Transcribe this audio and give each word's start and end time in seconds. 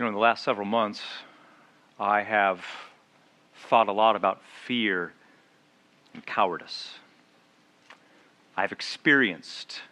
You 0.00 0.04
know, 0.04 0.08
in 0.08 0.14
the 0.14 0.20
last 0.20 0.44
several 0.44 0.64
months, 0.64 1.02
I 1.98 2.22
have 2.22 2.64
thought 3.68 3.86
a 3.86 3.92
lot 3.92 4.16
about 4.16 4.40
fear 4.64 5.12
and 6.14 6.24
cowardice. 6.24 6.94
I've 8.56 8.72
experienced 8.72 9.82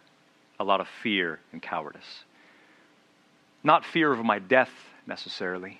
a 0.59 0.63
lot 0.63 0.81
of 0.81 0.87
fear 0.87 1.41
and 1.51 1.61
cowardice. 1.61 2.23
Not 3.63 3.85
fear 3.85 4.11
of 4.11 4.25
my 4.25 4.39
death 4.39 4.71
necessarily, 5.05 5.79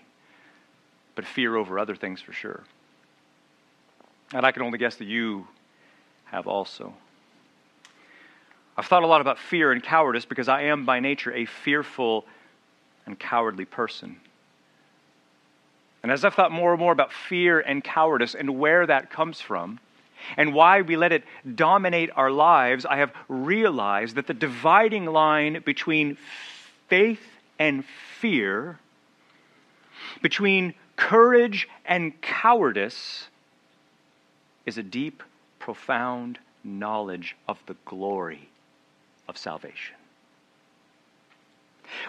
but 1.15 1.25
fear 1.25 1.55
over 1.55 1.79
other 1.79 1.95
things 1.95 2.21
for 2.21 2.31
sure. 2.31 2.65
And 4.31 4.45
I 4.45 4.51
can 4.51 4.61
only 4.61 4.77
guess 4.77 4.97
that 4.97 5.05
you 5.05 5.47
have 6.25 6.45
also. 6.45 6.93
I've 8.77 8.85
thought 8.85 9.01
a 9.01 9.07
lot 9.07 9.21
about 9.21 9.39
fear 9.39 9.71
and 9.71 9.81
cowardice 9.81 10.25
because 10.25 10.47
I 10.47 10.65
am 10.65 10.85
by 10.85 10.99
nature 10.99 11.33
a 11.33 11.45
fearful 11.45 12.25
and 13.09 13.19
cowardly 13.19 13.65
person. 13.65 14.17
And 16.01 16.11
as 16.11 16.23
I've 16.23 16.33
thought 16.33 16.51
more 16.51 16.71
and 16.71 16.79
more 16.79 16.93
about 16.93 17.11
fear 17.11 17.59
and 17.59 17.83
cowardice 17.83 18.33
and 18.33 18.57
where 18.57 18.85
that 18.87 19.09
comes 19.09 19.41
from, 19.41 19.79
and 20.37 20.53
why 20.53 20.81
we 20.81 20.95
let 20.95 21.11
it 21.11 21.23
dominate 21.55 22.09
our 22.15 22.31
lives, 22.31 22.85
I 22.85 22.97
have 22.97 23.11
realized 23.27 24.15
that 24.15 24.27
the 24.27 24.33
dividing 24.33 25.05
line 25.05 25.61
between 25.65 26.17
faith 26.87 27.21
and 27.57 27.83
fear, 28.19 28.79
between 30.21 30.73
courage 30.95 31.67
and 31.85 32.19
cowardice, 32.21 33.27
is 34.65 34.77
a 34.77 34.83
deep, 34.83 35.23
profound 35.57 36.37
knowledge 36.63 37.35
of 37.47 37.57
the 37.65 37.75
glory 37.85 38.49
of 39.27 39.37
salvation. 39.37 39.95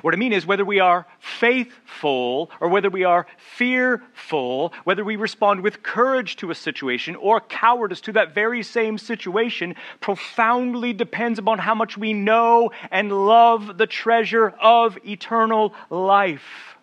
What 0.02 0.14
I 0.14 0.16
mean 0.16 0.32
is, 0.32 0.46
whether 0.46 0.64
we 0.64 0.80
are 0.80 1.06
faithful 1.18 2.50
or 2.60 2.68
whether 2.68 2.90
we 2.90 3.04
are 3.04 3.26
fearful, 3.36 4.72
whether 4.84 5.04
we 5.04 5.16
respond 5.16 5.62
with 5.62 5.82
courage 5.82 6.36
to 6.36 6.50
a 6.50 6.54
situation 6.54 7.16
or 7.16 7.40
cowardice 7.40 8.00
to 8.02 8.12
that 8.12 8.34
very 8.34 8.62
same 8.62 8.98
situation, 8.98 9.74
profoundly 10.00 10.92
depends 10.92 11.38
upon 11.38 11.58
how 11.58 11.74
much 11.74 11.96
we 11.96 12.12
know 12.12 12.70
and 12.90 13.26
love 13.26 13.78
the 13.78 13.86
treasure 13.86 14.54
of 14.60 14.98
eternal 15.06 15.74
life. 15.88 16.76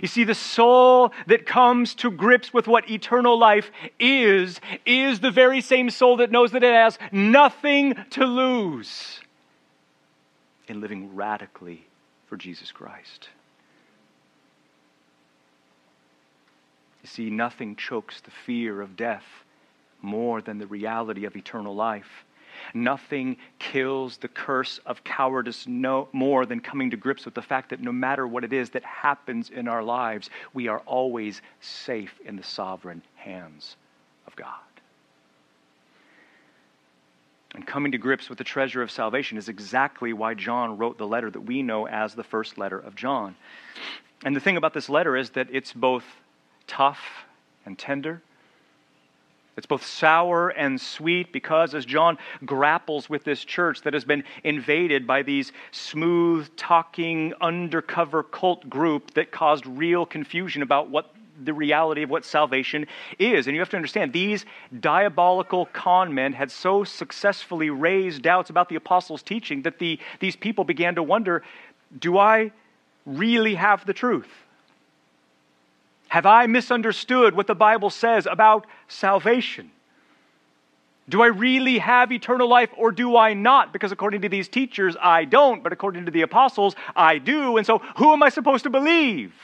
You 0.00 0.08
see, 0.08 0.24
the 0.24 0.34
soul 0.34 1.12
that 1.28 1.46
comes 1.46 1.94
to 1.96 2.10
grips 2.10 2.52
with 2.52 2.66
what 2.66 2.90
eternal 2.90 3.38
life 3.38 3.70
is, 4.00 4.60
is 4.84 5.20
the 5.20 5.30
very 5.30 5.60
same 5.60 5.88
soul 5.88 6.16
that 6.16 6.32
knows 6.32 6.50
that 6.50 6.64
it 6.64 6.74
has 6.74 6.98
nothing 7.12 7.94
to 8.10 8.24
lose 8.24 9.20
in 10.68 10.80
living 10.80 11.14
radically 11.14 11.86
for 12.26 12.36
Jesus 12.36 12.72
Christ. 12.72 13.28
You 17.02 17.08
see, 17.08 17.30
nothing 17.30 17.76
chokes 17.76 18.20
the 18.22 18.30
fear 18.30 18.80
of 18.80 18.96
death 18.96 19.24
more 20.00 20.40
than 20.40 20.58
the 20.58 20.66
reality 20.66 21.26
of 21.26 21.36
eternal 21.36 21.74
life. 21.74 22.24
Nothing 22.72 23.36
kills 23.58 24.16
the 24.16 24.28
curse 24.28 24.78
of 24.86 25.04
cowardice 25.04 25.66
no, 25.66 26.08
more 26.12 26.46
than 26.46 26.60
coming 26.60 26.90
to 26.90 26.96
grips 26.96 27.24
with 27.24 27.34
the 27.34 27.42
fact 27.42 27.70
that 27.70 27.80
no 27.80 27.92
matter 27.92 28.26
what 28.26 28.44
it 28.44 28.52
is 28.52 28.70
that 28.70 28.84
happens 28.84 29.50
in 29.50 29.68
our 29.68 29.82
lives, 29.82 30.30
we 30.52 30.68
are 30.68 30.80
always 30.86 31.42
safe 31.60 32.18
in 32.24 32.36
the 32.36 32.42
sovereign 32.42 33.02
hands 33.16 33.76
of 34.26 34.36
God. 34.36 34.73
And 37.54 37.66
coming 37.66 37.92
to 37.92 37.98
grips 37.98 38.28
with 38.28 38.38
the 38.38 38.44
treasure 38.44 38.82
of 38.82 38.90
salvation 38.90 39.38
is 39.38 39.48
exactly 39.48 40.12
why 40.12 40.34
John 40.34 40.76
wrote 40.76 40.98
the 40.98 41.06
letter 41.06 41.30
that 41.30 41.40
we 41.40 41.62
know 41.62 41.86
as 41.86 42.14
the 42.14 42.24
first 42.24 42.58
letter 42.58 42.78
of 42.78 42.96
John. 42.96 43.36
And 44.24 44.34
the 44.34 44.40
thing 44.40 44.56
about 44.56 44.74
this 44.74 44.88
letter 44.88 45.16
is 45.16 45.30
that 45.30 45.48
it's 45.52 45.72
both 45.72 46.04
tough 46.66 47.00
and 47.64 47.78
tender. 47.78 48.22
It's 49.56 49.66
both 49.66 49.84
sour 49.86 50.48
and 50.48 50.80
sweet 50.80 51.32
because 51.32 51.74
as 51.74 51.86
John 51.86 52.18
grapples 52.44 53.08
with 53.08 53.22
this 53.22 53.44
church 53.44 53.82
that 53.82 53.94
has 53.94 54.04
been 54.04 54.24
invaded 54.42 55.06
by 55.06 55.22
these 55.22 55.52
smooth 55.70 56.48
talking 56.56 57.34
undercover 57.40 58.24
cult 58.24 58.68
group 58.68 59.14
that 59.14 59.30
caused 59.30 59.64
real 59.64 60.06
confusion 60.06 60.62
about 60.62 60.90
what 60.90 61.14
the 61.42 61.52
reality 61.52 62.02
of 62.02 62.10
what 62.10 62.24
salvation 62.24 62.86
is. 63.18 63.46
And 63.46 63.54
you 63.54 63.60
have 63.60 63.70
to 63.70 63.76
understand, 63.76 64.12
these 64.12 64.44
diabolical 64.80 65.66
con 65.66 66.14
men 66.14 66.32
had 66.32 66.50
so 66.50 66.84
successfully 66.84 67.70
raised 67.70 68.22
doubts 68.22 68.50
about 68.50 68.68
the 68.68 68.76
apostles' 68.76 69.22
teaching 69.22 69.62
that 69.62 69.78
the, 69.78 69.98
these 70.20 70.36
people 70.36 70.64
began 70.64 70.94
to 70.94 71.02
wonder 71.02 71.42
do 71.98 72.18
I 72.18 72.50
really 73.06 73.54
have 73.54 73.86
the 73.86 73.92
truth? 73.92 74.28
Have 76.08 76.26
I 76.26 76.46
misunderstood 76.46 77.34
what 77.34 77.46
the 77.46 77.54
Bible 77.54 77.90
says 77.90 78.26
about 78.26 78.66
salvation? 78.88 79.70
Do 81.08 81.22
I 81.22 81.26
really 81.26 81.78
have 81.78 82.12
eternal 82.12 82.48
life 82.48 82.70
or 82.76 82.90
do 82.90 83.16
I 83.16 83.34
not? 83.34 83.72
Because 83.72 83.92
according 83.92 84.22
to 84.22 84.28
these 84.28 84.48
teachers, 84.48 84.96
I 85.00 85.24
don't, 85.26 85.62
but 85.62 85.72
according 85.72 86.06
to 86.06 86.10
the 86.10 86.22
apostles, 86.22 86.74
I 86.96 87.18
do. 87.18 87.58
And 87.58 87.66
so, 87.66 87.78
who 87.96 88.12
am 88.12 88.22
I 88.22 88.30
supposed 88.30 88.64
to 88.64 88.70
believe? 88.70 89.34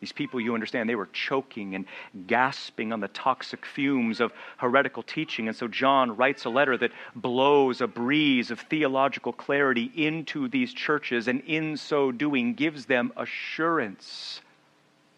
These 0.00 0.12
people, 0.12 0.40
you 0.40 0.54
understand, 0.54 0.88
they 0.88 0.94
were 0.94 1.08
choking 1.12 1.74
and 1.74 1.84
gasping 2.28 2.92
on 2.92 3.00
the 3.00 3.08
toxic 3.08 3.66
fumes 3.66 4.20
of 4.20 4.32
heretical 4.58 5.02
teaching. 5.02 5.48
And 5.48 5.56
so 5.56 5.66
John 5.66 6.16
writes 6.16 6.44
a 6.44 6.50
letter 6.50 6.76
that 6.76 6.92
blows 7.16 7.80
a 7.80 7.88
breeze 7.88 8.52
of 8.52 8.60
theological 8.60 9.32
clarity 9.32 9.90
into 9.96 10.48
these 10.48 10.72
churches, 10.72 11.26
and 11.26 11.40
in 11.46 11.76
so 11.76 12.12
doing, 12.12 12.54
gives 12.54 12.86
them 12.86 13.12
assurance 13.16 14.40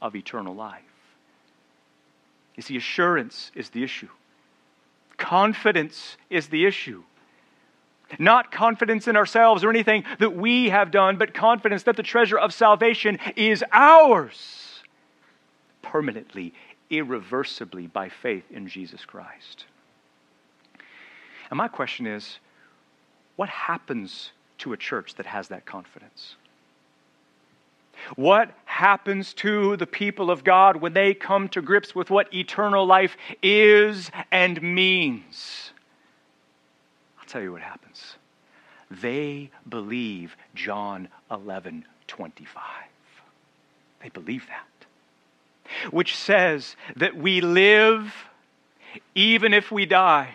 of 0.00 0.16
eternal 0.16 0.54
life. 0.54 0.82
You 2.56 2.62
see, 2.62 2.76
assurance 2.78 3.52
is 3.54 3.68
the 3.70 3.84
issue, 3.84 4.08
confidence 5.18 6.16
is 6.30 6.48
the 6.48 6.64
issue. 6.64 7.02
Not 8.18 8.50
confidence 8.50 9.06
in 9.06 9.14
ourselves 9.14 9.62
or 9.62 9.70
anything 9.70 10.02
that 10.18 10.34
we 10.34 10.70
have 10.70 10.90
done, 10.90 11.16
but 11.16 11.32
confidence 11.32 11.84
that 11.84 11.96
the 11.96 12.02
treasure 12.02 12.36
of 12.36 12.52
salvation 12.52 13.20
is 13.36 13.62
ours 13.70 14.69
permanently, 15.90 16.54
irreversibly 16.88 17.88
by 17.88 18.08
faith 18.08 18.44
in 18.50 18.68
Jesus 18.68 19.04
Christ. 19.04 19.64
And 21.50 21.56
my 21.56 21.66
question 21.66 22.06
is 22.06 22.38
what 23.36 23.48
happens 23.48 24.30
to 24.58 24.72
a 24.72 24.76
church 24.76 25.16
that 25.16 25.26
has 25.26 25.48
that 25.48 25.66
confidence? 25.66 26.36
What 28.14 28.52
happens 28.64 29.34
to 29.34 29.76
the 29.76 29.86
people 29.86 30.30
of 30.30 30.44
God 30.44 30.76
when 30.76 30.92
they 30.92 31.12
come 31.12 31.48
to 31.50 31.60
grips 31.60 31.94
with 31.94 32.08
what 32.08 32.32
eternal 32.32 32.86
life 32.86 33.16
is 33.42 34.10
and 34.30 34.62
means? 34.62 35.72
I'll 37.18 37.26
tell 37.26 37.42
you 37.42 37.52
what 37.52 37.62
happens. 37.62 38.16
They 38.90 39.50
believe 39.68 40.36
John 40.54 41.08
11 41.30 41.84
25. 42.06 42.62
They 44.02 44.08
believe 44.08 44.46
that 44.48 44.66
which 45.90 46.16
says 46.16 46.76
that 46.96 47.16
we 47.16 47.40
live 47.40 48.14
even 49.14 49.54
if 49.54 49.70
we 49.70 49.86
die. 49.86 50.34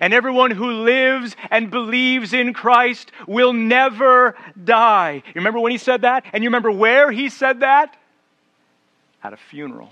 And 0.00 0.12
everyone 0.12 0.50
who 0.50 0.70
lives 0.84 1.36
and 1.50 1.70
believes 1.70 2.32
in 2.32 2.52
Christ 2.52 3.12
will 3.26 3.52
never 3.52 4.34
die. 4.64 5.22
You 5.26 5.32
remember 5.36 5.60
when 5.60 5.72
he 5.72 5.78
said 5.78 6.02
that? 6.02 6.24
And 6.32 6.42
you 6.42 6.48
remember 6.48 6.72
where 6.72 7.12
he 7.12 7.28
said 7.28 7.60
that? 7.60 7.96
At 9.22 9.32
a 9.32 9.36
funeral. 9.36 9.90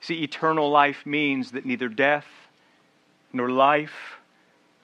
See, 0.00 0.22
eternal 0.22 0.70
life 0.70 1.04
means 1.04 1.52
that 1.52 1.66
neither 1.66 1.88
death 1.88 2.26
nor 3.32 3.50
life 3.50 4.19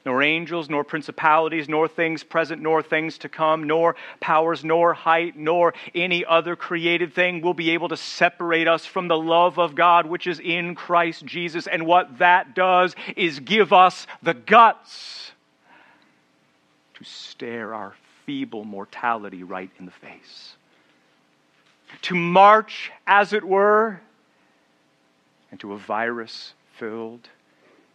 nor 0.07 0.23
angels, 0.23 0.71
nor 0.71 0.85
principalities, 0.85 1.69
nor 1.69 1.89
things 1.89 2.23
present, 2.23 2.63
nor 2.63 2.81
things 2.81 3.19
to 3.19 3.29
come, 3.29 3.65
nor 3.65 3.97
powers, 4.21 4.65
nor 4.65 4.95
height, 4.95 5.37
nor 5.37 5.75
any 5.97 6.25
other 6.25 6.55
created 6.55 7.13
thing 7.13 7.43
will 7.43 7.53
be 7.53 7.71
able 7.71 7.89
to 7.89 7.97
separate 7.97 8.69
us 8.69 8.87
from 8.87 9.09
the 9.09 9.19
love 9.19 9.59
of 9.59 9.75
God 9.75 10.07
which 10.07 10.29
is 10.29 10.39
in 10.39 10.77
Christ 10.77 11.27
Jesus. 11.27 11.67
And 11.67 11.87
what 11.87 12.19
that 12.19 12.55
does 12.55 12.95
is 13.17 13.41
give 13.41 13.73
us 13.73 14.07
the 14.23 14.33
guts 14.33 15.33
to 16.95 17.05
stare 17.05 17.75
our 17.75 17.95
feeble 18.25 18.65
mortality 18.65 19.43
right 19.43 19.71
in 19.81 19.87
the 19.87 19.93
face. 19.93 20.55
To 22.03 22.15
march, 22.15 22.93
as 23.09 23.33
it 23.33 23.43
were, 23.43 24.01
into 25.51 25.73
a 25.73 25.79
virus 25.79 26.55
filled, 26.79 27.29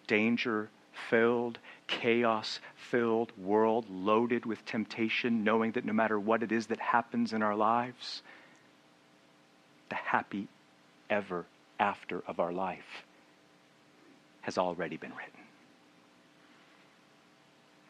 danger 0.08 0.70
filled, 1.10 1.58
chaos 1.92 2.60
filled 2.76 3.32
world 3.38 3.86
loaded 3.92 4.46
with 4.46 4.66
temptation, 4.66 5.44
knowing 5.44 5.74
that 5.74 5.86
no 5.86 5.94
matter 5.94 6.20
what 6.20 6.42
it 6.42 6.52
is 6.52 6.68
that 6.68 6.80
happens 6.80 7.34
in 7.34 7.44
our 7.44 7.56
lives, 7.56 8.24
the 9.90 9.96
happy 9.96 10.48
ever 11.10 11.46
after 11.80 12.24
of 12.28 12.40
our 12.40 12.54
life 12.54 13.04
has 14.42 14.58
already 14.58 14.98
been 14.98 15.12
written. 15.12 15.42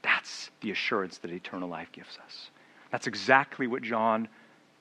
That's 0.01 0.49
the 0.61 0.71
assurance 0.71 1.19
that 1.19 1.31
eternal 1.31 1.69
life 1.69 1.91
gives 1.91 2.17
us. 2.25 2.49
That's 2.91 3.07
exactly 3.07 3.67
what 3.67 3.83
John 3.83 4.27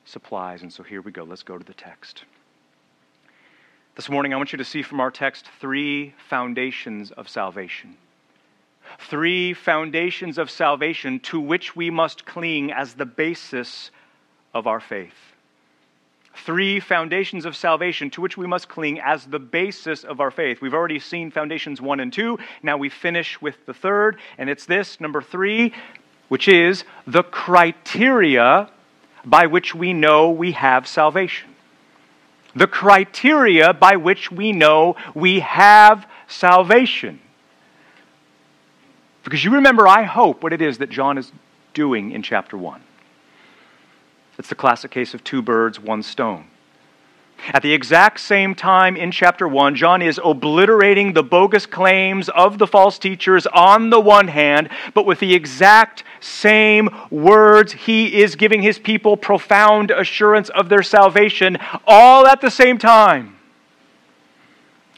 supplies. 0.06 0.62
And 0.62 0.72
so 0.72 0.82
here 0.82 1.02
we 1.02 1.12
go. 1.12 1.24
Let's 1.24 1.42
go 1.42 1.58
to 1.58 1.64
the 1.64 1.74
text. 1.74 2.24
This 3.96 4.08
morning, 4.08 4.32
I 4.32 4.36
want 4.36 4.52
you 4.52 4.58
to 4.58 4.64
see 4.64 4.82
from 4.82 4.98
our 4.98 5.10
text 5.10 5.46
three 5.60 6.14
foundations 6.28 7.10
of 7.10 7.28
salvation. 7.28 7.96
Three 8.98 9.54
foundations 9.54 10.38
of 10.38 10.50
salvation 10.50 11.20
to 11.20 11.40
which 11.40 11.76
we 11.76 11.90
must 11.90 12.26
cling 12.26 12.72
as 12.72 12.94
the 12.94 13.06
basis 13.06 13.90
of 14.52 14.66
our 14.66 14.80
faith. 14.80 15.14
Three 16.34 16.80
foundations 16.80 17.44
of 17.44 17.56
salvation 17.56 18.10
to 18.10 18.20
which 18.20 18.36
we 18.36 18.46
must 18.46 18.68
cling 18.68 19.00
as 19.00 19.26
the 19.26 19.38
basis 19.38 20.04
of 20.04 20.20
our 20.20 20.30
faith. 20.30 20.60
We've 20.60 20.74
already 20.74 20.98
seen 20.98 21.30
foundations 21.30 21.80
one 21.80 22.00
and 22.00 22.12
two. 22.12 22.38
Now 22.62 22.76
we 22.76 22.88
finish 22.88 23.40
with 23.40 23.66
the 23.66 23.74
third, 23.74 24.18
and 24.38 24.48
it's 24.48 24.64
this, 24.64 25.00
number 25.00 25.20
three, 25.20 25.74
which 26.28 26.48
is 26.48 26.84
the 27.06 27.24
criteria 27.24 28.70
by 29.24 29.46
which 29.46 29.74
we 29.74 29.92
know 29.92 30.30
we 30.30 30.52
have 30.52 30.86
salvation. 30.86 31.50
The 32.54 32.66
criteria 32.66 33.72
by 33.72 33.96
which 33.96 34.30
we 34.30 34.52
know 34.52 34.96
we 35.14 35.40
have 35.40 36.06
salvation. 36.26 37.20
Because 39.24 39.44
you 39.44 39.52
remember, 39.52 39.86
I 39.86 40.04
hope, 40.04 40.42
what 40.42 40.52
it 40.52 40.62
is 40.62 40.78
that 40.78 40.90
John 40.90 41.18
is 41.18 41.32
doing 41.74 42.12
in 42.12 42.22
chapter 42.22 42.56
1. 42.56 42.82
It's 44.38 44.48
the 44.48 44.54
classic 44.54 44.90
case 44.90 45.12
of 45.12 45.22
two 45.22 45.42
birds, 45.42 45.78
one 45.78 46.02
stone. 46.02 46.46
At 47.48 47.62
the 47.62 47.72
exact 47.72 48.20
same 48.20 48.54
time 48.54 48.96
in 48.96 49.10
chapter 49.10 49.48
1, 49.48 49.74
John 49.74 50.02
is 50.02 50.20
obliterating 50.22 51.12
the 51.12 51.22
bogus 51.22 51.66
claims 51.66 52.28
of 52.30 52.58
the 52.58 52.66
false 52.66 52.98
teachers 52.98 53.46
on 53.46 53.90
the 53.90 54.00
one 54.00 54.28
hand, 54.28 54.68
but 54.94 55.06
with 55.06 55.20
the 55.20 55.34
exact 55.34 56.04
same 56.20 56.90
words, 57.10 57.72
he 57.72 58.20
is 58.20 58.36
giving 58.36 58.62
his 58.62 58.78
people 58.78 59.16
profound 59.16 59.90
assurance 59.90 60.50
of 60.50 60.68
their 60.68 60.82
salvation 60.82 61.56
all 61.86 62.26
at 62.26 62.40
the 62.40 62.50
same 62.50 62.78
time. 62.78 63.36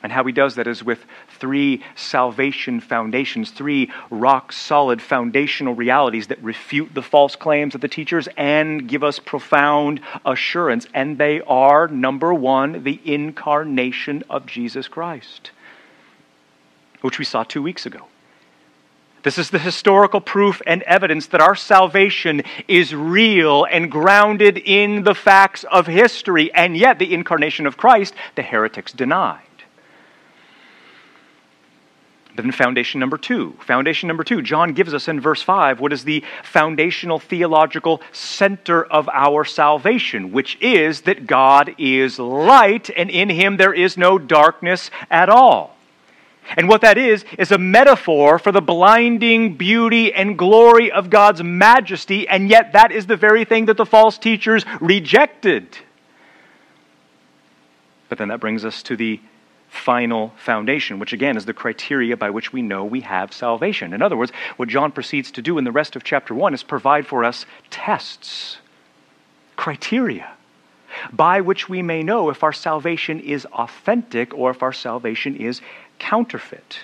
And 0.02 0.10
how 0.10 0.24
he 0.24 0.32
does 0.32 0.56
that 0.56 0.66
is 0.66 0.82
with 0.82 1.04
three 1.43 1.83
salvation 1.97 2.79
foundations, 2.79 3.50
three 3.50 3.91
rock 4.11 4.53
solid 4.53 5.03
foundational 5.03 5.75
realities 5.75 6.29
that 6.29 6.41
refute 6.41 6.94
the 6.94 7.03
false 7.03 7.35
claims 7.35 7.75
of 7.75 7.81
the 7.81 7.89
teachers 7.89 8.29
and 8.37 8.89
give 8.89 9.03
us 9.03 9.19
profound 9.19 10.00
assurance. 10.25 10.87
And 10.94 11.19
they 11.19 11.41
are 11.41 11.89
number 11.89 12.33
one, 12.33 12.85
the 12.85 13.00
incarnation 13.05 14.23
of 14.31 14.47
Jesus 14.47 14.87
Christ, 14.87 15.50
which 17.00 17.19
we 17.19 17.25
saw 17.25 17.43
two 17.43 17.61
weeks 17.61 17.87
ago. 17.87 18.06
This 19.25 19.37
is 19.37 19.50
the 19.50 19.59
historical 19.59 20.21
proof 20.21 20.62
and 20.65 20.83
evidence 20.83 21.27
that 21.27 21.41
our 21.41 21.56
salvation 21.56 22.43
is 22.69 22.94
real 22.94 23.65
and 23.65 23.91
grounded 23.91 24.59
in 24.59 25.03
the 25.03 25.15
facts 25.17 25.65
of 25.65 25.89
history, 25.89 26.55
and 26.55 26.77
yet 26.77 27.00
the 27.00 27.12
incarnation 27.12 27.67
of 27.67 27.77
Christ, 27.77 28.15
the 28.37 28.43
heretics 28.43 28.93
deny. 28.93 29.41
Then, 32.34 32.50
foundation 32.50 32.99
number 32.99 33.19
two. 33.19 33.55
Foundation 33.61 34.06
number 34.06 34.25
two, 34.25 34.40
John 34.40 34.73
gives 34.73 34.94
us 34.94 35.06
in 35.06 35.20
verse 35.20 35.43
5 35.43 35.81
what 35.81 35.93
is 35.93 36.05
the 36.05 36.25
foundational 36.43 37.19
theological 37.19 38.00
center 38.11 38.84
of 38.84 39.08
our 39.11 39.44
salvation, 39.44 40.32
which 40.32 40.56
is 40.61 41.02
that 41.02 41.26
God 41.26 41.75
is 41.76 42.19
light 42.19 42.88
and 42.96 43.11
in 43.11 43.29
him 43.29 43.58
there 43.58 43.75
is 43.75 43.99
no 43.99 44.19
darkness 44.19 44.90
at 45.11 45.29
all. 45.29 45.76
And 46.56 46.69
what 46.69 46.81
that 46.81 46.99
is, 46.99 47.25
is 47.38 47.52
a 47.52 47.58
metaphor 47.58 48.38
for 48.38 48.50
the 48.50 48.61
blinding 48.61 49.56
beauty 49.56 50.12
and 50.12 50.37
glory 50.37 50.90
of 50.90 51.08
God's 51.08 51.43
majesty, 51.43 52.26
and 52.29 52.50
yet 52.50 52.73
that 52.73 52.90
is 52.90 53.06
the 53.06 53.17
very 53.17 53.44
thing 53.44 53.67
that 53.67 53.76
the 53.76 53.87
false 53.87 54.19
teachers 54.19 54.64
rejected. 54.81 55.79
But 58.08 58.19
then 58.19 58.29
that 58.29 58.40
brings 58.40 58.64
us 58.64 58.82
to 58.84 58.96
the 58.96 59.20
final 59.72 60.34
foundation, 60.36 60.98
which 60.98 61.14
again 61.14 61.36
is 61.36 61.46
the 61.46 61.54
criteria 61.54 62.14
by 62.14 62.28
which 62.28 62.52
we 62.52 62.60
know 62.60 62.84
we 62.84 63.00
have 63.00 63.32
salvation. 63.32 63.94
In 63.94 64.02
other 64.02 64.16
words, 64.16 64.30
what 64.58 64.69
John 64.69 64.92
proceeds 64.92 65.30
to 65.32 65.42
do 65.42 65.56
in 65.56 65.64
the 65.64 65.72
rest 65.72 65.96
of 65.96 66.04
chapter 66.04 66.34
1 66.34 66.52
is 66.52 66.62
provide 66.62 67.06
for 67.06 67.24
us 67.24 67.46
tests, 67.70 68.58
criteria, 69.56 70.30
by 71.10 71.40
which 71.40 71.70
we 71.70 71.80
may 71.80 72.02
know 72.02 72.28
if 72.28 72.42
our 72.42 72.52
salvation 72.52 73.19
is 73.19 73.46
authentic 73.46 74.34
or 74.34 74.50
if 74.50 74.62
our 74.62 74.74
salvation 74.74 75.36
is 75.36 75.62
counterfeit. 75.98 76.80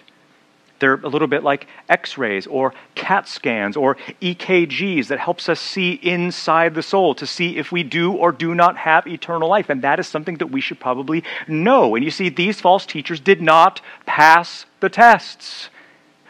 They're 0.78 0.94
a 0.94 1.08
little 1.08 1.28
bit 1.28 1.42
like 1.42 1.66
x-rays 1.88 2.46
or 2.46 2.72
CAT 2.94 3.28
scans 3.28 3.76
or 3.76 3.96
EKGs 4.22 5.08
that 5.08 5.18
helps 5.18 5.48
us 5.48 5.60
see 5.60 5.94
inside 5.94 6.74
the 6.74 6.82
soul 6.82 7.14
to 7.16 7.26
see 7.26 7.56
if 7.56 7.72
we 7.72 7.82
do 7.82 8.12
or 8.12 8.32
do 8.32 8.54
not 8.54 8.76
have 8.76 9.06
eternal 9.06 9.48
life. 9.48 9.70
And 9.70 9.82
that 9.82 9.98
is 9.98 10.06
something 10.06 10.36
that 10.36 10.48
we 10.48 10.60
should 10.60 10.78
probably 10.78 11.24
know. 11.46 11.94
And 11.94 12.04
you 12.04 12.10
see, 12.10 12.28
these 12.28 12.60
false 12.60 12.86
teachers 12.86 13.20
did 13.20 13.42
not 13.42 13.80
pass 14.06 14.66
the 14.80 14.88
tests. 14.88 15.70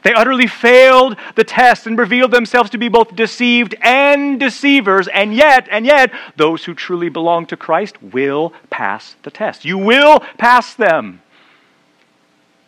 They 0.03 0.15
utterly 0.15 0.47
failed 0.47 1.17
the 1.35 1.45
test 1.45 1.87
and 1.87 1.99
revealed 1.99 2.31
themselves 2.31 2.71
to 2.71 2.79
be 2.79 2.89
both 2.89 3.15
deceived 3.17 3.75
and 3.83 4.39
deceivers. 4.39 5.09
And 5.09 5.35
yet, 5.35 5.69
and 5.71 5.85
yet, 5.85 6.13
those 6.37 6.65
who 6.65 6.75
truly 6.75 7.09
belong 7.09 7.47
to 7.47 7.57
Christ 7.57 8.01
will 8.03 8.53
pass 8.71 9.17
the 9.25 9.31
test. 9.31 9.65
You 9.65 9.77
will 9.77 10.21
pass 10.39 10.75
them 10.75 11.21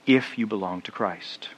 if 0.06 0.36
you 0.36 0.46
belong 0.46 0.82
to 0.82 0.92
Christ. 0.92 1.50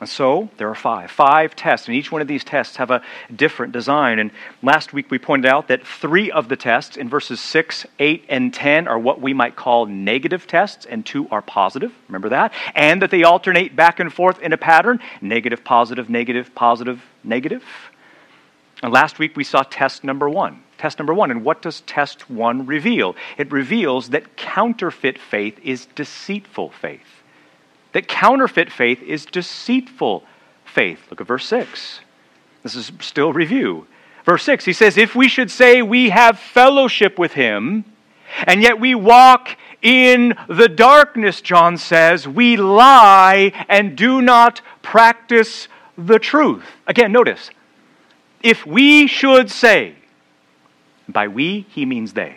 And 0.00 0.08
so 0.08 0.48
there 0.58 0.68
are 0.68 0.76
five. 0.76 1.10
Five 1.10 1.56
tests, 1.56 1.88
and 1.88 1.96
each 1.96 2.12
one 2.12 2.22
of 2.22 2.28
these 2.28 2.44
tests 2.44 2.76
have 2.76 2.90
a 2.90 3.02
different 3.34 3.72
design. 3.72 4.20
And 4.20 4.30
last 4.62 4.92
week 4.92 5.10
we 5.10 5.18
pointed 5.18 5.50
out 5.50 5.68
that 5.68 5.84
three 5.84 6.30
of 6.30 6.48
the 6.48 6.56
tests 6.56 6.96
in 6.96 7.08
verses 7.08 7.40
6, 7.40 7.84
8, 7.98 8.24
and 8.28 8.54
10 8.54 8.86
are 8.86 8.98
what 8.98 9.20
we 9.20 9.34
might 9.34 9.56
call 9.56 9.86
negative 9.86 10.46
tests, 10.46 10.86
and 10.86 11.04
two 11.04 11.28
are 11.30 11.42
positive. 11.42 11.92
Remember 12.06 12.28
that? 12.28 12.52
And 12.76 13.02
that 13.02 13.10
they 13.10 13.24
alternate 13.24 13.74
back 13.74 13.98
and 13.98 14.12
forth 14.12 14.38
in 14.40 14.52
a 14.52 14.56
pattern 14.56 15.00
negative, 15.20 15.64
positive, 15.64 16.08
negative, 16.08 16.54
positive, 16.54 17.02
negative. 17.24 17.64
And 18.82 18.92
last 18.92 19.18
week 19.18 19.36
we 19.36 19.42
saw 19.42 19.64
test 19.64 20.04
number 20.04 20.30
one. 20.30 20.62
Test 20.78 21.00
number 21.00 21.12
one. 21.12 21.32
And 21.32 21.44
what 21.44 21.60
does 21.60 21.80
test 21.80 22.30
one 22.30 22.66
reveal? 22.66 23.16
It 23.36 23.50
reveals 23.50 24.10
that 24.10 24.36
counterfeit 24.36 25.18
faith 25.18 25.58
is 25.64 25.86
deceitful 25.96 26.70
faith 26.70 27.17
that 27.92 28.08
counterfeit 28.08 28.70
faith 28.70 29.02
is 29.02 29.26
deceitful 29.26 30.24
faith. 30.64 31.00
Look 31.10 31.20
at 31.20 31.26
verse 31.26 31.46
6. 31.46 32.00
This 32.62 32.74
is 32.74 32.92
still 33.00 33.32
review. 33.32 33.86
Verse 34.24 34.42
6, 34.42 34.64
he 34.64 34.72
says, 34.72 34.98
If 34.98 35.14
we 35.14 35.28
should 35.28 35.50
say 35.50 35.80
we 35.80 36.10
have 36.10 36.38
fellowship 36.38 37.18
with 37.18 37.32
him, 37.32 37.84
and 38.44 38.62
yet 38.62 38.78
we 38.78 38.94
walk 38.94 39.56
in 39.82 40.34
the 40.48 40.68
darkness, 40.68 41.40
John 41.40 41.78
says, 41.78 42.26
we 42.26 42.56
lie 42.56 43.52
and 43.68 43.96
do 43.96 44.20
not 44.20 44.60
practice 44.82 45.68
the 45.96 46.18
truth. 46.18 46.64
Again, 46.86 47.12
notice, 47.12 47.50
if 48.42 48.66
we 48.66 49.06
should 49.06 49.50
say, 49.50 49.94
by 51.08 51.28
we, 51.28 51.66
he 51.70 51.86
means 51.86 52.12
they. 52.12 52.36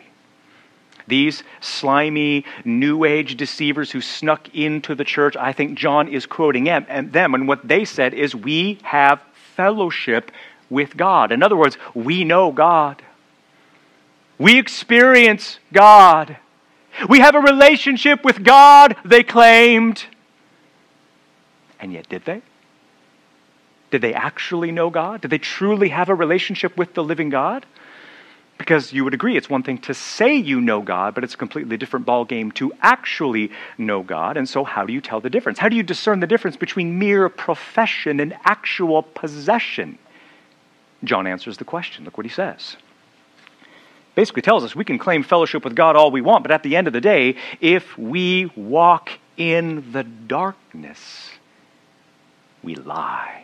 These 1.07 1.43
slimy 1.59 2.45
New 2.63 3.03
Age 3.03 3.37
deceivers 3.37 3.91
who 3.91 4.01
snuck 4.01 4.53
into 4.55 4.95
the 4.95 5.03
church, 5.03 5.35
I 5.35 5.53
think 5.53 5.77
John 5.77 6.07
is 6.07 6.25
quoting 6.25 6.65
them, 6.65 6.85
and 6.89 7.47
what 7.47 7.67
they 7.67 7.85
said 7.85 8.13
is, 8.13 8.35
We 8.35 8.79
have 8.83 9.21
fellowship 9.55 10.31
with 10.69 10.95
God. 10.95 11.31
In 11.31 11.43
other 11.43 11.57
words, 11.57 11.77
we 11.93 12.23
know 12.23 12.51
God. 12.51 13.01
We 14.37 14.57
experience 14.57 15.59
God. 15.71 16.37
We 17.07 17.19
have 17.19 17.35
a 17.35 17.39
relationship 17.39 18.23
with 18.23 18.43
God, 18.43 18.95
they 19.05 19.23
claimed. 19.23 20.05
And 21.79 21.93
yet, 21.93 22.09
did 22.09 22.25
they? 22.25 22.41
Did 23.91 24.01
they 24.01 24.13
actually 24.13 24.71
know 24.71 24.89
God? 24.89 25.21
Did 25.21 25.31
they 25.31 25.37
truly 25.37 25.89
have 25.89 26.09
a 26.09 26.15
relationship 26.15 26.77
with 26.77 26.93
the 26.93 27.03
living 27.03 27.29
God? 27.29 27.65
Because 28.61 28.93
you 28.93 29.03
would 29.03 29.15
agree, 29.15 29.37
it's 29.37 29.49
one 29.49 29.63
thing 29.63 29.79
to 29.79 29.93
say 29.95 30.35
you 30.35 30.61
know 30.61 30.83
God, 30.83 31.15
but 31.15 31.23
it's 31.23 31.33
a 31.33 31.37
completely 31.37 31.77
different 31.77 32.05
ballgame 32.05 32.53
to 32.53 32.71
actually 32.79 33.49
know 33.79 34.03
God. 34.03 34.37
And 34.37 34.47
so, 34.47 34.63
how 34.63 34.85
do 34.85 34.93
you 34.93 35.01
tell 35.01 35.19
the 35.19 35.31
difference? 35.31 35.57
How 35.57 35.67
do 35.67 35.75
you 35.75 35.81
discern 35.81 36.19
the 36.19 36.27
difference 36.27 36.57
between 36.57 36.99
mere 36.99 37.27
profession 37.27 38.19
and 38.19 38.37
actual 38.43 39.01
possession? 39.01 39.97
John 41.03 41.25
answers 41.25 41.57
the 41.57 41.65
question. 41.65 42.05
Look 42.05 42.17
what 42.17 42.27
he 42.27 42.31
says. 42.31 42.77
Basically 44.13 44.43
tells 44.43 44.63
us 44.63 44.75
we 44.75 44.85
can 44.85 44.99
claim 44.99 45.23
fellowship 45.23 45.63
with 45.63 45.73
God 45.73 45.95
all 45.95 46.11
we 46.11 46.21
want, 46.21 46.43
but 46.43 46.51
at 46.51 46.61
the 46.61 46.75
end 46.75 46.85
of 46.85 46.93
the 46.93 47.01
day, 47.01 47.37
if 47.61 47.97
we 47.97 48.51
walk 48.55 49.09
in 49.37 49.91
the 49.91 50.03
darkness, 50.03 51.31
we 52.61 52.75
lie 52.75 53.43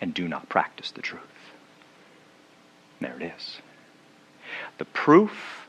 and 0.00 0.14
do 0.14 0.28
not 0.28 0.48
practice 0.48 0.92
the 0.92 1.02
truth. 1.02 1.20
There 3.02 3.16
it 3.20 3.32
is. 3.36 3.60
The 4.78 4.84
proof 4.86 5.68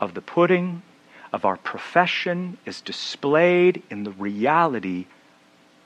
of 0.00 0.14
the 0.14 0.20
pudding 0.20 0.82
of 1.32 1.44
our 1.44 1.56
profession 1.56 2.58
is 2.66 2.80
displayed 2.80 3.82
in 3.90 4.04
the 4.04 4.10
reality 4.10 5.06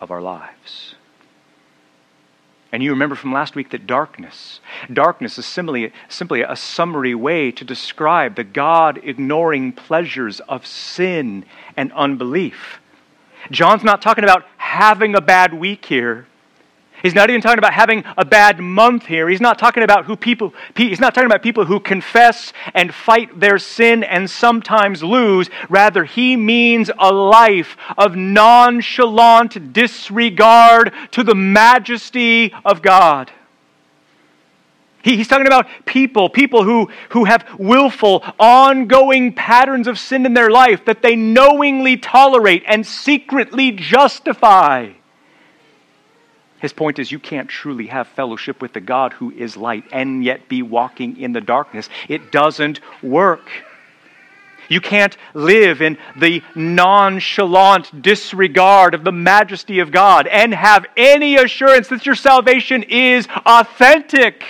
of 0.01 0.11
our 0.11 0.21
lives. 0.21 0.97
And 2.73 2.83
you 2.83 2.91
remember 2.91 3.15
from 3.15 3.33
last 3.33 3.55
week 3.55 3.71
that 3.71 3.87
darkness, 3.87 4.61
darkness 4.93 5.39
is 5.39 5.47
simply, 5.47 5.93
simply 6.09 6.43
a 6.43 6.57
summary 6.57 7.15
way 7.15 7.53
to 7.53 7.65
describe 7.65 8.35
the 8.35 8.45
God 8.45 9.01
ignoring 9.03 9.73
pleasures 9.73 10.41
of 10.41 10.67
sin 10.67 11.45
and 11.77 11.93
unbelief. 11.93 12.81
John's 13.51 13.85
not 13.85 14.03
talking 14.03 14.25
about 14.25 14.45
having 14.57 15.15
a 15.15 15.21
bad 15.21 15.55
week 15.55 15.87
here. 15.87 16.27
He's 17.07 17.15
not 17.15 17.31
even 17.31 17.41
talking 17.41 17.61
about 17.61 17.73
having 17.73 18.03
a 18.17 18.25
bad 18.25 18.59
month 18.59 19.07
here. 19.07 19.29
He's 19.29 19.41
not 19.41 19.61
talking 19.61 19.85
about 19.85 20.07
who 20.07 20.17
people 20.17 20.53
he's 20.77 20.99
not 20.99 21.15
talking 21.15 21.31
about 21.31 21.41
people 21.41 21.65
who 21.65 21.79
confess 21.79 22.53
and 22.75 22.93
fight 22.93 23.39
their 23.39 23.61
sin 23.61 24.03
and 24.03 24.29
sometimes 24.29 25.05
lose. 25.05 25.49
Rather, 25.69 26.03
he 26.03 26.37
means 26.37 26.91
a 26.99 27.13
life 27.13 27.77
of 27.97 28.17
nonchalant 28.17 29.73
disregard 29.73 30.93
to 31.13 31.23
the 31.23 31.37
majesty 31.37 32.53
of 32.65 32.83
God. 32.83 33.31
he's 35.05 35.29
talking 35.29 35.47
about 35.47 35.69
people, 35.85 36.29
people 36.29 36.65
who, 36.65 36.91
who 37.11 37.25
have 37.25 37.47
willful, 37.57 38.25
ongoing 38.41 39.33
patterns 39.33 39.87
of 39.87 39.97
sin 39.97 40.27
in 40.27 40.35
their 40.35 40.51
life 40.51 40.85
that 40.87 41.03
they 41.03 41.15
knowingly 41.15 41.97
tolerate 41.97 42.65
and 42.67 42.85
secretly 42.85 43.71
justify. 43.71 44.91
His 46.59 46.73
point 46.73 46.99
is, 46.99 47.13
you 47.13 47.19
can't 47.19 47.49
truly 47.49 47.87
have 47.89 48.09
fellowship 48.09 48.63
with 48.63 48.73
the 48.73 48.81
God 48.81 49.13
who 49.13 49.31
is 49.31 49.57
light 49.57 49.85
and 49.93 50.25
yet 50.25 50.49
be 50.49 50.63
walking 50.63 51.19
in 51.19 51.33
the 51.33 51.41
darkness. 51.41 51.89
It 52.09 52.33
doesn't 52.33 52.81
work. 53.03 53.49
You 54.69 54.81
can't 54.81 55.17
live 55.35 55.81
in 55.81 55.99
the 56.17 56.43
nonchalant 56.55 58.03
disregard 58.03 58.95
of 58.95 59.05
the 59.05 59.13
majesty 59.13 59.79
of 59.81 59.93
God 59.93 60.27
and 60.27 60.53
have 60.55 60.87
any 60.97 61.37
assurance 61.37 61.89
that 61.89 62.07
your 62.07 62.15
salvation 62.15 62.83
is 62.85 63.29
authentic. 63.45 64.43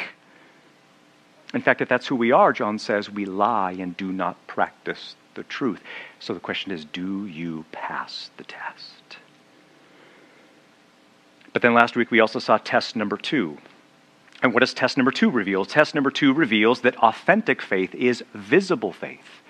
In 1.53 1.61
fact, 1.61 1.81
if 1.81 1.89
that's 1.89 2.07
who 2.07 2.17
we 2.17 2.33
are, 2.33 2.53
John 2.53 2.79
says, 2.79 3.11
we 3.11 3.25
lie 3.25 3.73
and 3.73 3.97
do 3.97 4.13
not 4.13 4.47
practice 4.47 5.17
the 5.35 5.43
truth. 5.43 5.81
So 6.19 6.35
the 6.35 6.41
question 6.41 6.73
is 6.73 6.85
do 6.85 7.27
you 7.27 7.65
pass 7.73 8.31
the 8.37 8.45
test? 8.45 8.96
But 11.57 11.63
then 11.63 11.73
last 11.73 11.97
week 11.97 12.11
we 12.11 12.21
also 12.21 12.39
saw 12.39 12.59
test 12.59 12.97
number 12.97 13.17
two. 13.17 13.57
And 14.43 14.53
what 14.53 14.61
does 14.61 14.75
test 14.75 14.99
number 14.99 15.11
two 15.11 15.31
reveal? 15.31 15.65
Test 15.65 15.95
number 15.95 16.11
two 16.11 16.35
reveals 16.35 16.83
that 16.83 16.99
authentic 16.99 17.63
faith 17.63 17.95
is 17.95 18.23
visible 18.35 18.93
faith. 18.93 19.41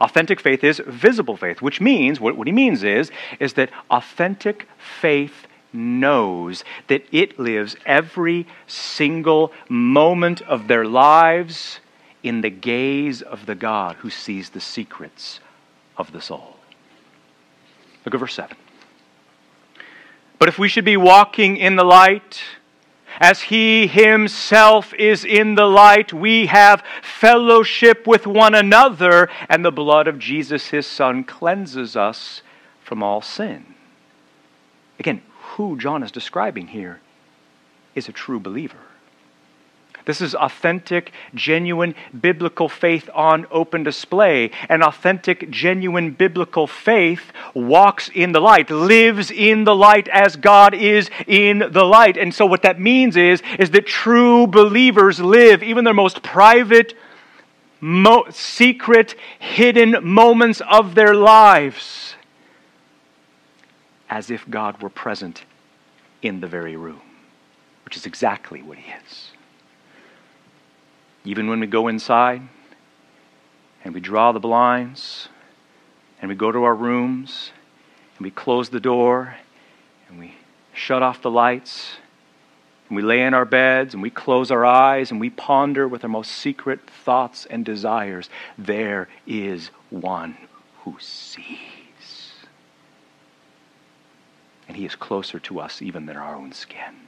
Authentic 0.00 0.38
faith 0.38 0.62
is 0.62 0.80
visible 0.86 1.36
faith, 1.36 1.60
which 1.60 1.80
means, 1.80 2.20
what, 2.20 2.36
what 2.36 2.46
he 2.46 2.52
means 2.52 2.84
is, 2.84 3.10
is 3.40 3.54
that 3.54 3.72
authentic 3.90 4.68
faith 5.00 5.48
knows 5.72 6.62
that 6.86 7.04
it 7.10 7.40
lives 7.40 7.74
every 7.84 8.46
single 8.68 9.52
moment 9.68 10.40
of 10.42 10.68
their 10.68 10.84
lives 10.84 11.80
in 12.22 12.40
the 12.40 12.50
gaze 12.50 13.20
of 13.20 13.46
the 13.46 13.56
God 13.56 13.96
who 13.96 14.10
sees 14.10 14.50
the 14.50 14.60
secrets 14.60 15.40
of 15.96 16.12
the 16.12 16.20
soul. 16.20 16.54
Look 18.04 18.14
at 18.14 18.20
verse 18.20 18.34
7. 18.34 18.56
But 20.38 20.48
if 20.48 20.58
we 20.58 20.68
should 20.68 20.84
be 20.84 20.96
walking 20.96 21.56
in 21.56 21.76
the 21.76 21.84
light, 21.84 22.42
as 23.20 23.42
he 23.42 23.86
himself 23.88 24.94
is 24.94 25.24
in 25.24 25.56
the 25.56 25.66
light, 25.66 26.12
we 26.12 26.46
have 26.46 26.84
fellowship 27.02 28.06
with 28.06 28.26
one 28.26 28.54
another, 28.54 29.28
and 29.48 29.64
the 29.64 29.72
blood 29.72 30.06
of 30.06 30.18
Jesus, 30.18 30.68
his 30.68 30.86
son, 30.86 31.24
cleanses 31.24 31.96
us 31.96 32.42
from 32.84 33.02
all 33.02 33.20
sin. 33.20 33.74
Again, 35.00 35.22
who 35.56 35.76
John 35.76 36.02
is 36.02 36.12
describing 36.12 36.68
here 36.68 37.00
is 37.94 38.08
a 38.08 38.12
true 38.12 38.38
believer. 38.38 38.78
This 40.08 40.22
is 40.22 40.34
authentic, 40.34 41.12
genuine 41.34 41.94
biblical 42.18 42.66
faith 42.66 43.10
on 43.12 43.46
open 43.50 43.82
display. 43.82 44.50
And 44.70 44.82
authentic, 44.82 45.50
genuine 45.50 46.12
biblical 46.12 46.66
faith 46.66 47.30
walks 47.52 48.08
in 48.14 48.32
the 48.32 48.40
light, 48.40 48.70
lives 48.70 49.30
in 49.30 49.64
the 49.64 49.76
light 49.76 50.08
as 50.08 50.36
God 50.36 50.72
is 50.72 51.10
in 51.26 51.58
the 51.58 51.84
light. 51.84 52.16
And 52.16 52.32
so 52.32 52.46
what 52.46 52.62
that 52.62 52.80
means 52.80 53.18
is, 53.18 53.42
is 53.58 53.70
that 53.72 53.84
true 53.84 54.46
believers 54.46 55.20
live 55.20 55.62
even 55.62 55.84
their 55.84 55.92
most 55.92 56.22
private, 56.22 56.94
mo- 57.78 58.28
secret, 58.30 59.14
hidden 59.38 59.96
moments 60.02 60.62
of 60.70 60.94
their 60.94 61.14
lives 61.14 62.14
as 64.08 64.30
if 64.30 64.48
God 64.48 64.80
were 64.80 64.88
present 64.88 65.44
in 66.22 66.40
the 66.40 66.46
very 66.46 66.76
room, 66.76 67.02
which 67.84 67.94
is 67.94 68.06
exactly 68.06 68.62
what 68.62 68.78
He 68.78 68.90
is. 68.90 69.32
Even 71.24 71.48
when 71.48 71.60
we 71.60 71.66
go 71.66 71.88
inside 71.88 72.42
and 73.84 73.94
we 73.94 74.00
draw 74.00 74.32
the 74.32 74.40
blinds 74.40 75.28
and 76.20 76.28
we 76.28 76.34
go 76.34 76.52
to 76.52 76.64
our 76.64 76.74
rooms 76.74 77.52
and 78.16 78.24
we 78.24 78.30
close 78.30 78.68
the 78.68 78.80
door 78.80 79.36
and 80.08 80.18
we 80.18 80.34
shut 80.72 81.02
off 81.02 81.22
the 81.22 81.30
lights 81.30 81.96
and 82.88 82.96
we 82.96 83.02
lay 83.02 83.22
in 83.22 83.34
our 83.34 83.44
beds 83.44 83.94
and 83.94 84.02
we 84.02 84.10
close 84.10 84.50
our 84.50 84.64
eyes 84.64 85.10
and 85.10 85.20
we 85.20 85.30
ponder 85.30 85.86
with 85.86 86.02
our 86.04 86.10
most 86.10 86.32
secret 86.32 86.88
thoughts 86.88 87.46
and 87.46 87.64
desires, 87.64 88.30
there 88.56 89.08
is 89.26 89.70
one 89.90 90.36
who 90.80 90.96
sees. 90.98 91.56
And 94.66 94.76
he 94.76 94.86
is 94.86 94.94
closer 94.94 95.38
to 95.40 95.60
us 95.60 95.82
even 95.82 96.06
than 96.06 96.16
our 96.16 96.34
own 96.34 96.52
skin. 96.52 97.07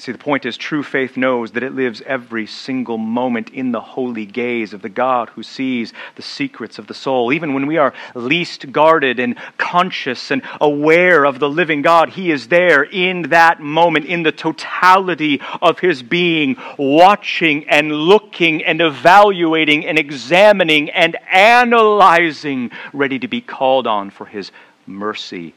See, 0.00 0.12
the 0.12 0.18
point 0.18 0.46
is 0.46 0.56
true 0.56 0.82
faith 0.82 1.18
knows 1.18 1.50
that 1.50 1.62
it 1.62 1.74
lives 1.74 2.00
every 2.06 2.46
single 2.46 2.96
moment 2.96 3.50
in 3.50 3.70
the 3.70 3.82
holy 3.82 4.24
gaze 4.24 4.72
of 4.72 4.80
the 4.80 4.88
God 4.88 5.28
who 5.28 5.42
sees 5.42 5.92
the 6.16 6.22
secrets 6.22 6.78
of 6.78 6.86
the 6.86 6.94
soul. 6.94 7.34
Even 7.34 7.52
when 7.52 7.66
we 7.66 7.76
are 7.76 7.92
least 8.14 8.72
guarded 8.72 9.20
and 9.20 9.36
conscious 9.58 10.30
and 10.30 10.40
aware 10.58 11.26
of 11.26 11.38
the 11.38 11.50
living 11.50 11.82
God, 11.82 12.08
He 12.08 12.30
is 12.30 12.48
there 12.48 12.82
in 12.82 13.24
that 13.28 13.60
moment, 13.60 14.06
in 14.06 14.22
the 14.22 14.32
totality 14.32 15.38
of 15.60 15.80
His 15.80 16.02
being, 16.02 16.56
watching 16.78 17.68
and 17.68 17.92
looking 17.92 18.64
and 18.64 18.80
evaluating 18.80 19.84
and 19.84 19.98
examining 19.98 20.88
and 20.88 21.14
analyzing, 21.30 22.70
ready 22.94 23.18
to 23.18 23.28
be 23.28 23.42
called 23.42 23.86
on 23.86 24.08
for 24.08 24.24
His 24.24 24.50
mercy 24.86 25.52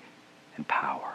and 0.58 0.68
power. 0.68 1.13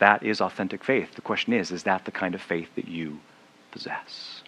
That 0.00 0.22
is 0.22 0.40
authentic 0.40 0.82
faith. 0.82 1.14
The 1.14 1.20
question 1.20 1.52
is, 1.52 1.70
is 1.70 1.82
that 1.82 2.06
the 2.06 2.10
kind 2.10 2.34
of 2.34 2.40
faith 2.40 2.74
that 2.74 2.88
you 2.88 3.20
possess? 3.70 4.42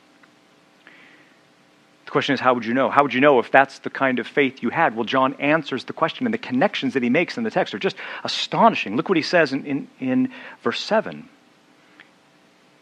The 2.06 2.10
question 2.10 2.32
is, 2.32 2.40
how 2.40 2.54
would 2.54 2.64
you 2.64 2.72
know? 2.72 2.88
How 2.88 3.02
would 3.02 3.12
you 3.12 3.20
know 3.20 3.38
if 3.38 3.50
that's 3.50 3.78
the 3.78 3.90
kind 3.90 4.18
of 4.18 4.26
faith 4.26 4.62
you 4.62 4.70
had? 4.70 4.96
Well, 4.96 5.04
John 5.04 5.34
answers 5.34 5.84
the 5.84 5.92
question, 5.92 6.26
and 6.26 6.32
the 6.32 6.38
connections 6.38 6.94
that 6.94 7.02
he 7.02 7.10
makes 7.10 7.36
in 7.36 7.44
the 7.44 7.50
text 7.50 7.74
are 7.74 7.78
just 7.78 7.96
astonishing. 8.24 8.96
Look 8.96 9.10
what 9.10 9.18
he 9.18 9.22
says 9.22 9.52
in, 9.52 9.66
in, 9.66 9.88
in 10.00 10.32
verse 10.62 10.80
7. 10.80 11.28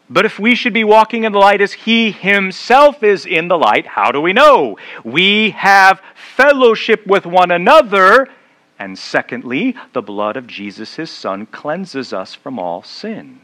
But 0.09 0.25
if 0.25 0.39
we 0.39 0.55
should 0.55 0.73
be 0.73 0.85
walking 0.85 1.25
in 1.25 1.33
the 1.33 1.39
light 1.39 1.59
as 1.59 1.73
he 1.73 2.11
himself 2.11 3.03
is 3.03 3.25
in 3.25 3.49
the 3.49 3.57
light, 3.57 3.85
how 3.85 4.11
do 4.11 4.21
we 4.21 4.31
know? 4.31 4.77
We 5.03 5.51
have 5.51 6.01
fellowship 6.15 7.05
with 7.05 7.25
one 7.25 7.51
another 7.51 8.29
and 8.81 8.97
secondly, 8.97 9.75
the 9.93 10.01
blood 10.01 10.35
of 10.35 10.47
Jesus, 10.47 10.95
his 10.95 11.11
son, 11.11 11.45
cleanses 11.45 12.13
us 12.13 12.33
from 12.33 12.57
all 12.57 12.81
sin. 12.81 13.39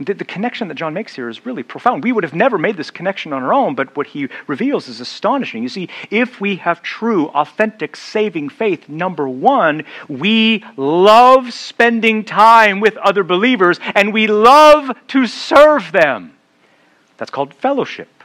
The, 0.00 0.14
connection 0.24 0.66
that 0.66 0.74
John 0.74 0.94
makes 0.94 1.14
here 1.14 1.28
is 1.28 1.46
really 1.46 1.62
profound. 1.62 2.02
We 2.02 2.10
would 2.10 2.24
have 2.24 2.34
never 2.34 2.58
made 2.58 2.76
this 2.76 2.90
connection 2.90 3.32
on 3.32 3.44
our 3.44 3.54
own, 3.54 3.76
but 3.76 3.96
what 3.96 4.08
he 4.08 4.28
reveals 4.48 4.88
is 4.88 5.00
astonishing. 5.00 5.62
You 5.62 5.68
see, 5.68 5.88
if 6.10 6.40
we 6.40 6.56
have 6.56 6.82
true, 6.82 7.28
authentic, 7.28 7.94
saving 7.94 8.48
faith, 8.48 8.88
number 8.88 9.28
one, 9.28 9.84
we 10.08 10.64
love 10.76 11.52
spending 11.52 12.24
time 12.24 12.80
with 12.80 12.96
other 12.96 13.22
believers 13.22 13.78
and 13.94 14.12
we 14.12 14.26
love 14.26 14.90
to 15.06 15.28
serve 15.28 15.92
them. 15.92 16.34
That's 17.16 17.30
called 17.30 17.54
fellowship. 17.54 18.15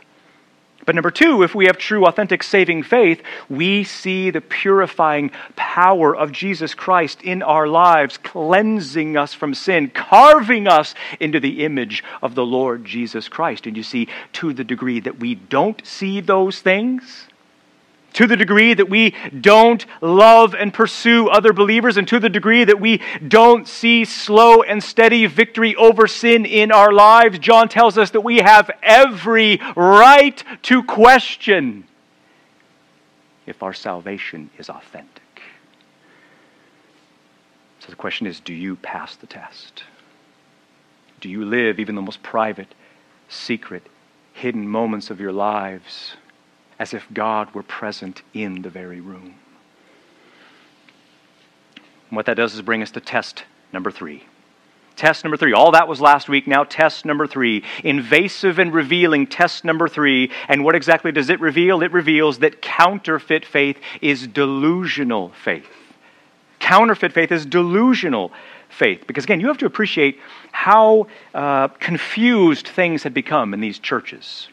But 0.86 0.96
number 0.96 1.12
two, 1.12 1.44
if 1.44 1.54
we 1.54 1.66
have 1.66 1.78
true, 1.78 2.06
authentic, 2.06 2.44
saving 2.44 2.84
faith, 2.84 3.22
we 3.50 3.84
see 3.84 4.30
the 4.30 4.42
purifying 4.42 5.32
power 5.56 6.16
of 6.16 6.32
Jesus 6.32 6.74
Christ 6.74 7.22
in 7.22 7.44
our 7.44 7.68
lives, 7.68 8.18
cleansing 8.18 9.18
us 9.18 9.34
from 9.34 9.54
sin, 9.54 9.90
carving 9.90 10.68
us 10.68 10.96
into 11.20 11.40
the 11.40 11.64
image 11.64 12.04
of 12.22 12.36
the 12.36 12.46
Lord 12.46 12.86
Jesus 12.86 13.28
Christ. 13.28 13.68
And 13.68 13.78
you 13.78 13.84
see, 13.84 14.08
to 14.34 14.54
the 14.54 14.64
degree 14.64 15.00
that 15.02 15.20
we 15.20 15.36
don't 15.36 15.86
see 15.86 16.22
those 16.22 16.62
things, 16.62 17.28
to 18.14 18.28
the 18.28 18.36
degree 18.36 18.74
that 18.74 18.90
we 18.90 19.16
don't 19.40 19.86
love 20.02 20.54
and 20.54 20.74
pursue 20.74 21.30
other 21.30 21.54
believers, 21.54 21.98
and 21.98 22.08
to 22.08 22.20
the 22.20 22.30
degree 22.30 22.64
that 22.64 22.80
we 22.80 23.02
don't 23.28 23.68
see 23.68 24.06
slow 24.06 24.62
and 24.62 24.84
steady 24.84 25.26
victory 25.26 25.76
over 25.76 26.08
sin 26.08 26.46
in 26.46 26.72
our 26.72 26.92
lives, 26.92 27.40
John 27.40 27.70
tells 27.70 27.98
us 27.98 28.12
that 28.12 28.22
we 28.22 28.38
have 28.38 28.70
every 28.82 29.60
right 29.76 30.44
to 30.64 30.84
question 30.84 31.86
if 33.46 33.64
our 33.64 33.74
salvation 33.74 34.50
is 34.58 34.70
authentic. 34.70 35.22
So 37.80 37.90
the 37.90 37.96
question 37.96 38.28
is 38.28 38.40
do 38.40 38.54
you 38.54 38.76
pass 38.76 39.16
the 39.16 39.28
test? 39.28 39.84
Do 41.20 41.30
you 41.30 41.46
live 41.46 41.80
even 41.80 41.96
the 41.96 42.02
most 42.02 42.24
private, 42.24 42.74
secret, 43.30 43.84
hidden 44.34 44.68
moments 44.68 45.10
of 45.10 45.20
your 45.20 45.32
lives 45.32 46.16
as 46.82 46.96
if 46.96 47.06
God 47.14 47.54
were 47.54 47.62
present 47.62 48.24
in 48.34 48.64
the 48.64 48.70
very 48.72 49.00
room? 49.00 49.36
And 52.10 52.16
what 52.18 52.26
that 52.26 52.38
does 52.38 52.56
is 52.56 52.64
bring 52.64 52.82
us 52.82 52.90
to 52.92 53.00
test 53.00 53.44
number 53.72 53.92
three. 53.92 54.24
Test 54.96 55.24
number 55.24 55.38
three. 55.38 55.54
All 55.54 55.72
that 55.74 55.88
was 55.88 56.02
last 56.02 56.28
week. 56.28 56.48
Now, 56.48 56.64
test 56.64 57.06
number 57.06 57.28
three. 57.28 57.64
Invasive 57.84 58.58
and 58.58 58.74
revealing 58.74 59.28
test 59.28 59.64
number 59.64 59.88
three. 59.88 60.32
And 60.48 60.64
what 60.64 60.74
exactly 60.74 61.12
does 61.12 61.30
it 61.30 61.40
reveal? 61.40 61.84
It 61.84 61.92
reveals 61.92 62.40
that 62.40 62.64
counterfeit 62.64 63.46
faith 63.46 63.78
is 64.02 64.26
delusional 64.26 65.30
faith. 65.30 65.68
Counterfeit 66.58 67.14
faith 67.14 67.32
is 67.32 67.46
delusional 67.46 68.32
faith. 68.70 69.06
Because 69.06 69.26
again, 69.26 69.40
you 69.40 69.48
have 69.50 69.60
to 69.60 69.68
appreciate 69.68 70.20
how 70.52 71.06
uh, 71.36 71.68
confused 71.68 72.68
things 72.68 73.04
had 73.04 73.14
become 73.14 73.54
in 73.54 73.62
these 73.62 73.78
churches. 73.78 74.48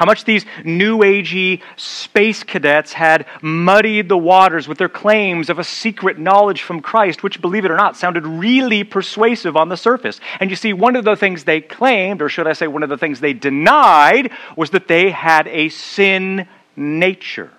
How 0.00 0.06
much 0.06 0.24
these 0.24 0.46
new 0.64 1.00
agey 1.00 1.60
space 1.76 2.42
cadets 2.42 2.94
had 2.94 3.26
muddied 3.42 4.08
the 4.08 4.16
waters 4.16 4.66
with 4.66 4.78
their 4.78 4.88
claims 4.88 5.50
of 5.50 5.58
a 5.58 5.62
secret 5.62 6.18
knowledge 6.18 6.62
from 6.62 6.80
Christ, 6.80 7.22
which, 7.22 7.42
believe 7.42 7.66
it 7.66 7.70
or 7.70 7.76
not, 7.76 7.98
sounded 7.98 8.26
really 8.26 8.82
persuasive 8.82 9.58
on 9.58 9.68
the 9.68 9.76
surface. 9.76 10.18
And 10.40 10.48
you 10.48 10.56
see, 10.56 10.72
one 10.72 10.96
of 10.96 11.04
the 11.04 11.16
things 11.16 11.44
they 11.44 11.60
claimed, 11.60 12.22
or 12.22 12.30
should 12.30 12.46
I 12.46 12.54
say, 12.54 12.66
one 12.66 12.82
of 12.82 12.88
the 12.88 12.96
things 12.96 13.20
they 13.20 13.34
denied, 13.34 14.30
was 14.56 14.70
that 14.70 14.88
they 14.88 15.10
had 15.10 15.46
a 15.48 15.68
sin 15.68 16.48
nature. 16.76 17.50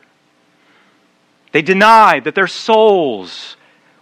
They 1.52 1.62
denied 1.62 2.24
that 2.24 2.34
their 2.34 2.48
souls 2.48 3.56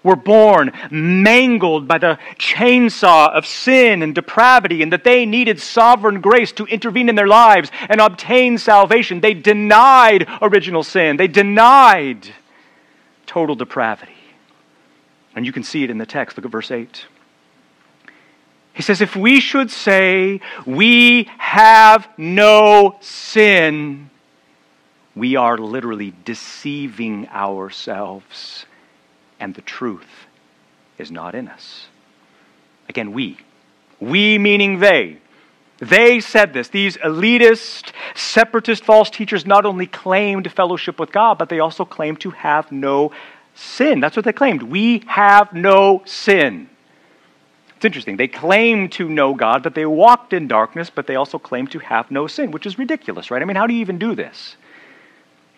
were 0.03 0.15
born 0.15 0.71
mangled 0.89 1.87
by 1.87 1.97
the 1.97 2.17
chainsaw 2.37 3.29
of 3.33 3.45
sin 3.45 4.01
and 4.01 4.15
depravity, 4.15 4.81
and 4.81 4.93
that 4.93 5.03
they 5.03 5.25
needed 5.25 5.59
sovereign 5.59 6.21
grace 6.21 6.51
to 6.53 6.65
intervene 6.65 7.09
in 7.09 7.15
their 7.15 7.27
lives 7.27 7.71
and 7.89 7.99
obtain 7.99 8.57
salvation. 8.57 9.19
They 9.19 9.33
denied 9.33 10.27
original 10.41 10.83
sin, 10.83 11.17
they 11.17 11.27
denied 11.27 12.29
total 13.25 13.55
depravity. 13.55 14.13
And 15.35 15.45
you 15.45 15.51
can 15.51 15.63
see 15.63 15.83
it 15.83 15.89
in 15.89 15.99
the 15.99 16.05
text. 16.05 16.37
Look 16.37 16.45
at 16.45 16.51
verse 16.51 16.71
8. 16.71 17.05
He 18.73 18.81
says, 18.81 19.01
If 19.01 19.15
we 19.15 19.39
should 19.39 19.69
say 19.69 20.41
we 20.65 21.29
have 21.37 22.07
no 22.17 22.97
sin, 23.01 24.09
we 25.15 25.35
are 25.35 25.57
literally 25.57 26.13
deceiving 26.25 27.27
ourselves 27.27 28.65
and 29.39 29.55
the 29.55 29.61
truth 29.61 30.27
is 30.97 31.11
not 31.11 31.35
in 31.35 31.47
us. 31.47 31.87
Again, 32.87 33.13
we. 33.13 33.37
We 33.99 34.37
meaning 34.37 34.79
they. 34.79 35.19
They 35.77 36.19
said 36.19 36.53
this. 36.53 36.67
These 36.67 36.97
elitist, 36.97 37.93
separatist 38.15 38.83
false 38.83 39.09
teachers 39.09 39.45
not 39.45 39.65
only 39.65 39.87
claimed 39.87 40.51
fellowship 40.51 40.99
with 40.99 41.11
God, 41.11 41.37
but 41.37 41.49
they 41.49 41.59
also 41.59 41.85
claimed 41.85 42.19
to 42.21 42.31
have 42.31 42.71
no 42.71 43.11
sin. 43.55 43.99
That's 43.99 44.15
what 44.15 44.25
they 44.25 44.33
claimed. 44.33 44.63
We 44.63 45.03
have 45.07 45.53
no 45.53 46.01
sin. 46.05 46.69
It's 47.75 47.85
interesting. 47.85 48.17
They 48.17 48.27
claim 48.27 48.89
to 48.89 49.07
know 49.07 49.33
God, 49.33 49.63
but 49.63 49.73
they 49.73 49.85
walked 49.85 50.33
in 50.33 50.49
darkness, 50.49 50.89
but 50.89 51.07
they 51.07 51.15
also 51.15 51.39
claimed 51.39 51.71
to 51.71 51.79
have 51.79 52.11
no 52.11 52.27
sin, 52.27 52.51
which 52.51 52.65
is 52.65 52.77
ridiculous, 52.77 53.31
right? 53.31 53.41
I 53.41 53.45
mean, 53.45 53.55
how 53.55 53.67
do 53.67 53.73
you 53.73 53.79
even 53.79 53.97
do 53.97 54.15
this? 54.15 54.57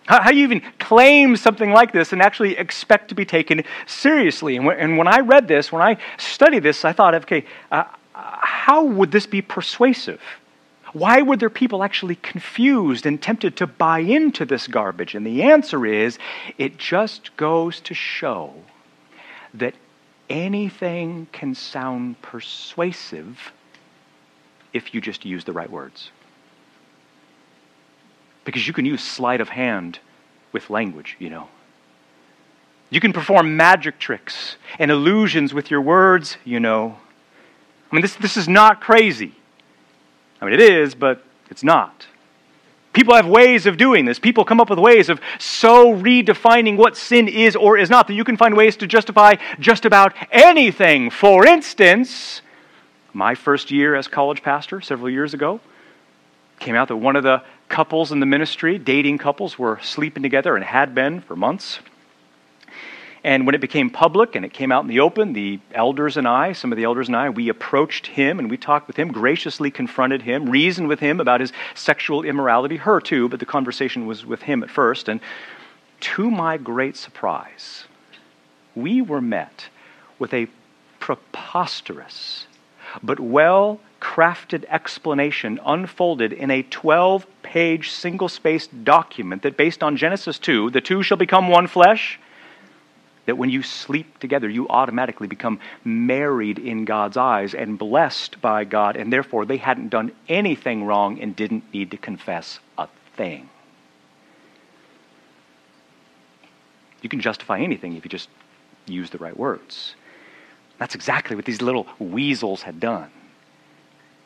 How, 0.05 0.21
how 0.21 0.31
you 0.31 0.43
even 0.43 0.61
claim 0.79 1.35
something 1.35 1.71
like 1.71 1.91
this 1.91 2.11
and 2.11 2.21
actually 2.21 2.57
expect 2.57 3.09
to 3.09 3.15
be 3.15 3.25
taken 3.25 3.63
seriously? 3.85 4.57
And 4.57 4.65
when, 4.65 4.79
and 4.79 4.97
when 4.97 5.07
I 5.07 5.19
read 5.19 5.47
this, 5.47 5.71
when 5.71 5.81
I 5.81 5.97
studied 6.17 6.63
this, 6.63 6.83
I 6.83 6.93
thought, 6.93 7.13
okay, 7.15 7.45
uh, 7.71 7.85
how 8.13 8.83
would 8.83 9.11
this 9.11 9.25
be 9.25 9.41
persuasive? 9.41 10.21
Why 10.93 11.21
were 11.21 11.37
there 11.37 11.49
people 11.49 11.83
actually 11.83 12.15
confused 12.15 13.05
and 13.05 13.21
tempted 13.21 13.55
to 13.57 13.67
buy 13.67 13.99
into 13.99 14.45
this 14.45 14.67
garbage? 14.67 15.15
And 15.15 15.25
the 15.25 15.43
answer 15.43 15.85
is 15.85 16.17
it 16.57 16.77
just 16.77 17.35
goes 17.37 17.79
to 17.81 17.93
show 17.93 18.53
that 19.53 19.73
anything 20.29 21.27
can 21.31 21.55
sound 21.55 22.21
persuasive 22.21 23.51
if 24.73 24.93
you 24.93 25.01
just 25.01 25.25
use 25.25 25.43
the 25.43 25.53
right 25.53 25.69
words. 25.69 26.11
Because 28.43 28.67
you 28.67 28.73
can 28.73 28.85
use 28.85 29.03
sleight 29.03 29.41
of 29.41 29.49
hand 29.49 29.99
with 30.51 30.69
language, 30.69 31.15
you 31.19 31.29
know. 31.29 31.47
You 32.89 32.99
can 32.99 33.13
perform 33.13 33.55
magic 33.55 33.99
tricks 33.99 34.57
and 34.77 34.91
illusions 34.91 35.53
with 35.53 35.71
your 35.71 35.81
words, 35.81 36.37
you 36.43 36.59
know. 36.59 36.97
I 37.91 37.95
mean, 37.95 38.01
this, 38.01 38.15
this 38.15 38.37
is 38.37 38.47
not 38.47 38.81
crazy. 38.81 39.33
I 40.41 40.45
mean, 40.45 40.53
it 40.53 40.59
is, 40.59 40.95
but 40.95 41.23
it's 41.49 41.63
not. 41.63 42.07
People 42.93 43.15
have 43.15 43.27
ways 43.27 43.65
of 43.65 43.77
doing 43.77 44.03
this. 44.03 44.19
People 44.19 44.43
come 44.43 44.59
up 44.59 44.69
with 44.69 44.79
ways 44.79 45.07
of 45.07 45.21
so 45.39 45.93
redefining 45.95 46.75
what 46.75 46.97
sin 46.97 47.27
is 47.29 47.55
or 47.55 47.77
is 47.77 47.89
not 47.89 48.07
that 48.07 48.13
you 48.13 48.25
can 48.25 48.35
find 48.35 48.55
ways 48.57 48.75
to 48.77 48.87
justify 48.87 49.35
just 49.59 49.85
about 49.85 50.13
anything. 50.29 51.09
For 51.09 51.45
instance, 51.45 52.41
my 53.13 53.35
first 53.35 53.71
year 53.71 53.95
as 53.95 54.09
college 54.09 54.43
pastor 54.43 54.81
several 54.81 55.09
years 55.09 55.33
ago 55.33 55.61
came 56.59 56.75
out 56.75 56.89
that 56.89 56.97
one 56.97 57.15
of 57.15 57.23
the 57.23 57.41
couples 57.71 58.11
in 58.11 58.19
the 58.19 58.25
ministry, 58.25 58.77
dating 58.77 59.17
couples, 59.17 59.57
were 59.57 59.79
sleeping 59.81 60.21
together 60.21 60.55
and 60.55 60.63
had 60.63 60.93
been 60.93 61.21
for 61.21 61.35
months. 61.35 61.79
And 63.23 63.45
when 63.45 63.55
it 63.55 63.61
became 63.61 63.89
public 63.89 64.35
and 64.35 64.43
it 64.43 64.51
came 64.51 64.71
out 64.71 64.83
in 64.83 64.87
the 64.87 64.99
open, 64.99 65.33
the 65.33 65.59
elders 65.73 66.17
and 66.17 66.27
I, 66.27 66.53
some 66.53 66.71
of 66.71 66.77
the 66.77 66.83
elders 66.83 67.07
and 67.07 67.15
I, 67.15 67.29
we 67.29 67.49
approached 67.49 68.07
him 68.07 68.39
and 68.39 68.49
we 68.49 68.57
talked 68.57 68.87
with 68.87 68.97
him, 68.97 69.11
graciously 69.11 69.71
confronted 69.71 70.23
him, 70.23 70.49
reasoned 70.49 70.87
with 70.89 70.99
him 70.99 71.19
about 71.19 71.39
his 71.39 71.53
sexual 71.73 72.23
immorality, 72.23 72.77
her 72.77 72.99
too, 72.99 73.29
but 73.29 73.39
the 73.39 73.45
conversation 73.45 74.05
was 74.05 74.25
with 74.25 74.41
him 74.41 74.63
at 74.63 74.69
first. 74.69 75.07
And 75.07 75.21
to 76.01 76.29
my 76.29 76.57
great 76.57 76.97
surprise, 76.97 77.85
we 78.75 79.01
were 79.01 79.21
met 79.21 79.69
with 80.19 80.33
a 80.33 80.47
preposterous 80.99 82.47
but 83.01 83.19
well 83.19 83.79
crafted 84.01 84.65
explanation 84.67 85.59
unfolded 85.65 86.33
in 86.33 86.51
a 86.51 86.63
12 86.63 87.25
page 87.43 87.91
single 87.91 88.27
spaced 88.27 88.83
document 88.83 89.43
that, 89.43 89.55
based 89.55 89.83
on 89.83 89.95
Genesis 89.95 90.39
2, 90.39 90.71
the 90.71 90.81
two 90.81 91.03
shall 91.03 91.17
become 91.17 91.47
one 91.47 91.67
flesh. 91.67 92.19
That 93.27 93.37
when 93.37 93.51
you 93.51 93.61
sleep 93.61 94.17
together, 94.19 94.49
you 94.49 94.67
automatically 94.67 95.27
become 95.27 95.59
married 95.85 96.57
in 96.57 96.85
God's 96.85 97.15
eyes 97.15 97.53
and 97.53 97.77
blessed 97.77 98.41
by 98.41 98.63
God, 98.63 98.95
and 98.95 99.13
therefore 99.13 99.45
they 99.45 99.57
hadn't 99.57 99.89
done 99.89 100.11
anything 100.27 100.83
wrong 100.85 101.21
and 101.21 101.35
didn't 101.35 101.71
need 101.71 101.91
to 101.91 101.97
confess 101.97 102.59
a 102.79 102.87
thing. 103.15 103.47
You 107.03 107.09
can 107.09 107.21
justify 107.21 107.59
anything 107.59 107.95
if 107.95 108.03
you 108.03 108.09
just 108.09 108.29
use 108.87 109.11
the 109.11 109.19
right 109.19 109.37
words. 109.37 109.95
That's 110.79 110.95
exactly 110.95 111.35
what 111.35 111.45
these 111.45 111.61
little 111.61 111.87
weasels 111.99 112.63
had 112.63 112.79
done. 112.79 113.11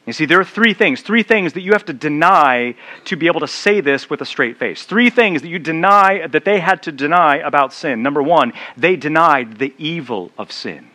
You 0.05 0.13
see, 0.13 0.25
there 0.25 0.39
are 0.39 0.45
three 0.45 0.75
things, 0.75 1.01
three 1.01 1.23
things 1.23 1.53
that 1.53 1.61
you 1.61 1.71
have 1.71 1.85
to 1.85 1.93
deny 1.93 2.75
to 3.05 3.15
be 3.15 3.25
able 3.25 3.39
to 3.39 3.47
say 3.47 3.81
this 3.81 4.07
with 4.09 4.21
a 4.21 4.25
straight 4.25 4.57
face. 4.57 4.83
Three 4.83 5.09
things 5.09 5.41
that 5.41 5.47
you 5.47 5.57
deny, 5.57 6.27
that 6.27 6.45
they 6.45 6.59
had 6.59 6.83
to 6.83 6.91
deny 6.91 7.37
about 7.37 7.73
sin. 7.73 8.03
Number 8.03 8.21
one, 8.21 8.53
they 8.77 8.95
denied 8.95 9.57
the 9.57 9.73
evil 9.79 10.31
of 10.37 10.51
sin. 10.51 10.89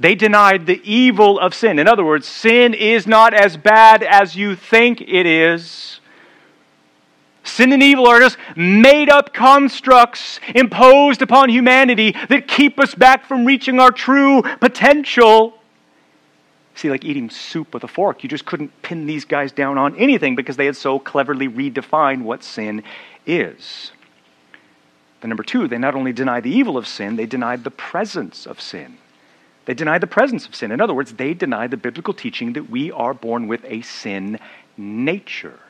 They 0.00 0.16
denied 0.16 0.66
the 0.66 0.80
evil 0.82 1.38
of 1.38 1.54
sin. 1.54 1.78
In 1.78 1.86
other 1.86 2.04
words, 2.04 2.26
sin 2.26 2.74
is 2.74 3.06
not 3.06 3.32
as 3.34 3.56
bad 3.56 4.02
as 4.02 4.34
you 4.34 4.56
think 4.56 5.00
it 5.00 5.26
is. 5.26 6.00
Sin 7.44 7.72
and 7.72 7.82
evil 7.82 8.08
are 8.08 8.18
just 8.18 8.38
made 8.56 9.10
up 9.10 9.32
constructs 9.32 10.40
imposed 10.54 11.22
upon 11.22 11.50
humanity 11.50 12.16
that 12.28 12.48
keep 12.48 12.80
us 12.80 12.94
back 12.94 13.26
from 13.26 13.44
reaching 13.44 13.78
our 13.78 13.92
true 13.92 14.42
potential. 14.60 15.56
See, 16.74 16.90
like 16.90 17.04
eating 17.04 17.30
soup 17.30 17.72
with 17.72 17.84
a 17.84 17.88
fork, 17.88 18.22
you 18.22 18.28
just 18.28 18.44
couldn't 18.44 18.82
pin 18.82 19.06
these 19.06 19.24
guys 19.24 19.52
down 19.52 19.78
on 19.78 19.96
anything 19.96 20.34
because 20.34 20.56
they 20.56 20.66
had 20.66 20.76
so 20.76 20.98
cleverly 20.98 21.48
redefined 21.48 22.22
what 22.22 22.42
sin 22.42 22.82
is. 23.26 23.92
Then, 25.20 25.28
number 25.28 25.44
two, 25.44 25.68
they 25.68 25.78
not 25.78 25.94
only 25.94 26.12
denied 26.12 26.42
the 26.42 26.50
evil 26.50 26.76
of 26.76 26.88
sin, 26.88 27.16
they 27.16 27.26
denied 27.26 27.64
the 27.64 27.70
presence 27.70 28.44
of 28.46 28.60
sin. 28.60 28.98
They 29.66 29.74
denied 29.74 30.02
the 30.02 30.06
presence 30.06 30.46
of 30.46 30.54
sin. 30.54 30.72
In 30.72 30.80
other 30.80 30.92
words, 30.92 31.12
they 31.12 31.32
denied 31.32 31.70
the 31.70 31.76
biblical 31.76 32.12
teaching 32.12 32.52
that 32.54 32.68
we 32.68 32.90
are 32.90 33.14
born 33.14 33.46
with 33.46 33.64
a 33.64 33.80
sin 33.82 34.38
nature 34.76 35.60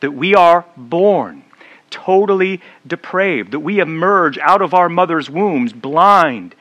that 0.00 0.12
we 0.12 0.34
are 0.34 0.64
born 0.76 1.44
totally 1.90 2.60
depraved, 2.86 3.52
that 3.52 3.60
we 3.60 3.80
emerge 3.80 4.38
out 4.38 4.62
of 4.62 4.74
our 4.74 4.88
mother's 4.88 5.28
wombs 5.28 5.72
blind, 5.72 6.54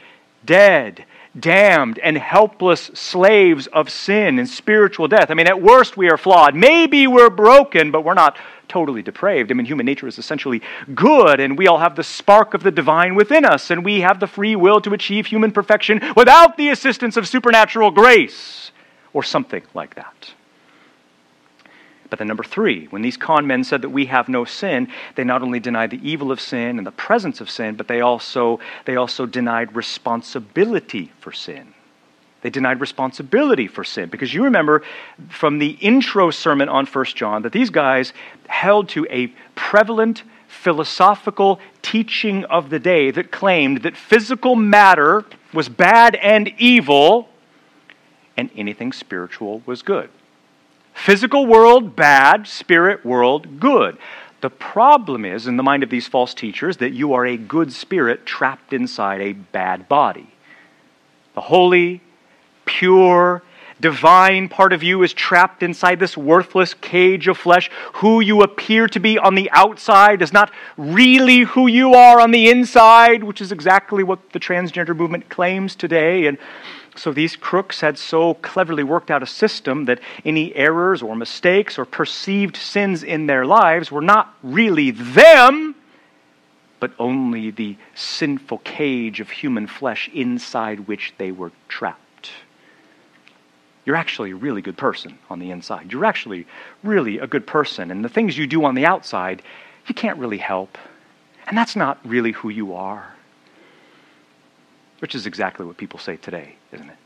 dead, 0.45 1.05
damned 1.37 1.99
and 1.99 2.17
helpless 2.17 2.91
slaves 2.93 3.67
of 3.67 3.89
sin 3.89 4.39
and 4.39 4.47
spiritual 4.47 5.07
death. 5.07 5.29
I 5.29 5.33
mean, 5.33 5.47
at 5.47 5.61
worst, 5.61 5.97
we 5.97 6.09
are 6.09 6.17
flawed. 6.17 6.55
Maybe 6.55 7.07
we're 7.07 7.29
broken, 7.29 7.91
but 7.91 8.03
we're 8.03 8.13
not 8.13 8.37
totally 8.67 9.01
depraved. 9.01 9.51
I 9.51 9.55
mean, 9.55 9.65
human 9.65 9.85
nature 9.85 10.07
is 10.07 10.17
essentially 10.17 10.61
good, 10.93 11.39
and 11.39 11.57
we 11.57 11.67
all 11.67 11.79
have 11.79 11.95
the 11.95 12.03
spark 12.03 12.53
of 12.53 12.63
the 12.63 12.71
divine 12.71 13.15
within 13.15 13.45
us, 13.45 13.71
and 13.71 13.83
we 13.83 14.01
have 14.01 14.19
the 14.19 14.27
free 14.27 14.55
will 14.55 14.79
to 14.81 14.93
achieve 14.93 15.25
human 15.25 15.51
perfection 15.51 16.01
without 16.15 16.55
the 16.57 16.69
assistance 16.69 17.17
of 17.17 17.27
supernatural 17.27 17.91
grace, 17.91 18.71
or 19.13 19.23
something 19.23 19.63
like 19.73 19.95
that. 19.95 20.33
But 22.09 22.17
then, 22.19 22.27
number 22.27 22.43
three, 22.43 22.87
when 22.87 23.01
these 23.01 23.17
con 23.17 23.45
men 23.45 23.63
said 23.63 23.83
that 23.83 23.89
we 23.89 24.07
have 24.07 24.29
no 24.29 24.43
sin, 24.43 24.87
they 25.15 25.23
not 25.23 25.43
only 25.43 25.59
denied 25.59 25.91
the 25.91 26.09
evil 26.09 26.31
of 26.31 26.41
sin 26.41 26.77
and 26.77 26.87
the 26.87 26.91
presence 26.91 27.39
of 27.39 27.49
sin, 27.49 27.75
but 27.75 27.87
they 27.87 28.01
also, 28.01 28.59
they 28.85 28.95
also 28.95 29.25
denied 29.25 29.75
responsibility 29.75 31.11
for 31.19 31.31
sin. 31.31 31.73
They 32.41 32.49
denied 32.49 32.79
responsibility 32.79 33.67
for 33.67 33.83
sin. 33.83 34.09
Because 34.09 34.33
you 34.33 34.45
remember 34.45 34.81
from 35.29 35.59
the 35.59 35.71
intro 35.81 36.31
sermon 36.31 36.69
on 36.69 36.85
1 36.85 37.05
John 37.15 37.41
that 37.43 37.51
these 37.51 37.69
guys 37.69 38.13
held 38.47 38.89
to 38.89 39.05
a 39.09 39.27
prevalent 39.55 40.23
philosophical 40.47 41.59
teaching 41.81 42.43
of 42.45 42.69
the 42.69 42.79
day 42.79 43.11
that 43.11 43.31
claimed 43.31 43.83
that 43.83 43.95
physical 43.95 44.55
matter 44.55 45.25
was 45.53 45.69
bad 45.69 46.15
and 46.15 46.51
evil, 46.57 47.29
and 48.35 48.49
anything 48.55 48.91
spiritual 48.93 49.61
was 49.65 49.81
good. 49.81 50.09
Physical 51.03 51.45
world, 51.45 51.95
bad. 51.95 52.45
Spirit 52.45 53.05
world, 53.05 53.59
good. 53.59 53.97
The 54.41 54.49
problem 54.49 55.23
is, 55.23 55.47
in 55.47 55.55
the 55.55 55.63
mind 55.63 55.81
of 55.81 55.89
these 55.89 56.07
false 56.07 56.33
teachers, 56.33 56.77
that 56.77 56.91
you 56.91 57.13
are 57.13 57.25
a 57.25 57.37
good 57.37 57.71
spirit 57.71 58.25
trapped 58.25 58.73
inside 58.73 59.21
a 59.21 59.33
bad 59.33 59.87
body. 59.87 60.27
The 61.35 61.41
holy, 61.41 62.01
pure, 62.65 63.43
divine 63.79 64.49
part 64.49 64.73
of 64.73 64.83
you 64.83 65.03
is 65.03 65.13
trapped 65.13 65.63
inside 65.63 65.99
this 65.99 66.17
worthless 66.17 66.73
cage 66.73 67.29
of 67.29 67.37
flesh. 67.37 67.71
Who 67.93 68.19
you 68.19 68.41
appear 68.41 68.87
to 68.87 68.99
be 68.99 69.17
on 69.17 69.35
the 69.35 69.49
outside 69.51 70.21
is 70.21 70.33
not 70.33 70.51
really 70.77 71.39
who 71.39 71.67
you 71.67 71.93
are 71.93 72.19
on 72.19 72.31
the 72.31 72.49
inside, 72.49 73.23
which 73.23 73.39
is 73.39 73.53
exactly 73.53 74.03
what 74.03 74.31
the 74.33 74.39
transgender 74.39 74.95
movement 74.95 75.29
claims 75.29 75.75
today. 75.75 76.27
And 76.27 76.37
so 76.99 77.13
these 77.13 77.37
crooks 77.37 77.79
had 77.79 77.97
so 77.97 78.33
cleverly 78.33 78.83
worked 78.83 79.09
out 79.09 79.23
a 79.23 79.25
system 79.25 79.85
that 79.85 80.01
any 80.25 80.53
errors 80.53 81.01
or 81.01 81.15
mistakes 81.15 81.79
or 81.79 81.85
perceived 81.85 82.57
sins 82.57 83.03
in 83.03 83.25
their 83.25 83.45
lives 83.45 83.89
were 83.89 84.01
not 84.01 84.35
really 84.43 84.91
them, 84.91 85.75
but 86.81 86.91
only 86.99 87.51
the 87.51 87.77
sinful 87.95 88.57
cage 88.59 89.21
of 89.21 89.29
human 89.29 89.65
flesh 89.65 90.09
inside 90.13 90.87
which 90.89 91.13
they 91.17 91.31
were 91.31 91.53
trapped. 91.69 92.31
You're 93.85 93.95
actually 93.95 94.31
a 94.31 94.35
really 94.35 94.61
good 94.61 94.77
person 94.77 95.17
on 95.29 95.39
the 95.39 95.51
inside. 95.51 95.93
You're 95.93 96.05
actually 96.05 96.45
really 96.83 97.17
a 97.17 97.27
good 97.27 97.47
person. 97.47 97.91
And 97.91 98.03
the 98.03 98.09
things 98.09 98.37
you 98.37 98.45
do 98.45 98.65
on 98.65 98.75
the 98.75 98.85
outside, 98.85 99.41
you 99.87 99.95
can't 99.95 100.19
really 100.19 100.37
help. 100.37 100.77
And 101.47 101.57
that's 101.57 101.77
not 101.77 101.97
really 102.05 102.33
who 102.33 102.49
you 102.49 102.73
are. 102.73 103.15
Which 104.99 105.15
is 105.15 105.25
exactly 105.25 105.65
what 105.65 105.77
people 105.77 105.99
say 105.99 106.17
today, 106.17 106.55
isn't 106.71 106.89
it? 106.89 106.97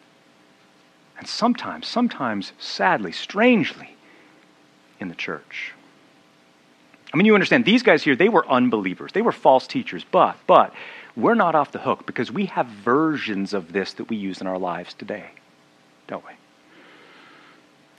And 1.18 1.28
sometimes, 1.28 1.88
sometimes, 1.88 2.54
sadly, 2.58 3.12
strangely, 3.12 3.96
in 5.00 5.10
the 5.10 5.16
church. 5.16 5.74
I 7.14 7.18
mean, 7.18 7.26
you 7.26 7.36
understand, 7.36 7.66
these 7.66 7.84
guys 7.84 8.02
here, 8.02 8.16
they 8.16 8.30
were 8.30 8.48
unbelievers. 8.50 9.12
They 9.12 9.22
were 9.22 9.32
false 9.32 9.68
teachers, 9.68 10.04
but, 10.10 10.38
but, 10.48 10.74
we're 11.16 11.36
not 11.36 11.54
off 11.54 11.72
the 11.72 11.80
hook 11.80 12.08
because 12.08 12.32
we 12.32 12.48
have 12.48 12.66
versions 12.66 13.54
of 13.54 13.72
this 13.72 13.94
that 13.94 14.10
we 14.10 14.18
use 14.18 14.42
in 14.42 14.48
our 14.48 14.58
lives 14.58 14.96
today, 14.96 15.30
don't 16.08 16.26
we? 16.26 16.32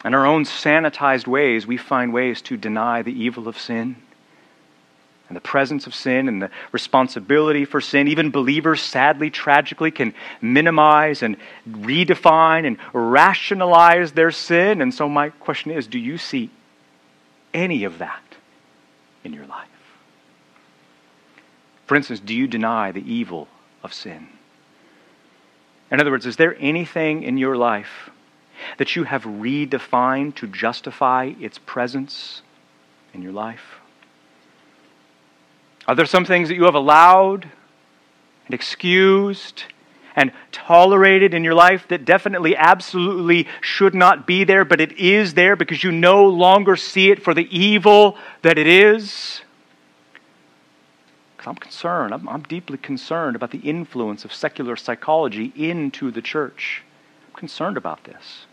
In 0.05 0.15
our 0.15 0.27
own 0.27 0.45
sanitized 0.45 1.29
ways, 1.29 1.67
we 1.67 1.77
find 1.77 2.13
ways 2.13 2.43
to 2.43 2.57
deny 2.57 3.03
the 3.03 3.13
evil 3.13 3.47
of 3.47 3.57
sin 3.57 3.97
and 5.29 5.37
the 5.37 5.41
presence 5.41 5.87
of 5.87 5.95
sin 5.95 6.29
and 6.29 6.43
the 6.43 6.51
responsibility 6.71 7.65
for 7.65 7.81
sin. 7.81 8.09
Even 8.09 8.31
believers, 8.31 8.83
sadly, 8.83 9.31
tragically, 9.31 9.91
can 9.91 10.15
minimize 10.43 11.23
and 11.23 11.37
redefine 11.69 12.67
and 12.67 12.77
rationalize 12.93 14.13
their 14.13 14.31
sin. 14.31 14.83
And 14.83 14.93
so, 14.93 15.09
my 15.09 15.31
question 15.31 15.71
is 15.71 15.87
do 15.87 15.99
you 15.99 16.19
see 16.19 16.51
any 17.55 17.85
of 17.85 17.99
that 17.99 18.23
in 19.23 19.33
your 19.33 19.47
life? 19.47 19.69
For 21.87 21.97
instance, 21.97 22.21
do 22.21 22.35
you 22.35 22.47
deny 22.47 22.93
the 22.93 23.13
evil 23.13 23.49
of 23.83 23.93
sin? 23.93 24.29
In 25.91 26.01
other 26.01 26.11
words, 26.11 26.27
is 26.27 26.37
there 26.37 26.57
anything 26.59 27.23
in 27.23 27.39
your 27.39 27.57
life 27.57 28.11
that 28.79 28.97
you 28.97 29.05
have 29.05 29.25
redefined 29.25 30.35
to 30.37 30.47
justify 30.47 31.33
its 31.41 31.59
presence 31.59 32.43
in 33.13 33.23
your 33.23 33.33
life? 33.33 33.81
Are 35.87 35.95
there 35.95 36.07
some 36.07 36.25
things 36.25 36.49
that 36.49 36.55
you 36.55 36.65
have 36.65 36.75
allowed 36.75 37.49
and 38.47 38.55
excused 38.55 39.65
and 40.17 40.33
tolerated 40.53 41.35
in 41.35 41.45
your 41.45 41.55
life 41.55 41.89
that 41.89 42.05
definitely, 42.05 42.57
absolutely 42.57 43.49
should 43.61 43.95
not 43.95 44.27
be 44.27 44.45
there, 44.45 44.65
but 44.65 44.81
it 44.81 44.93
is 44.93 45.35
there 45.35 45.57
because 45.57 45.83
you 45.83 45.91
no 45.91 46.27
longer 46.27 46.77
see 46.77 47.11
it 47.11 47.23
for 47.23 47.35
the 47.35 47.49
evil 47.57 48.17
that 48.43 48.57
it 48.57 48.67
is? 48.67 49.43
Because 51.37 51.51
I'm 51.51 51.57
concerned, 51.57 52.15
I'm, 52.15 52.29
I'm, 52.29 52.43
deeply 52.43 52.79
concerned 52.79 53.37
about 53.37 53.51
the 53.51 53.59
influence 53.59 54.25
of 54.25 54.33
secular 54.33 54.77
psychology 54.77 55.53
into 55.57 56.11
the 56.11 56.23
church. 56.23 56.83
I'm 57.29 57.35
concerned 57.35 57.77
about 57.77 58.05
this. 58.05 58.47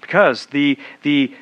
Because 0.00 0.46
the, 0.46 0.78
the 1.02 1.34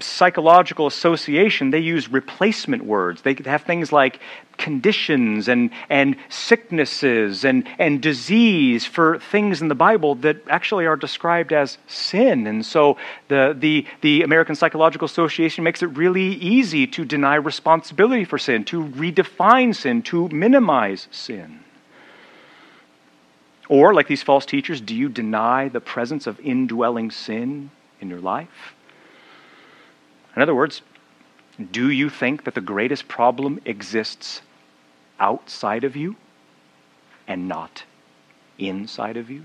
psychological 0.00 0.86
association, 0.86 1.70
they 1.70 1.78
use 1.78 2.08
replacement 2.10 2.84
words. 2.84 3.22
They 3.22 3.36
have 3.44 3.62
things 3.62 3.92
like 3.92 4.20
conditions 4.58 5.48
and, 5.48 5.70
and 5.88 6.16
sicknesses 6.28 7.44
and, 7.44 7.66
and 7.78 8.02
disease 8.02 8.84
for 8.84 9.18
things 9.18 9.62
in 9.62 9.68
the 9.68 9.74
Bible 9.74 10.16
that 10.16 10.36
actually 10.48 10.86
are 10.86 10.96
described 10.96 11.52
as 11.52 11.78
sin. 11.86 12.46
And 12.46 12.66
so 12.66 12.96
the, 13.28 13.56
the, 13.58 13.86
the 14.00 14.22
American 14.22 14.54
Psychological 14.54 15.06
Association 15.06 15.62
makes 15.64 15.82
it 15.82 15.86
really 15.86 16.34
easy 16.34 16.86
to 16.88 17.04
deny 17.04 17.36
responsibility 17.36 18.24
for 18.24 18.38
sin, 18.38 18.64
to 18.66 18.84
redefine 18.84 19.74
sin, 19.74 20.02
to 20.02 20.28
minimize 20.28 21.06
sin. 21.10 21.60
Or, 23.68 23.94
like 23.94 24.08
these 24.08 24.24
false 24.24 24.44
teachers, 24.44 24.80
do 24.80 24.96
you 24.96 25.08
deny 25.08 25.68
the 25.68 25.80
presence 25.80 26.26
of 26.26 26.40
indwelling 26.40 27.12
sin 27.12 27.70
in 28.00 28.08
your 28.08 28.18
life? 28.18 28.74
In 30.40 30.42
other 30.42 30.54
words, 30.54 30.80
do 31.70 31.90
you 31.90 32.08
think 32.08 32.44
that 32.44 32.54
the 32.54 32.62
greatest 32.62 33.08
problem 33.08 33.60
exists 33.66 34.40
outside 35.18 35.84
of 35.84 35.96
you 35.96 36.16
and 37.28 37.46
not 37.46 37.84
inside 38.58 39.18
of 39.18 39.28
you? 39.28 39.42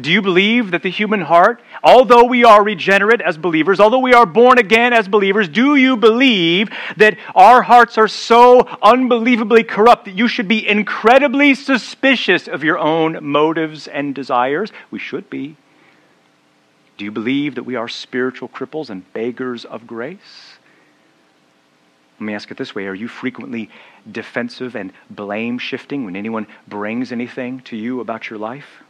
Do 0.00 0.10
you 0.10 0.20
believe 0.20 0.72
that 0.72 0.82
the 0.82 0.90
human 0.90 1.20
heart, 1.20 1.62
although 1.84 2.24
we 2.24 2.42
are 2.42 2.64
regenerate 2.64 3.20
as 3.20 3.38
believers, 3.38 3.78
although 3.78 4.00
we 4.00 4.14
are 4.14 4.26
born 4.26 4.58
again 4.58 4.92
as 4.92 5.06
believers, 5.06 5.48
do 5.48 5.76
you 5.76 5.96
believe 5.96 6.70
that 6.96 7.18
our 7.36 7.62
hearts 7.62 7.98
are 7.98 8.08
so 8.08 8.62
unbelievably 8.82 9.62
corrupt 9.62 10.06
that 10.06 10.16
you 10.16 10.26
should 10.26 10.48
be 10.48 10.68
incredibly 10.68 11.54
suspicious 11.54 12.48
of 12.48 12.64
your 12.64 12.78
own 12.80 13.24
motives 13.24 13.86
and 13.86 14.12
desires? 14.12 14.72
We 14.90 14.98
should 14.98 15.30
be. 15.30 15.56
Do 17.00 17.06
you 17.06 17.10
believe 17.10 17.54
that 17.54 17.62
we 17.62 17.76
are 17.76 17.88
spiritual 17.88 18.50
cripples 18.50 18.90
and 18.90 19.10
beggars 19.14 19.64
of 19.64 19.86
grace? 19.86 20.58
Let 22.18 22.26
me 22.26 22.34
ask 22.34 22.50
it 22.50 22.58
this 22.58 22.74
way 22.74 22.88
Are 22.88 22.94
you 22.94 23.08
frequently 23.08 23.70
defensive 24.12 24.76
and 24.76 24.92
blame 25.08 25.58
shifting 25.58 26.04
when 26.04 26.14
anyone 26.14 26.46
brings 26.68 27.10
anything 27.10 27.60
to 27.60 27.74
you 27.74 28.00
about 28.00 28.28
your 28.28 28.38
life? 28.38 28.82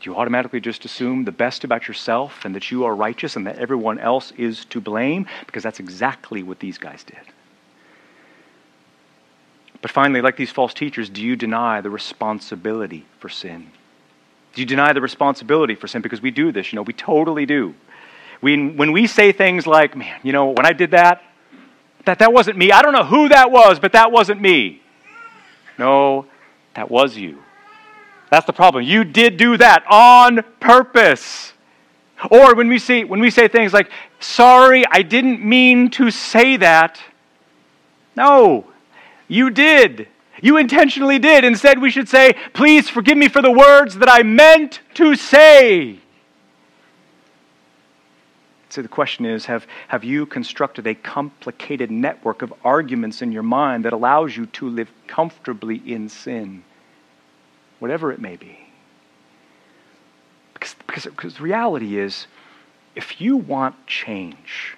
Do 0.00 0.10
you 0.10 0.16
automatically 0.16 0.60
just 0.60 0.84
assume 0.84 1.24
the 1.24 1.32
best 1.32 1.64
about 1.64 1.88
yourself 1.88 2.44
and 2.44 2.54
that 2.54 2.70
you 2.70 2.84
are 2.84 2.94
righteous 2.94 3.36
and 3.36 3.46
that 3.46 3.56
everyone 3.56 3.98
else 3.98 4.30
is 4.32 4.66
to 4.66 4.82
blame? 4.82 5.26
Because 5.46 5.62
that's 5.62 5.80
exactly 5.80 6.42
what 6.42 6.60
these 6.60 6.76
guys 6.76 7.04
did. 7.04 7.24
But 9.80 9.90
finally, 9.90 10.20
like 10.20 10.36
these 10.36 10.52
false 10.52 10.74
teachers, 10.74 11.08
do 11.08 11.22
you 11.22 11.36
deny 11.36 11.80
the 11.80 11.88
responsibility 11.88 13.06
for 13.18 13.30
sin? 13.30 13.70
Do 14.54 14.62
you 14.62 14.66
deny 14.66 14.92
the 14.92 15.00
responsibility 15.00 15.74
for 15.74 15.88
sin? 15.88 16.02
Because 16.02 16.22
we 16.22 16.30
do 16.30 16.52
this, 16.52 16.72
you 16.72 16.76
know, 16.76 16.82
we 16.82 16.92
totally 16.92 17.46
do. 17.46 17.74
We, 18.40 18.68
when 18.68 18.92
we 18.92 19.06
say 19.06 19.32
things 19.32 19.66
like, 19.66 19.96
man, 19.96 20.20
you 20.22 20.32
know, 20.32 20.50
when 20.50 20.66
I 20.66 20.72
did 20.72 20.92
that, 20.92 21.22
that, 22.04 22.18
that 22.18 22.32
wasn't 22.32 22.58
me. 22.58 22.70
I 22.70 22.82
don't 22.82 22.92
know 22.92 23.04
who 23.04 23.28
that 23.30 23.50
was, 23.50 23.78
but 23.78 23.92
that 23.92 24.12
wasn't 24.12 24.40
me. 24.40 24.82
No, 25.78 26.26
that 26.74 26.90
was 26.90 27.16
you. 27.16 27.42
That's 28.30 28.46
the 28.46 28.52
problem. 28.52 28.84
You 28.84 29.04
did 29.04 29.36
do 29.36 29.56
that 29.56 29.84
on 29.90 30.42
purpose. 30.60 31.52
Or 32.30 32.54
when 32.54 32.68
we 32.68 32.78
see, 32.78 33.04
when 33.04 33.20
we 33.20 33.30
say 33.30 33.48
things 33.48 33.72
like, 33.72 33.90
sorry, 34.20 34.84
I 34.90 35.02
didn't 35.02 35.44
mean 35.44 35.90
to 35.90 36.10
say 36.10 36.56
that. 36.58 37.00
No, 38.16 38.66
you 39.26 39.50
did. 39.50 40.08
You 40.44 40.58
intentionally 40.58 41.18
did. 41.18 41.42
Instead, 41.42 41.80
we 41.80 41.90
should 41.90 42.06
say, 42.06 42.34
Please 42.52 42.86
forgive 42.90 43.16
me 43.16 43.28
for 43.28 43.40
the 43.40 43.50
words 43.50 43.96
that 43.96 44.10
I 44.10 44.22
meant 44.22 44.80
to 44.92 45.16
say. 45.16 46.00
So 48.68 48.82
the 48.82 48.88
question 48.88 49.24
is 49.24 49.46
have, 49.46 49.66
have 49.88 50.04
you 50.04 50.26
constructed 50.26 50.86
a 50.86 50.94
complicated 50.94 51.90
network 51.90 52.42
of 52.42 52.52
arguments 52.62 53.22
in 53.22 53.32
your 53.32 53.42
mind 53.42 53.86
that 53.86 53.94
allows 53.94 54.36
you 54.36 54.44
to 54.46 54.68
live 54.68 54.92
comfortably 55.06 55.76
in 55.76 56.10
sin, 56.10 56.62
whatever 57.78 58.12
it 58.12 58.20
may 58.20 58.36
be? 58.36 58.58
Because, 60.52 60.74
because, 60.86 61.04
because 61.04 61.40
reality 61.40 61.98
is, 61.98 62.26
if 62.94 63.18
you 63.18 63.38
want 63.38 63.86
change, 63.86 64.76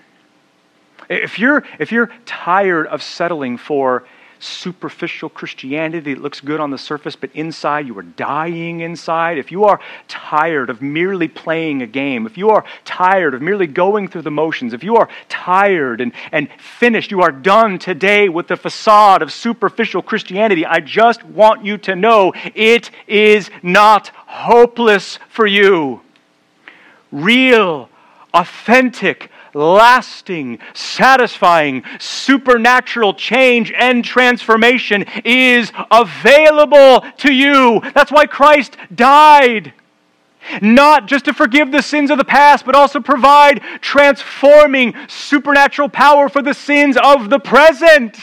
if 1.10 1.40
you're, 1.40 1.64
if 1.80 1.90
you're 1.90 2.12
tired 2.24 2.86
of 2.86 3.02
settling 3.02 3.58
for 3.58 4.04
superficial 4.46 5.28
Christianity 5.28 6.14
that 6.14 6.22
looks 6.22 6.40
good 6.40 6.60
on 6.60 6.70
the 6.70 6.78
surface, 6.78 7.16
but 7.16 7.30
inside 7.34 7.86
you 7.86 7.98
are 7.98 8.02
dying 8.02 8.80
inside, 8.80 9.38
if 9.38 9.50
you 9.50 9.64
are 9.64 9.80
tired 10.08 10.70
of 10.70 10.80
merely 10.80 11.28
playing 11.28 11.82
a 11.82 11.86
game, 11.86 12.26
if 12.26 12.38
you 12.38 12.50
are 12.50 12.64
tired 12.84 13.34
of 13.34 13.42
merely 13.42 13.66
going 13.66 14.08
through 14.08 14.22
the 14.22 14.30
motions, 14.30 14.72
if 14.72 14.84
you 14.84 14.96
are 14.96 15.08
tired 15.28 16.00
and, 16.00 16.12
and 16.32 16.48
finished, 16.58 17.10
you 17.10 17.22
are 17.22 17.32
done 17.32 17.78
today 17.78 18.28
with 18.28 18.48
the 18.48 18.56
facade 18.56 19.22
of 19.22 19.32
superficial 19.32 20.02
Christianity, 20.02 20.64
I 20.64 20.80
just 20.80 21.24
want 21.24 21.64
you 21.64 21.78
to 21.78 21.96
know 21.96 22.32
it 22.54 22.90
is 23.06 23.50
not 23.62 24.08
hopeless 24.26 25.18
for 25.28 25.46
you. 25.46 26.00
Real, 27.12 27.88
authentic, 28.34 29.30
lasting, 29.56 30.58
satisfying, 30.74 31.82
supernatural 31.98 33.14
change 33.14 33.72
and 33.72 34.04
transformation 34.04 35.04
is 35.24 35.72
available 35.90 37.00
to 37.16 37.32
you. 37.32 37.80
That's 37.94 38.12
why 38.12 38.26
Christ 38.26 38.76
died. 38.94 39.72
Not 40.60 41.06
just 41.08 41.24
to 41.24 41.34
forgive 41.34 41.72
the 41.72 41.82
sins 41.82 42.10
of 42.10 42.18
the 42.18 42.24
past, 42.24 42.64
but 42.64 42.76
also 42.76 43.00
provide 43.00 43.62
transforming 43.80 44.94
supernatural 45.08 45.88
power 45.88 46.28
for 46.28 46.42
the 46.42 46.54
sins 46.54 46.96
of 47.02 47.30
the 47.30 47.40
present. 47.40 48.16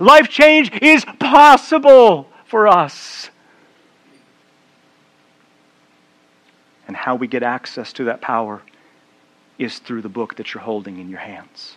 Life 0.00 0.28
change 0.28 0.70
is 0.82 1.04
possible 1.20 2.28
for 2.44 2.66
us. 2.68 3.30
And 6.86 6.96
how 6.96 7.14
we 7.14 7.26
get 7.26 7.42
access 7.42 7.92
to 7.94 8.04
that 8.04 8.20
power 8.20 8.60
is 9.58 9.78
through 9.78 10.02
the 10.02 10.08
book 10.08 10.36
that 10.36 10.54
you're 10.54 10.62
holding 10.62 10.98
in 10.98 11.08
your 11.08 11.20
hands. 11.20 11.76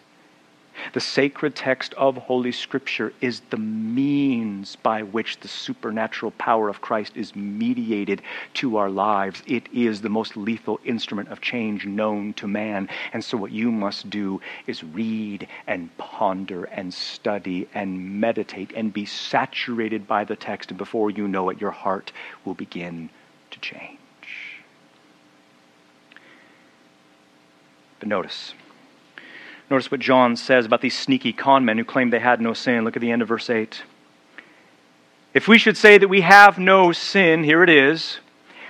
The 0.93 0.99
sacred 0.99 1.55
text 1.55 1.95
of 1.95 2.17
Holy 2.17 2.51
Scripture 2.51 3.11
is 3.19 3.39
the 3.49 3.57
means 3.57 4.75
by 4.75 5.01
which 5.01 5.39
the 5.39 5.47
supernatural 5.47 6.31
power 6.37 6.69
of 6.69 6.81
Christ 6.81 7.17
is 7.17 7.35
mediated 7.35 8.21
to 8.55 8.77
our 8.77 8.89
lives. 8.89 9.41
It 9.47 9.67
is 9.73 10.01
the 10.01 10.09
most 10.09 10.37
lethal 10.37 10.79
instrument 10.85 11.29
of 11.29 11.41
change 11.41 11.87
known 11.87 12.33
to 12.33 12.47
man. 12.47 12.89
And 13.11 13.23
so, 13.25 13.37
what 13.37 13.51
you 13.51 13.71
must 13.71 14.11
do 14.11 14.39
is 14.67 14.83
read 14.83 15.47
and 15.65 15.95
ponder 15.97 16.65
and 16.65 16.93
study 16.93 17.67
and 17.73 18.21
meditate 18.21 18.71
and 18.75 18.93
be 18.93 19.05
saturated 19.05 20.07
by 20.07 20.25
the 20.25 20.35
text. 20.35 20.69
And 20.69 20.77
before 20.77 21.09
you 21.09 21.27
know 21.27 21.49
it, 21.49 21.59
your 21.59 21.71
heart 21.71 22.11
will 22.45 22.53
begin 22.53 23.09
to 23.49 23.59
change. 23.59 23.96
But 27.99 28.07
notice. 28.07 28.53
Notice 29.69 29.91
what 29.91 29.99
John 29.99 30.36
says 30.36 30.65
about 30.65 30.81
these 30.81 30.97
sneaky 30.97 31.33
con 31.33 31.65
men 31.65 31.77
who 31.77 31.83
claim 31.83 32.10
they 32.10 32.19
had 32.19 32.39
no 32.39 32.53
sin. 32.53 32.83
Look 32.83 32.95
at 32.95 33.01
the 33.01 33.12
end 33.12 33.21
of 33.21 33.27
verse 33.27 33.49
8. 33.49 33.83
If 35.33 35.47
we 35.47 35.57
should 35.57 35.77
say 35.77 35.97
that 35.97 36.07
we 36.07 36.21
have 36.21 36.57
no 36.57 36.91
sin, 36.91 37.43
here 37.43 37.63
it 37.63 37.69
is, 37.69 38.19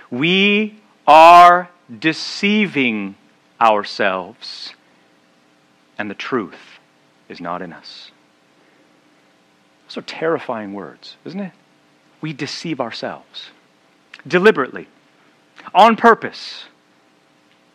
we 0.09 0.79
are 1.05 1.69
deceiving 1.99 3.15
ourselves, 3.61 4.73
and 5.97 6.09
the 6.09 6.15
truth 6.15 6.79
is 7.29 7.39
not 7.39 7.61
in 7.61 7.71
us. 7.71 8.11
Those 9.87 9.97
are 9.97 10.01
terrifying 10.01 10.73
words, 10.73 11.15
isn't 11.23 11.39
it? 11.39 11.53
We 12.19 12.33
deceive 12.33 12.81
ourselves 12.81 13.51
deliberately, 14.27 14.87
on 15.73 15.95
purpose 15.95 16.65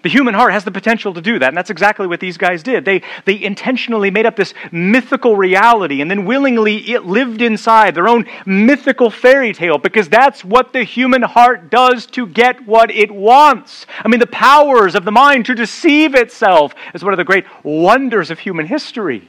the 0.02 0.08
human 0.08 0.34
heart 0.34 0.52
has 0.52 0.64
the 0.64 0.70
potential 0.70 1.14
to 1.14 1.20
do 1.20 1.38
that, 1.38 1.48
and 1.48 1.56
that's 1.56 1.70
exactly 1.70 2.06
what 2.06 2.20
these 2.20 2.36
guys 2.36 2.62
did. 2.62 2.84
They, 2.84 3.02
they 3.24 3.42
intentionally 3.42 4.10
made 4.10 4.26
up 4.26 4.36
this 4.36 4.54
mythical 4.70 5.36
reality 5.36 6.00
and 6.00 6.10
then 6.10 6.24
willingly 6.24 6.76
it 6.90 7.04
lived 7.04 7.40
inside 7.40 7.94
their 7.94 8.08
own 8.08 8.26
mythical 8.44 9.10
fairy 9.10 9.52
tale 9.52 9.78
because 9.78 10.08
that's 10.08 10.44
what 10.44 10.72
the 10.72 10.84
human 10.84 11.22
heart 11.22 11.70
does 11.70 12.06
to 12.06 12.26
get 12.26 12.66
what 12.66 12.90
it 12.90 13.10
wants. 13.10 13.86
I 14.04 14.08
mean, 14.08 14.20
the 14.20 14.26
powers 14.26 14.94
of 14.94 15.04
the 15.04 15.12
mind 15.12 15.46
to 15.46 15.54
deceive 15.54 16.14
itself 16.14 16.74
is 16.94 17.04
one 17.04 17.12
of 17.12 17.18
the 17.18 17.24
great 17.24 17.46
wonders 17.62 18.30
of 18.30 18.40
human 18.40 18.66
history, 18.66 19.28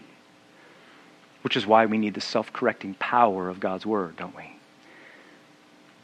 which 1.44 1.56
is 1.56 1.66
why 1.66 1.86
we 1.86 1.98
need 1.98 2.16
the 2.16 2.22
self 2.22 2.52
correcting 2.52 2.96
power 2.96 3.50
of 3.50 3.60
God's 3.60 3.86
Word, 3.86 4.18
don't 4.18 4.36
we? 4.36 4.53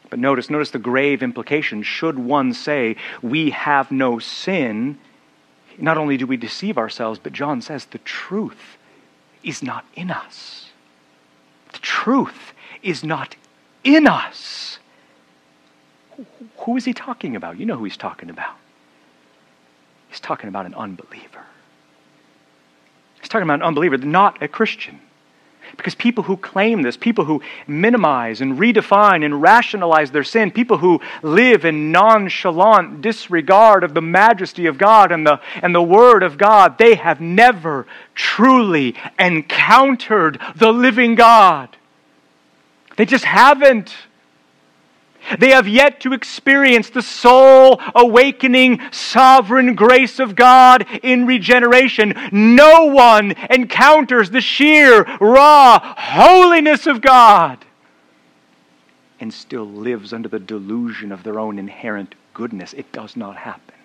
But 0.10 0.20
notice, 0.20 0.50
notice 0.50 0.72
the 0.72 0.80
grave 0.80 1.22
implication. 1.22 1.84
Should 1.84 2.18
one 2.18 2.54
say, 2.54 2.96
we 3.22 3.52
have 3.52 3.92
no 3.92 4.20
sin, 4.20 4.98
not 5.78 5.98
only 5.98 6.18
do 6.18 6.26
we 6.26 6.38
deceive 6.38 6.78
ourselves, 6.78 7.20
but 7.22 7.34
John 7.34 7.62
says 7.62 7.86
the 7.86 8.00
truth 8.00 8.78
is 9.44 9.62
not 9.62 9.86
in 9.96 10.12
us. 10.12 10.70
The 11.72 11.80
truth 11.80 12.54
is 12.82 13.04
not 13.04 13.36
in 13.84 14.08
us. 14.08 14.80
Who 16.60 16.76
is 16.76 16.86
he 16.86 16.94
talking 16.94 17.36
about? 17.36 17.60
You 17.60 17.66
know 17.66 17.78
who 17.78 17.86
he's 17.86 17.98
talking 17.98 18.30
about. 18.30 18.56
He's 20.10 20.20
talking 20.20 20.50
about 20.50 20.66
an 20.66 20.74
unbeliever. 20.74 21.46
He's 23.22 23.30
talking 23.30 23.44
about 23.44 23.56
an 23.56 23.64
unbeliever, 23.64 23.98
not 23.98 24.42
a 24.42 24.48
Christian. 24.48 25.00
Because 25.78 25.96
people 25.96 26.24
who 26.24 26.38
claim 26.38 26.82
this, 26.82 26.98
people 26.98 27.26
who 27.26 27.42
minimize 27.68 28.42
and 28.42 28.58
redefine 28.58 29.24
and 29.24 29.42
rationalize 29.42 30.12
their 30.12 30.24
sin, 30.24 30.52
people 30.52 30.78
who 30.78 31.00
live 31.22 31.66
in 31.66 31.92
nonchalant 31.92 33.02
disregard 33.02 33.84
of 33.84 33.94
the 33.94 34.02
majesty 34.02 34.66
of 34.66 34.78
God 34.78 35.12
and 35.12 35.26
the, 35.26 35.40
and 35.62 35.74
the 35.74 35.82
Word 35.82 36.24
of 36.24 36.38
God, 36.38 36.78
they 36.78 36.96
have 36.96 37.22
never 37.22 37.86
truly 38.16 38.96
encountered 39.18 40.40
the 40.56 40.72
living 40.72 41.16
God. 41.16 41.76
They 42.98 43.06
just 43.06 43.26
haven't. 43.26 43.94
They 45.38 45.50
have 45.50 45.68
yet 45.68 46.00
to 46.02 46.14
experience 46.14 46.90
the 46.90 47.02
soul 47.02 47.80
awakening 47.94 48.80
sovereign 48.92 49.76
grace 49.76 50.20
of 50.20 50.36
God 50.36 50.86
in 51.04 51.26
regeneration. 51.26 52.14
No 52.32 52.86
one 52.86 53.32
encounters 53.50 54.32
the 54.32 54.42
sheer, 54.42 55.04
raw 55.20 55.80
holiness 55.98 56.88
of 56.88 57.02
God 57.02 57.66
and 59.20 59.34
still 59.34 59.66
lives 59.66 60.14
under 60.14 60.30
the 60.30 60.40
delusion 60.40 61.12
of 61.12 61.24
their 61.24 61.40
own 61.40 61.60
inherent 61.60 62.16
goodness. 62.34 62.74
It 62.74 62.92
does 62.92 63.16
not 63.16 63.36
happen. 63.36 63.76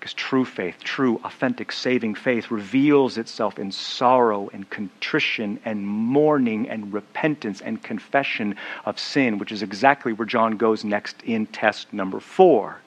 Because 0.00 0.14
true 0.14 0.46
faith, 0.46 0.82
true, 0.82 1.20
authentic, 1.24 1.70
saving 1.70 2.14
faith 2.14 2.50
reveals 2.50 3.18
itself 3.18 3.58
in 3.58 3.70
sorrow 3.70 4.48
and 4.54 4.68
contrition 4.70 5.60
and 5.66 5.86
mourning 5.86 6.70
and 6.70 6.90
repentance 6.90 7.60
and 7.60 7.82
confession 7.82 8.56
of 8.86 8.98
sin, 8.98 9.36
which 9.36 9.52
is 9.52 9.62
exactly 9.62 10.14
where 10.14 10.24
John 10.24 10.56
goes 10.56 10.84
next 10.84 11.16
in 11.22 11.44
test 11.44 11.92
number 11.92 12.18
four. 12.18 12.80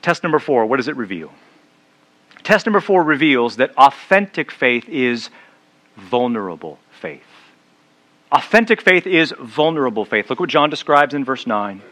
Test 0.00 0.22
number 0.22 0.38
four, 0.38 0.64
what 0.64 0.78
does 0.78 0.88
it 0.88 0.96
reveal? 0.96 1.30
Test 2.42 2.64
number 2.64 2.80
four 2.80 3.02
reveals 3.02 3.56
that 3.56 3.76
authentic 3.76 4.50
faith 4.50 4.88
is 4.88 5.28
vulnerable 5.96 6.78
faith. 6.98 7.26
Authentic 8.32 8.80
faith 8.80 9.06
is 9.06 9.34
vulnerable 9.38 10.06
faith. 10.06 10.30
Look 10.30 10.40
what 10.40 10.48
John 10.48 10.70
describes 10.70 11.12
in 11.12 11.26
verse 11.26 11.46
9. 11.46 11.82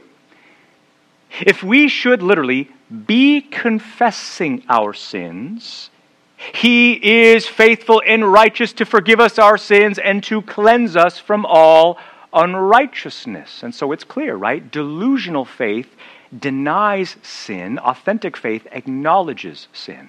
If 1.40 1.62
we 1.62 1.88
should 1.88 2.22
literally 2.22 2.70
be 3.06 3.40
confessing 3.40 4.64
our 4.68 4.92
sins, 4.92 5.90
he 6.36 6.92
is 7.30 7.46
faithful 7.46 8.02
and 8.06 8.32
righteous 8.32 8.72
to 8.74 8.84
forgive 8.84 9.20
us 9.20 9.38
our 9.38 9.56
sins 9.56 9.98
and 9.98 10.22
to 10.24 10.42
cleanse 10.42 10.96
us 10.96 11.18
from 11.18 11.46
all 11.46 11.98
unrighteousness. 12.32 13.62
And 13.62 13.74
so 13.74 13.92
it's 13.92 14.04
clear, 14.04 14.34
right? 14.34 14.70
Delusional 14.70 15.44
faith 15.44 15.94
denies 16.36 17.16
sin, 17.22 17.78
authentic 17.78 18.36
faith 18.36 18.66
acknowledges 18.72 19.68
sin. 19.72 20.08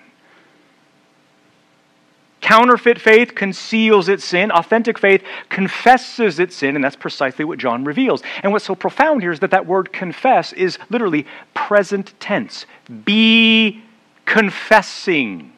Counterfeit 2.44 3.00
faith 3.00 3.36
conceals 3.36 4.10
its 4.10 4.26
sin. 4.26 4.52
Authentic 4.52 5.00
faith 5.00 5.24
confesses 5.48 6.40
its 6.40 6.58
sin, 6.58 6.76
and 6.76 6.84
that's 6.84 6.98
precisely 6.98 7.46
what 7.46 7.58
John 7.58 7.86
reveals. 7.86 8.22
And 8.44 8.52
what's 8.52 8.66
so 8.66 8.76
profound 8.76 9.22
here 9.22 9.32
is 9.32 9.40
that 9.40 9.52
that 9.52 9.66
word 9.66 9.94
confess 9.94 10.52
is 10.52 10.78
literally 10.90 11.26
present 11.54 12.14
tense. 12.20 12.66
Be 13.06 13.82
confessing. 14.26 15.54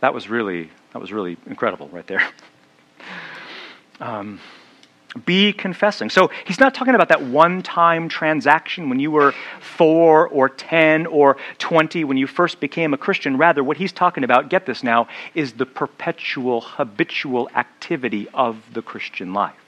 That 0.00 0.14
was 0.14 0.30
really 0.30 0.70
that 0.92 1.00
was 1.00 1.12
really 1.12 1.36
incredible 1.46 1.88
right 1.88 2.06
there. 2.06 2.22
um, 4.00 4.38
be 5.24 5.52
confessing. 5.52 6.10
So 6.10 6.30
he's 6.46 6.60
not 6.60 6.74
talking 6.74 6.94
about 6.94 7.08
that 7.08 7.22
one 7.22 7.62
time 7.62 8.08
transaction 8.08 8.88
when 8.88 9.00
you 9.00 9.10
were 9.10 9.32
four 9.60 10.28
or 10.28 10.48
10 10.48 11.06
or 11.06 11.36
20 11.58 12.04
when 12.04 12.16
you 12.16 12.26
first 12.26 12.60
became 12.60 12.94
a 12.94 12.98
Christian. 12.98 13.36
Rather, 13.38 13.62
what 13.64 13.76
he's 13.76 13.92
talking 13.92 14.24
about, 14.24 14.48
get 14.48 14.66
this 14.66 14.82
now, 14.82 15.08
is 15.34 15.54
the 15.54 15.66
perpetual, 15.66 16.60
habitual 16.60 17.48
activity 17.54 18.28
of 18.34 18.62
the 18.72 18.82
Christian 18.82 19.32
life 19.32 19.65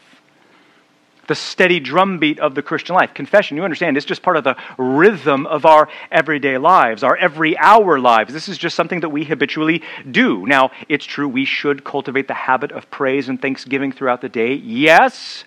the 1.29 1.35
steady 1.35 1.79
drumbeat 1.79 2.41
of 2.41 2.55
the 2.55 2.63
Christian 2.63 2.97
life. 2.97 3.15
Confession, 3.15 3.57
you 3.57 3.63
understand, 3.63 3.97
it's 3.97 4.07
just 4.07 4.23
part 4.23 4.37
of 4.37 4.45
the 4.45 4.57
rhythm 4.77 5.47
of 5.47 5.65
our 5.65 5.89
everyday 6.11 6.59
lives, 6.59 7.05
our 7.05 7.17
every 7.17 7.57
hour 7.57 8.01
lives. 8.01 8.33
This 8.33 8.49
is 8.49 8.59
just 8.59 8.75
something 8.75 9.01
that 9.01 9.11
we 9.11 9.25
habitually 9.25 9.83
do. 10.11 10.47
Now, 10.47 10.73
it's 10.89 11.05
true, 11.05 11.29
we 11.29 11.45
should 11.45 11.85
cultivate 11.85 12.27
the 12.27 12.35
habit 12.35 12.73
of 12.73 12.91
praise 12.91 13.29
and 13.29 13.41
thanksgiving 13.41 13.93
throughout 13.93 14.23
the 14.23 14.29
day. 14.29 14.55
Yes, 14.55 15.45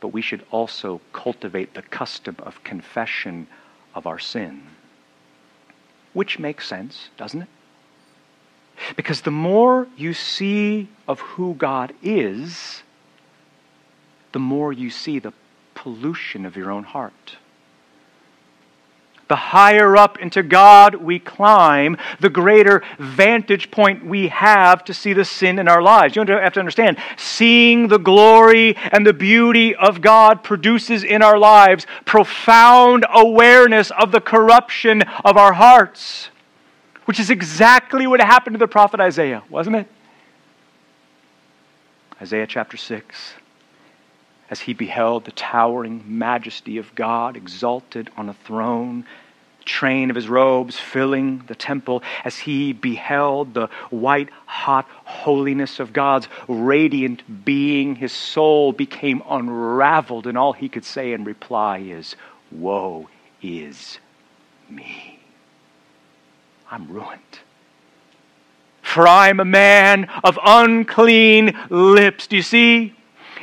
but 0.00 0.08
we 0.08 0.22
should 0.22 0.44
also 0.50 1.00
cultivate 1.12 1.74
the 1.74 1.82
custom 1.82 2.36
of 2.38 2.62
confession 2.62 3.48
of 3.94 4.06
our 4.06 4.18
sin. 4.18 4.62
Which 6.12 6.38
makes 6.38 6.68
sense, 6.68 7.08
doesn't 7.16 7.42
it? 7.42 7.48
Because 8.96 9.22
the 9.22 9.30
more 9.30 9.86
you 9.96 10.14
see 10.14 10.88
of 11.06 11.20
who 11.20 11.54
God 11.54 11.92
is, 12.02 12.82
the 14.32 14.38
more 14.38 14.72
you 14.72 14.90
see 14.90 15.18
the 15.18 15.32
pollution 15.74 16.44
of 16.44 16.56
your 16.56 16.70
own 16.70 16.84
heart. 16.84 17.36
The 19.28 19.36
higher 19.36 19.96
up 19.96 20.18
into 20.18 20.42
God 20.42 20.96
we 20.96 21.20
climb, 21.20 21.96
the 22.18 22.28
greater 22.28 22.82
vantage 22.98 23.70
point 23.70 24.04
we 24.04 24.26
have 24.26 24.84
to 24.86 24.92
see 24.92 25.12
the 25.12 25.24
sin 25.24 25.60
in 25.60 25.68
our 25.68 25.80
lives. 25.80 26.16
You 26.16 26.24
have 26.24 26.52
to 26.54 26.58
understand, 26.58 26.98
seeing 27.16 27.86
the 27.86 27.98
glory 27.98 28.76
and 28.76 29.06
the 29.06 29.12
beauty 29.12 29.74
of 29.74 30.00
God 30.00 30.42
produces 30.42 31.04
in 31.04 31.22
our 31.22 31.38
lives 31.38 31.86
profound 32.04 33.06
awareness 33.08 33.92
of 33.92 34.10
the 34.10 34.20
corruption 34.20 35.02
of 35.24 35.36
our 35.36 35.52
hearts, 35.52 36.30
which 37.04 37.20
is 37.20 37.30
exactly 37.30 38.08
what 38.08 38.20
happened 38.20 38.54
to 38.54 38.58
the 38.58 38.66
prophet 38.66 38.98
Isaiah, 38.98 39.44
wasn't 39.48 39.76
it? 39.76 39.86
Isaiah 42.20 42.48
chapter 42.48 42.76
6 42.76 43.34
as 44.50 44.60
he 44.60 44.74
beheld 44.74 45.24
the 45.24 45.30
towering 45.30 46.02
majesty 46.06 46.76
of 46.76 46.94
God 46.94 47.36
exalted 47.36 48.10
on 48.16 48.28
a 48.28 48.34
throne, 48.34 49.06
train 49.64 50.10
of 50.10 50.16
his 50.16 50.28
robes 50.28 50.78
filling 50.78 51.44
the 51.46 51.54
temple, 51.54 52.02
as 52.24 52.36
he 52.38 52.72
beheld 52.72 53.54
the 53.54 53.68
white 53.90 54.28
hot 54.46 54.86
holiness 55.04 55.78
of 55.78 55.92
God's 55.92 56.26
radiant 56.48 57.44
being, 57.44 57.94
his 57.94 58.12
soul 58.12 58.72
became 58.72 59.22
unraveled, 59.28 60.26
and 60.26 60.36
all 60.36 60.52
he 60.52 60.68
could 60.68 60.84
say 60.84 61.12
in 61.12 61.24
reply 61.24 61.78
is, 61.78 62.16
Woe 62.50 63.08
is 63.40 63.98
me. 64.68 65.20
I'm 66.70 66.90
ruined. 66.90 67.20
For 68.82 69.06
I'm 69.06 69.38
a 69.38 69.44
man 69.44 70.08
of 70.24 70.38
unclean 70.44 71.56
lips. 71.68 72.26
Do 72.26 72.36
you 72.36 72.42
see? 72.42 72.94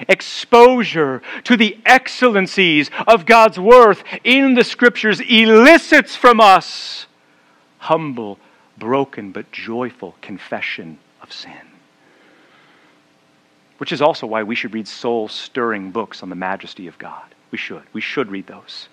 Exposure 0.07 1.21
to 1.43 1.57
the 1.57 1.77
excellencies 1.85 2.89
of 3.07 3.25
God's 3.25 3.59
worth 3.59 4.03
in 4.23 4.53
the 4.53 4.63
Scriptures 4.63 5.19
elicits 5.21 6.15
from 6.15 6.39
us 6.39 7.07
humble, 7.79 8.39
broken, 8.77 9.31
but 9.31 9.51
joyful 9.51 10.15
confession 10.21 10.97
of 11.21 11.31
sin. 11.31 11.53
Which 13.77 13.91
is 13.91 14.01
also 14.01 14.27
why 14.27 14.43
we 14.43 14.55
should 14.55 14.73
read 14.73 14.87
soul 14.87 15.27
stirring 15.27 15.91
books 15.91 16.23
on 16.23 16.29
the 16.29 16.35
majesty 16.35 16.87
of 16.87 16.97
God. 16.97 17.23
We 17.51 17.57
should. 17.57 17.83
We 17.93 18.01
should 18.01 18.31
read 18.31 18.47
those. 18.47 18.89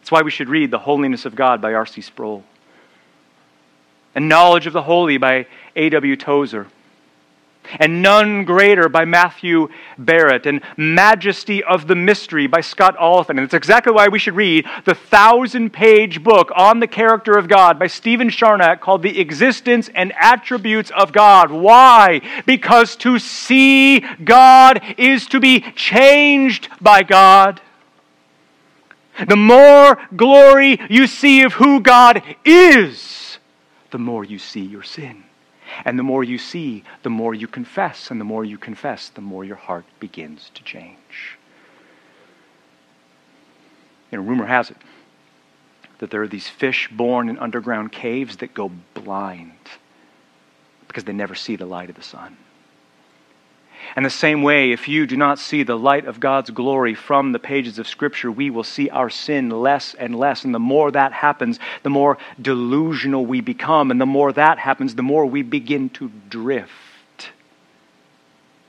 It's 0.00 0.10
why 0.10 0.22
we 0.22 0.30
should 0.30 0.48
read 0.48 0.70
The 0.70 0.78
Holiness 0.78 1.24
of 1.24 1.34
God 1.34 1.60
by 1.60 1.74
R.C. 1.74 2.00
Sproul 2.00 2.44
and 4.14 4.28
Knowledge 4.28 4.66
of 4.66 4.72
the 4.72 4.82
Holy 4.82 5.16
by 5.16 5.46
A.W. 5.74 6.16
Tozer 6.16 6.66
and 7.78 8.02
None 8.02 8.44
Greater 8.44 8.88
by 8.88 9.04
Matthew 9.04 9.68
Barrett, 9.98 10.46
and 10.46 10.62
Majesty 10.76 11.62
of 11.62 11.86
the 11.86 11.94
Mystery 11.94 12.46
by 12.46 12.60
Scott 12.60 12.96
Oliphint. 12.96 13.30
And 13.30 13.40
it's 13.40 13.54
exactly 13.54 13.92
why 13.92 14.08
we 14.08 14.18
should 14.18 14.36
read 14.36 14.66
the 14.84 14.94
thousand 14.94 15.72
page 15.72 16.22
book 16.22 16.50
on 16.54 16.80
the 16.80 16.86
character 16.86 17.38
of 17.38 17.48
God 17.48 17.78
by 17.78 17.86
Stephen 17.86 18.30
Charnock 18.30 18.80
called 18.80 19.02
The 19.02 19.20
Existence 19.20 19.88
and 19.94 20.12
Attributes 20.18 20.90
of 20.90 21.12
God. 21.12 21.50
Why? 21.50 22.20
Because 22.46 22.96
to 22.96 23.18
see 23.18 24.00
God 24.24 24.82
is 24.98 25.26
to 25.28 25.40
be 25.40 25.60
changed 25.72 26.68
by 26.80 27.02
God. 27.02 27.60
The 29.28 29.36
more 29.36 29.98
glory 30.16 30.80
you 30.88 31.06
see 31.06 31.42
of 31.42 31.52
who 31.54 31.80
God 31.80 32.22
is, 32.44 33.38
the 33.90 33.98
more 33.98 34.24
you 34.24 34.38
see 34.38 34.62
your 34.62 34.82
sin. 34.82 35.24
And 35.84 35.98
the 35.98 36.02
more 36.02 36.22
you 36.24 36.38
see, 36.38 36.84
the 37.02 37.10
more 37.10 37.34
you 37.34 37.46
confess. 37.46 38.10
And 38.10 38.20
the 38.20 38.24
more 38.24 38.44
you 38.44 38.58
confess, 38.58 39.08
the 39.08 39.20
more 39.20 39.44
your 39.44 39.56
heart 39.56 39.84
begins 40.00 40.50
to 40.54 40.62
change. 40.62 41.38
You 44.10 44.18
know, 44.18 44.24
rumor 44.24 44.46
has 44.46 44.70
it 44.70 44.76
that 46.02 46.10
there 46.10 46.20
are 46.20 46.28
these 46.28 46.48
fish 46.48 46.88
born 46.90 47.28
in 47.28 47.38
underground 47.38 47.92
caves 47.92 48.38
that 48.38 48.52
go 48.52 48.72
blind 48.92 49.52
because 50.88 51.04
they 51.04 51.12
never 51.12 51.36
see 51.36 51.54
the 51.54 51.64
light 51.64 51.88
of 51.88 51.94
the 51.94 52.02
sun. 52.02 52.36
And 53.96 54.04
the 54.04 54.10
same 54.10 54.42
way, 54.42 54.72
if 54.72 54.88
you 54.88 55.06
do 55.06 55.16
not 55.16 55.38
see 55.38 55.62
the 55.62 55.78
light 55.78 56.06
of 56.06 56.20
God's 56.20 56.50
glory 56.50 56.94
from 56.94 57.32
the 57.32 57.38
pages 57.38 57.78
of 57.78 57.86
Scripture, 57.88 58.30
we 58.30 58.50
will 58.50 58.64
see 58.64 58.88
our 58.90 59.10
sin 59.10 59.50
less 59.50 59.94
and 59.94 60.16
less. 60.18 60.44
And 60.44 60.54
the 60.54 60.58
more 60.58 60.90
that 60.90 61.12
happens, 61.12 61.58
the 61.82 61.90
more 61.90 62.18
delusional 62.40 63.26
we 63.26 63.40
become. 63.40 63.90
And 63.90 64.00
the 64.00 64.06
more 64.06 64.32
that 64.32 64.58
happens, 64.58 64.94
the 64.94 65.02
more 65.02 65.26
we 65.26 65.42
begin 65.42 65.88
to 65.90 66.10
drift 66.28 66.70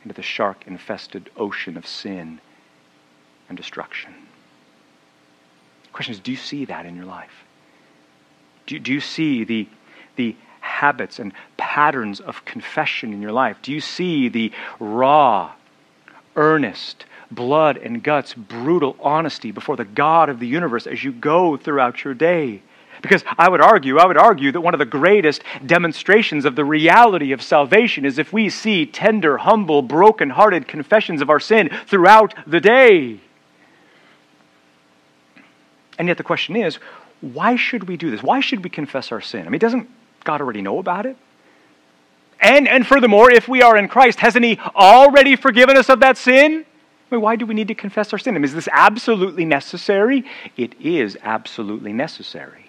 into 0.03 0.13
the 0.13 0.23
shark 0.23 0.63
infested 0.67 1.29
ocean 1.37 1.77
of 1.77 1.87
sin 1.87 2.39
and 3.47 3.57
destruction. 3.57 4.13
The 5.83 5.89
question 5.89 6.13
is 6.13 6.19
do 6.19 6.31
you 6.31 6.37
see 6.37 6.65
that 6.65 6.85
in 6.85 6.95
your 6.95 7.05
life? 7.05 7.45
Do, 8.65 8.79
do 8.79 8.93
you 8.93 8.99
see 8.99 9.43
the, 9.43 9.67
the 10.15 10.35
habits 10.83 11.17
and 11.17 11.31
patterns 11.55 12.19
of 12.19 12.43
confession 12.43 13.13
in 13.13 13.21
your 13.21 13.31
life? 13.31 13.57
Do 13.61 13.71
you 13.71 13.79
see 13.79 14.27
the 14.27 14.51
raw, 14.81 15.53
earnest, 16.35 17.05
blood 17.31 17.77
and 17.77 18.03
guts, 18.03 18.33
brutal 18.33 18.97
honesty 18.99 19.51
before 19.51 19.77
the 19.77 19.85
God 19.85 20.27
of 20.27 20.39
the 20.39 20.47
universe 20.47 20.85
as 20.85 21.01
you 21.01 21.13
go 21.13 21.55
throughout 21.55 22.03
your 22.03 22.13
day? 22.13 22.61
Because 23.01 23.23
I 23.37 23.47
would 23.47 23.61
argue, 23.61 23.97
I 23.97 24.05
would 24.05 24.17
argue 24.17 24.51
that 24.51 24.59
one 24.59 24.73
of 24.73 24.79
the 24.79 24.85
greatest 24.85 25.41
demonstrations 25.65 26.43
of 26.43 26.57
the 26.57 26.65
reality 26.65 27.31
of 27.31 27.41
salvation 27.41 28.03
is 28.05 28.19
if 28.19 28.33
we 28.33 28.49
see 28.49 28.85
tender, 28.85 29.37
humble, 29.37 29.81
broken-hearted 29.81 30.67
confessions 30.67 31.21
of 31.21 31.29
our 31.29 31.39
sin 31.39 31.69
throughout 31.87 32.33
the 32.45 32.59
day. 32.59 33.21
And 35.97 36.09
yet 36.09 36.17
the 36.17 36.23
question 36.23 36.57
is, 36.57 36.77
why 37.21 37.55
should 37.55 37.87
we 37.87 37.95
do 37.95 38.11
this? 38.11 38.21
Why 38.21 38.41
should 38.41 38.65
we 38.65 38.69
confess 38.69 39.13
our 39.13 39.21
sin? 39.21 39.47
I 39.47 39.49
mean, 39.49 39.59
doesn't 39.59 39.89
God 40.23 40.41
already 40.41 40.61
know 40.61 40.79
about 40.79 41.05
it? 41.05 41.17
And, 42.39 42.67
and 42.67 42.85
furthermore, 42.85 43.31
if 43.31 43.47
we 43.47 43.61
are 43.61 43.77
in 43.77 43.87
Christ, 43.87 44.19
hasn't 44.19 44.43
He 44.43 44.59
already 44.75 45.35
forgiven 45.35 45.77
us 45.77 45.89
of 45.89 46.01
that 46.01 46.17
sin? 46.17 46.65
I 47.11 47.15
mean, 47.15 47.21
why 47.21 47.35
do 47.35 47.45
we 47.45 47.53
need 47.53 47.67
to 47.67 47.75
confess 47.75 48.11
our 48.11 48.19
sin? 48.19 48.35
I 48.35 48.39
mean, 48.39 48.45
is 48.45 48.53
this 48.53 48.69
absolutely 48.71 49.45
necessary? 49.45 50.25
It 50.57 50.79
is 50.81 51.17
absolutely 51.21 51.93
necessary 51.93 52.62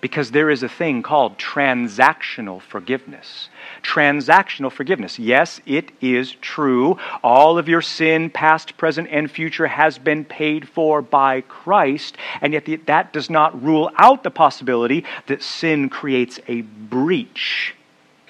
because 0.00 0.30
there 0.30 0.50
is 0.50 0.62
a 0.62 0.68
thing 0.68 1.02
called 1.02 1.38
transactional 1.38 2.60
forgiveness. 2.60 3.48
Transactional 3.82 4.70
forgiveness. 4.70 5.18
Yes, 5.18 5.60
it 5.66 5.90
is 6.00 6.32
true. 6.40 6.98
All 7.22 7.58
of 7.58 7.68
your 7.68 7.82
sin, 7.82 8.30
past, 8.30 8.76
present, 8.76 9.08
and 9.10 9.30
future, 9.30 9.66
has 9.66 9.98
been 9.98 10.24
paid 10.24 10.68
for 10.68 11.02
by 11.02 11.42
Christ, 11.42 12.16
and 12.40 12.52
yet 12.52 12.68
that 12.86 13.12
does 13.12 13.30
not 13.30 13.62
rule 13.62 13.90
out 13.96 14.22
the 14.22 14.30
possibility 14.30 15.04
that 15.26 15.42
sin 15.42 15.88
creates 15.88 16.40
a 16.48 16.62
breach 16.62 17.74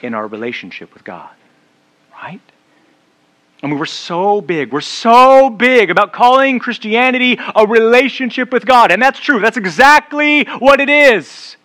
in 0.01 0.15
our 0.15 0.27
relationship 0.27 0.95
with 0.95 1.05
God. 1.05 1.31
Right? 2.23 2.41
I 3.63 3.67
mean, 3.67 3.79
we're 3.79 3.87
so 3.87 4.41
big. 4.41 4.73
We're 4.73 4.81
so 4.81 5.51
big 5.51 5.91
about 5.91 6.13
calling 6.13 6.61
Christianity 6.61 7.39
a 7.57 7.67
relationship 7.67 8.53
with 8.53 8.65
God. 8.65 8.93
And 8.93 9.03
that's 9.03 9.19
true. 9.19 9.41
That's 9.41 9.57
exactly 9.57 10.45
what 10.45 10.81
it 10.81 10.89
is. 10.89 11.57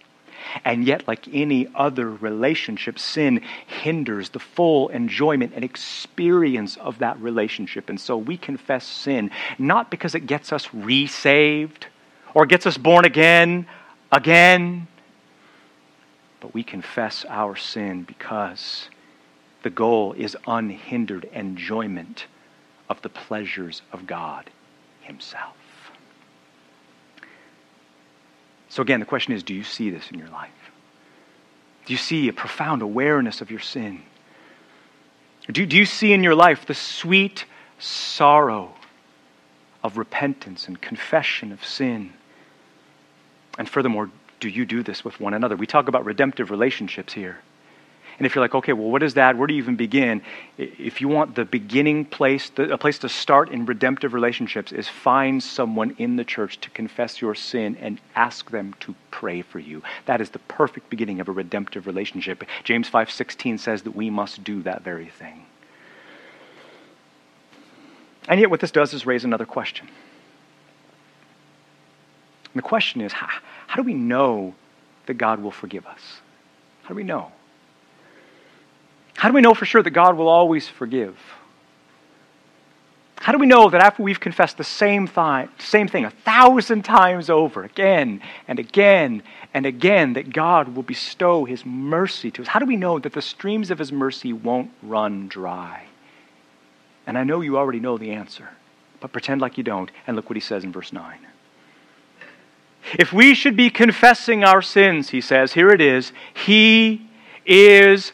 And 0.66 0.86
yet, 0.86 1.08
like 1.08 1.28
any 1.34 1.68
other 1.76 2.10
relationship, 2.10 3.00
sin 3.00 3.42
hinders 3.68 4.30
the 4.30 4.40
full 4.40 4.90
enjoyment 4.90 5.54
and 5.56 5.64
experience 5.64 6.78
of 6.78 7.00
that 7.00 7.20
relationship. 7.20 7.90
And 7.90 8.00
so 8.00 8.18
we 8.18 8.38
confess 8.38 8.86
sin 8.86 9.32
not 9.58 9.92
because 9.92 10.16
it 10.16 10.22
gets 10.22 10.52
us 10.52 10.74
resaved 10.74 11.88
or 12.34 12.46
gets 12.46 12.66
us 12.66 12.78
born 12.78 13.06
again, 13.06 13.68
again, 14.12 14.88
but 16.40 16.54
we 16.54 16.64
confess 16.64 17.26
our 17.30 17.56
sin 17.56 18.04
because 18.04 18.90
The 19.64 19.70
goal 19.70 20.14
is 20.14 20.38
unhindered 20.46 21.26
enjoyment 21.34 22.28
of 22.90 23.02
the 23.02 23.10
pleasures 23.10 23.82
of 23.92 24.06
God 24.06 24.50
Himself. 25.02 25.56
So, 28.70 28.82
again, 28.82 29.00
the 29.00 29.06
question 29.06 29.34
is 29.34 29.44
do 29.44 29.54
you 29.54 29.64
see 29.64 29.90
this 29.90 30.12
in 30.12 30.20
your 30.20 30.30
life? 30.30 30.52
Do 31.86 31.94
you 31.94 31.98
see 31.98 32.28
a 32.28 32.34
profound 32.34 32.82
awareness 32.82 33.42
of 33.42 33.52
your 33.52 33.60
sin? 33.60 34.02
Do, 35.52 35.66
do 35.66 35.78
you 35.78 35.86
see 35.86 36.14
in 36.14 36.24
your 36.24 36.36
life 36.36 36.66
the 36.66 36.74
sweet 36.74 37.46
sorrow 37.78 38.74
of 39.84 39.98
repentance 39.98 40.68
and 40.68 40.80
confession 40.80 41.52
of 41.52 41.64
sin? 41.66 42.14
And 43.58 43.70
furthermore, 43.70 44.10
do 44.40 44.50
you 44.50 44.66
do 44.66 44.84
this 44.84 45.06
with 45.06 45.20
one 45.20 45.34
another? 45.34 45.56
We 45.56 45.68
talk 45.68 45.88
about 45.88 46.06
redemptive 46.06 46.50
relationships 46.50 47.14
here. 47.14 47.40
And 48.24 48.26
if 48.26 48.36
you're 48.36 48.42
like, 48.42 48.56
okay, 48.56 48.72
well, 48.72 48.90
what 48.90 49.04
is 49.04 49.16
that? 49.16 49.38
Where 49.38 49.48
do 49.48 49.54
you 49.54 49.62
even 49.62 49.76
begin? 49.76 50.22
If 50.58 51.02
you 51.02 51.10
want 51.10 51.36
the 51.36 51.44
beginning 51.44 52.06
place, 52.06 52.50
a 52.58 52.78
place 52.78 52.98
to 53.00 53.10
start 53.10 53.50
in 53.50 53.66
redemptive 53.66 54.14
relationships 54.14 54.72
is 54.72 54.88
find 54.88 55.44
someone 55.44 55.94
in 55.98 56.16
the 56.16 56.24
church 56.24 56.58
to 56.62 56.70
confess 56.70 57.22
your 57.22 57.36
sin 57.36 57.76
and 57.82 58.00
ask 58.16 58.50
them 58.50 58.76
to 58.80 58.96
pray 59.12 59.42
for 59.42 59.60
you. 59.60 59.84
That 60.06 60.22
is 60.22 60.30
the 60.30 60.40
perfect 60.40 60.90
beginning 60.90 61.20
of 61.20 61.28
a 61.28 61.34
redemptive 61.34 61.86
relationship. 61.86 62.46
James 62.64 62.90
5:16 62.90 63.60
says 63.60 63.82
that 63.82 63.94
we 63.94 64.10
must 64.10 64.42
do 64.42 64.62
that 64.62 64.86
very 64.86 65.08
thing. 65.08 65.46
And 68.30 68.40
yet 68.40 68.50
what 68.50 68.62
this 68.62 68.72
does 68.72 68.94
is 68.94 69.06
raise 69.06 69.26
another 69.26 69.46
question. 69.46 69.90
And 72.54 72.56
the 72.56 72.62
question 72.62 73.02
is, 73.02 73.12
how, 73.12 73.28
how 73.68 73.76
do 73.76 73.84
we 73.84 73.94
know 73.94 74.56
that 75.08 75.16
God 75.16 75.44
will 75.44 75.52
forgive 75.52 75.86
us? 75.86 76.22
How 76.84 76.88
do 76.88 76.96
we 76.96 77.04
know? 77.04 77.34
How 79.16 79.30
do 79.30 79.36
we 79.36 79.42
know 79.42 79.54
for 79.54 79.66
sure 79.66 79.84
that 79.84 79.92
God 79.92 80.18
will 80.18 80.28
always 80.28 80.68
forgive? 80.68 81.18
How 83.24 83.32
do 83.32 83.38
we 83.38 83.46
know 83.46 83.70
that 83.70 83.80
after 83.80 84.04
we've 84.04 84.20
confessed 84.20 84.58
the 84.58 84.66
same, 84.66 85.08
th- 85.08 85.48
same 85.58 85.88
thing 85.88 86.04
a 86.04 86.10
thousand 86.10 86.84
times 86.84 87.30
over, 87.30 87.64
again 87.64 88.22
and 88.50 88.60
again 88.60 89.24
and 89.54 89.66
again, 89.66 90.12
that 90.14 90.34
God 90.34 90.76
will 90.76 90.84
bestow 90.84 91.46
His 91.46 91.66
mercy 91.66 92.32
to 92.32 92.42
us? 92.42 92.50
How 92.50 92.60
do 92.60 92.66
we 92.66 92.76
know 92.76 93.00
that 93.00 93.14
the 93.14 93.22
streams 93.22 93.72
of 93.72 93.80
His 93.80 93.94
mercy 93.94 94.34
won't 94.34 94.72
run 94.82 95.30
dry? 95.30 95.86
And 97.08 97.18
I 97.18 97.24
know 97.24 97.40
you 97.40 97.58
already 97.58 97.80
know 97.80 97.98
the 97.98 98.12
answer, 98.12 98.50
but 99.00 99.14
pretend 99.14 99.40
like 99.40 99.58
you 99.58 99.64
don't, 99.64 99.90
and 100.06 100.18
look 100.18 100.30
what 100.30 100.36
He 100.36 100.42
says 100.42 100.66
in 100.66 100.74
verse 100.74 100.92
9. 100.92 101.20
If 103.00 103.14
we 103.14 103.34
should 103.36 103.56
be 103.56 103.70
confessing 103.70 104.44
our 104.44 104.62
sins, 104.62 105.12
He 105.12 105.22
says, 105.22 105.54
here 105.54 105.70
it 105.70 105.80
is, 105.80 106.12
He 106.34 107.08
is 107.46 108.12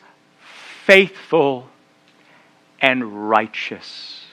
faithful 0.89 1.69
and 2.81 3.29
righteous. 3.29 4.23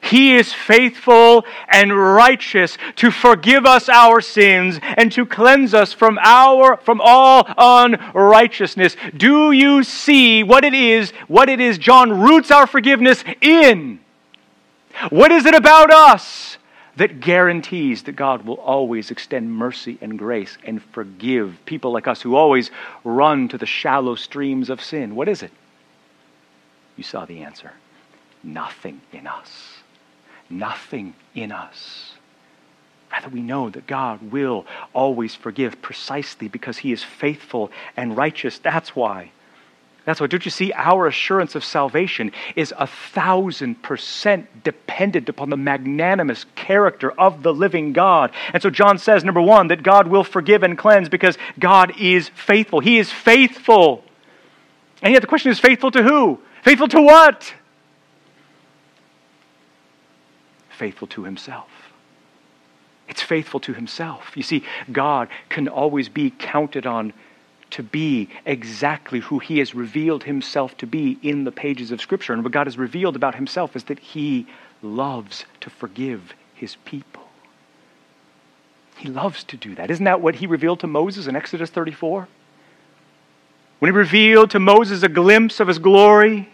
He 0.00 0.34
is 0.34 0.50
faithful 0.50 1.44
and 1.68 1.94
righteous 1.94 2.78
to 2.96 3.10
forgive 3.10 3.66
us 3.66 3.90
our 3.90 4.22
sins 4.22 4.80
and 4.82 5.12
to 5.12 5.26
cleanse 5.26 5.74
us 5.74 5.92
from 5.92 6.18
our 6.22 6.78
from 6.78 7.02
all 7.04 7.46
unrighteousness. 7.58 8.96
Do 9.14 9.52
you 9.52 9.82
see 9.82 10.42
what 10.42 10.64
it 10.64 10.72
is, 10.72 11.10
what 11.26 11.50
it 11.50 11.60
is 11.60 11.76
John 11.76 12.22
roots 12.22 12.50
our 12.50 12.66
forgiveness 12.66 13.22
in? 13.42 14.00
What 15.10 15.30
is 15.30 15.44
it 15.44 15.54
about 15.54 15.92
us 15.92 16.56
that 16.98 17.20
guarantees 17.20 18.02
that 18.04 18.16
God 18.16 18.44
will 18.44 18.56
always 18.56 19.10
extend 19.10 19.52
mercy 19.52 19.98
and 20.00 20.18
grace 20.18 20.58
and 20.64 20.82
forgive 20.82 21.56
people 21.64 21.92
like 21.92 22.08
us 22.08 22.20
who 22.20 22.34
always 22.34 22.72
run 23.04 23.48
to 23.48 23.58
the 23.58 23.66
shallow 23.66 24.16
streams 24.16 24.68
of 24.68 24.82
sin. 24.82 25.14
What 25.14 25.28
is 25.28 25.42
it? 25.42 25.52
You 26.96 27.04
saw 27.04 27.24
the 27.24 27.42
answer. 27.42 27.72
Nothing 28.42 29.00
in 29.12 29.28
us. 29.28 29.78
Nothing 30.50 31.14
in 31.34 31.52
us. 31.52 32.14
Rather, 33.12 33.28
we 33.28 33.42
know 33.42 33.70
that 33.70 33.86
God 33.86 34.32
will 34.32 34.66
always 34.92 35.36
forgive 35.36 35.80
precisely 35.80 36.48
because 36.48 36.78
He 36.78 36.92
is 36.92 37.04
faithful 37.04 37.70
and 37.96 38.16
righteous. 38.16 38.58
That's 38.58 38.96
why 38.96 39.30
that's 40.08 40.20
why, 40.20 40.26
don't 40.26 40.44
you 40.44 40.50
see, 40.50 40.72
our 40.72 41.06
assurance 41.06 41.54
of 41.54 41.64
salvation 41.64 42.32
is 42.56 42.72
a 42.78 42.86
thousand 42.86 43.82
percent 43.82 44.64
dependent 44.64 45.28
upon 45.28 45.50
the 45.50 45.56
magnanimous 45.56 46.46
character 46.54 47.10
of 47.12 47.42
the 47.42 47.52
living 47.52 47.92
God. 47.92 48.30
And 48.52 48.62
so 48.62 48.70
John 48.70 48.98
says, 48.98 49.24
number 49.24 49.42
one, 49.42 49.68
that 49.68 49.82
God 49.82 50.08
will 50.08 50.24
forgive 50.24 50.62
and 50.62 50.78
cleanse 50.78 51.08
because 51.08 51.36
God 51.58 51.92
is 52.00 52.28
faithful. 52.30 52.80
He 52.80 52.98
is 52.98 53.10
faithful. 53.10 54.02
And 55.02 55.12
yet 55.12 55.20
the 55.20 55.28
question 55.28 55.52
is 55.52 55.60
faithful 55.60 55.90
to 55.90 56.02
who? 56.02 56.40
Faithful 56.62 56.88
to 56.88 57.02
what? 57.02 57.54
Faithful 60.70 61.08
to 61.08 61.24
himself. 61.24 61.68
It's 63.08 63.22
faithful 63.22 63.60
to 63.60 63.74
himself. 63.74 64.36
You 64.36 64.42
see, 64.42 64.64
God 64.92 65.28
can 65.48 65.66
always 65.66 66.08
be 66.08 66.30
counted 66.30 66.86
on 66.86 67.12
to 67.70 67.82
be 67.82 68.28
exactly 68.46 69.20
who 69.20 69.38
he 69.38 69.58
has 69.58 69.74
revealed 69.74 70.24
himself 70.24 70.76
to 70.78 70.86
be 70.86 71.18
in 71.22 71.44
the 71.44 71.52
pages 71.52 71.90
of 71.90 72.00
Scripture. 72.00 72.32
And 72.32 72.42
what 72.42 72.52
God 72.52 72.66
has 72.66 72.78
revealed 72.78 73.16
about 73.16 73.34
himself 73.34 73.76
is 73.76 73.84
that 73.84 73.98
he 73.98 74.46
loves 74.82 75.44
to 75.60 75.70
forgive 75.70 76.34
his 76.54 76.76
people. 76.84 77.24
He 78.96 79.08
loves 79.08 79.44
to 79.44 79.56
do 79.56 79.74
that. 79.76 79.90
Isn't 79.90 80.04
that 80.04 80.20
what 80.20 80.36
he 80.36 80.46
revealed 80.46 80.80
to 80.80 80.86
Moses 80.86 81.26
in 81.26 81.36
Exodus 81.36 81.70
34? 81.70 82.26
When 83.78 83.92
he 83.92 83.96
revealed 83.96 84.50
to 84.50 84.58
Moses 84.58 85.02
a 85.02 85.08
glimpse 85.08 85.60
of 85.60 85.68
his 85.68 85.78
glory, 85.78 86.48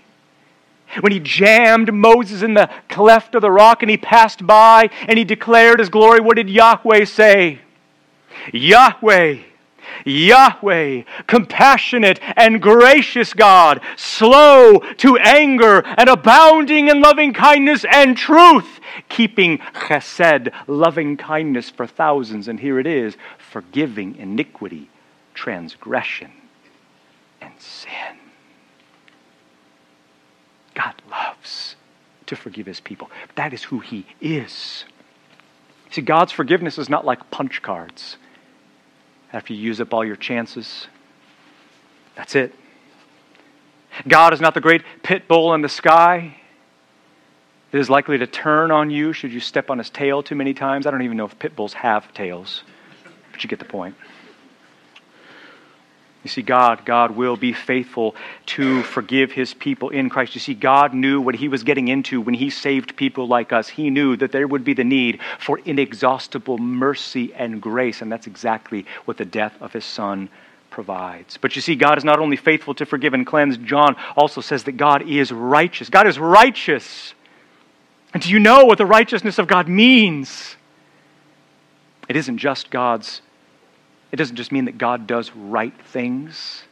when 1.01 1.13
he 1.13 1.21
jammed 1.21 1.93
Moses 1.93 2.43
in 2.43 2.55
the 2.55 2.69
cleft 2.89 3.35
of 3.35 3.41
the 3.41 3.51
rock 3.51 3.83
and 3.83 3.91
he 3.91 3.97
passed 3.97 4.47
by 4.47 4.91
and 5.09 5.19
he 5.19 5.25
declared 5.25 5.79
his 5.79 5.89
glory, 5.89 6.21
what 6.21 6.37
did 6.37 6.51
Yahweh 6.51 7.07
say? 7.07 7.61
Yahweh 8.53 9.39
Yahweh, 10.05 11.03
compassionate 11.27 12.21
and 12.37 12.61
gracious 12.61 13.33
God, 13.33 13.81
slow 13.97 14.79
to 14.99 15.17
anger 15.19 15.83
and 15.85 16.09
abounding 16.09 16.89
in 16.89 17.01
loving 17.01 17.33
kindness 17.33 17.85
and 17.91 18.17
truth, 18.17 18.81
keeping 19.09 19.59
chesed, 19.59 20.53
loving 20.67 21.17
kindness 21.17 21.71
for 21.71 21.87
thousands. 21.87 22.49
And 22.49 22.61
here 22.61 22.79
it 22.79 22.87
is 22.87 23.17
forgiving 23.39 24.17
iniquity, 24.17 24.91
transgression, 25.33 26.33
and 27.41 27.53
sin. 27.59 28.19
God 30.75 30.95
loves 31.11 31.77
to 32.27 32.37
forgive 32.37 32.67
his 32.67 32.81
people. 32.81 33.11
That 33.37 33.53
is 33.53 33.65
who 33.65 33.79
he 33.79 34.07
is. 34.21 34.85
See, 35.91 36.03
God's 36.03 36.33
forgiveness 36.33 36.79
is 36.79 36.89
not 36.89 37.05
like 37.05 37.31
punch 37.31 37.63
cards 37.63 38.17
after 39.35 39.53
you 39.53 39.61
use 39.61 39.81
up 39.81 39.93
all 39.93 40.05
your 40.05 40.17
chances. 40.17 40.87
That's 42.15 42.37
it. 42.37 42.55
God 44.07 44.33
is 44.33 44.41
not 44.41 44.55
the 44.55 44.61
great 44.61 44.83
pit 45.03 45.29
bull 45.29 45.53
in 45.55 45.61
the 45.61 45.69
sky 45.69 46.37
that 47.73 47.79
is 47.79 47.91
likely 47.91 48.17
to 48.19 48.27
turn 48.27 48.71
on 48.71 48.91
you 48.91 49.13
should 49.13 49.33
you 49.33 49.41
step 49.41 49.71
on 49.71 49.79
his 49.79 49.91
tail 49.91 50.23
too 50.23 50.37
many 50.37 50.55
times. 50.55 50.87
I 50.87 50.93
don't 50.93 51.03
even 51.03 51.17
know 51.17 51.27
if 51.27 51.37
pit 51.39 51.57
bulls 51.57 51.73
have 51.75 52.15
tails, 52.15 52.63
but 53.33 53.43
you 53.43 53.49
get 53.51 53.59
the 53.59 53.65
point. 53.65 53.97
You 56.25 56.31
see, 56.31 56.43
God, 56.43 56.87
God 56.87 57.11
will 57.11 57.37
be 57.37 57.53
faithful 57.53 58.17
to 58.47 58.83
forgive 58.83 59.31
his 59.31 59.53
people 59.53 59.91
in 59.91 60.09
Christ. 60.09 60.35
You 60.35 60.41
see, 60.41 60.55
God 60.55 60.95
knew 60.95 61.21
what 61.21 61.35
he 61.35 61.49
was 61.49 61.63
getting 61.63 61.89
into 61.89 62.19
when 62.19 62.35
he 62.35 62.49
saved 62.49 62.97
people 62.97 63.29
like 63.29 63.53
us. 63.53 63.69
He 63.69 63.91
knew 63.91 64.17
that 64.17 64.33
there 64.33 64.49
would 64.49 64.65
be 64.65 64.73
the 64.73 64.85
need 64.85 65.21
for 65.39 65.59
inexhaustible 65.67 66.57
mercy 66.57 67.35
and 67.35 67.61
grace, 67.61 68.01
and 68.01 68.11
that's 68.11 68.27
exactly 68.27 68.87
what 69.05 69.19
the 69.19 69.27
death 69.27 69.55
of 69.61 69.75
his 69.75 69.85
son 69.85 70.31
provides. 70.71 71.37
But 71.37 71.57
you 71.57 71.63
see, 71.63 71.77
God 71.77 71.99
is 71.99 72.05
not 72.05 72.19
only 72.19 72.39
faithful 72.39 72.75
to 72.77 72.87
forgive 72.87 73.13
and 73.13 73.27
cleanse, 73.27 73.59
John 73.59 73.95
also 74.17 74.41
says 74.41 74.65
that 74.65 74.79
God 74.79 75.03
is 75.03 75.31
righteous. 75.31 75.91
God 75.91 76.07
is 76.07 76.19
righteous. 76.19 77.13
And 78.15 78.23
do 78.23 78.31
you 78.31 78.39
know 78.39 78.65
what 78.65 78.79
the 78.79 78.87
righteousness 78.87 79.39
of 79.39 79.47
God 79.47 79.69
means? 79.69 80.57
It 82.09 82.17
isn't 82.17 82.39
just 82.39 82.71
God's 82.71 83.21
it 84.15 84.17
doesn't 84.17 84.37
just 84.37 84.53
mean 84.53 84.67
that 84.67 84.79
God 84.79 85.09
does 85.09 85.33
right 85.35 85.75
things. 85.87 86.63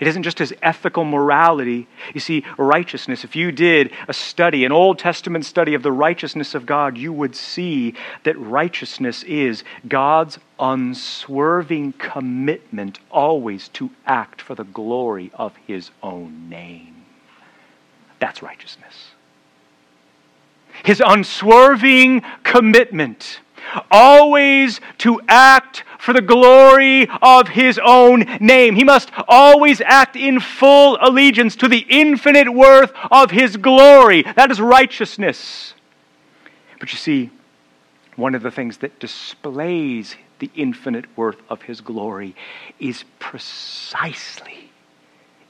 It 0.00 0.06
isn't 0.06 0.22
just 0.22 0.38
his 0.38 0.52
ethical 0.60 1.02
morality. 1.02 1.88
You 2.12 2.20
see, 2.20 2.44
righteousness, 2.58 3.24
if 3.24 3.34
you 3.34 3.52
did 3.52 3.90
a 4.06 4.12
study, 4.12 4.66
an 4.66 4.72
Old 4.72 4.98
Testament 4.98 5.46
study 5.46 5.72
of 5.72 5.82
the 5.82 5.90
righteousness 5.90 6.54
of 6.54 6.66
God, 6.66 6.98
you 6.98 7.10
would 7.10 7.34
see 7.34 7.94
that 8.24 8.38
righteousness 8.38 9.22
is 9.22 9.64
God's 9.88 10.38
unswerving 10.60 11.94
commitment 11.94 12.98
always 13.10 13.68
to 13.68 13.88
act 14.04 14.42
for 14.42 14.54
the 14.54 14.64
glory 14.64 15.30
of 15.32 15.56
his 15.66 15.90
own 16.02 16.50
name. 16.50 17.06
That's 18.18 18.42
righteousness. 18.42 19.12
His 20.84 21.02
unswerving 21.02 22.20
commitment 22.42 23.40
always 23.90 24.80
to 24.98 25.20
act 25.28 25.84
for 25.98 26.12
the 26.12 26.22
glory 26.22 27.08
of 27.22 27.48
his 27.48 27.80
own 27.82 28.20
name. 28.40 28.74
He 28.74 28.84
must 28.84 29.10
always 29.26 29.80
act 29.80 30.16
in 30.16 30.40
full 30.40 30.98
allegiance 31.00 31.56
to 31.56 31.68
the 31.68 31.86
infinite 31.88 32.52
worth 32.52 32.92
of 33.10 33.30
his 33.30 33.56
glory. 33.56 34.22
That 34.22 34.50
is 34.50 34.60
righteousness. 34.60 35.74
But 36.78 36.92
you 36.92 36.98
see, 36.98 37.30
one 38.16 38.34
of 38.34 38.42
the 38.42 38.50
things 38.50 38.78
that 38.78 39.00
displays 39.00 40.16
the 40.38 40.50
infinite 40.54 41.06
worth 41.16 41.40
of 41.48 41.62
his 41.62 41.80
glory 41.80 42.34
is 42.78 43.04
precisely 43.18 44.70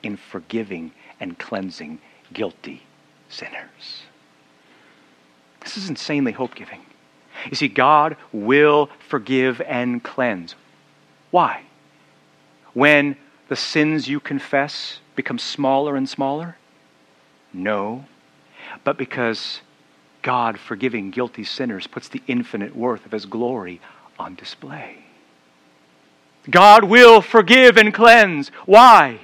in 0.02 0.16
forgiving 0.16 0.92
and 1.20 1.38
cleansing 1.38 1.98
guilty 2.32 2.82
sinners. 3.28 4.02
This 5.62 5.76
is 5.76 5.88
insanely 5.88 6.32
hope 6.32 6.54
giving. 6.54 6.82
You 7.50 7.56
see, 7.56 7.68
God 7.68 8.16
will 8.32 8.90
forgive 9.08 9.60
and 9.60 10.02
cleanse. 10.02 10.54
Why? 11.30 11.62
When 12.72 13.16
the 13.48 13.56
sins 13.56 14.08
you 14.08 14.20
confess 14.20 15.00
become 15.16 15.38
smaller 15.38 15.96
and 15.96 16.08
smaller? 16.08 16.56
No, 17.52 18.04
but 18.82 18.96
because 18.96 19.60
God, 20.22 20.58
forgiving 20.58 21.10
guilty 21.10 21.44
sinners, 21.44 21.86
puts 21.86 22.08
the 22.08 22.22
infinite 22.26 22.74
worth 22.74 23.04
of 23.06 23.12
His 23.12 23.26
glory 23.26 23.80
on 24.18 24.34
display. 24.34 25.04
God 26.50 26.84
will 26.84 27.20
forgive 27.20 27.76
and 27.76 27.92
cleanse. 27.92 28.48
Why? 28.66 29.20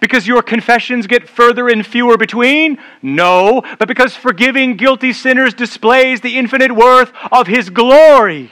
Because 0.00 0.26
your 0.26 0.42
confessions 0.42 1.06
get 1.06 1.28
further 1.28 1.68
and 1.68 1.86
fewer 1.86 2.16
between? 2.16 2.78
No, 3.02 3.62
but 3.78 3.88
because 3.88 4.16
forgiving 4.16 4.76
guilty 4.76 5.12
sinners 5.12 5.54
displays 5.54 6.20
the 6.20 6.36
infinite 6.36 6.72
worth 6.72 7.12
of 7.30 7.46
His 7.46 7.70
glory. 7.70 8.50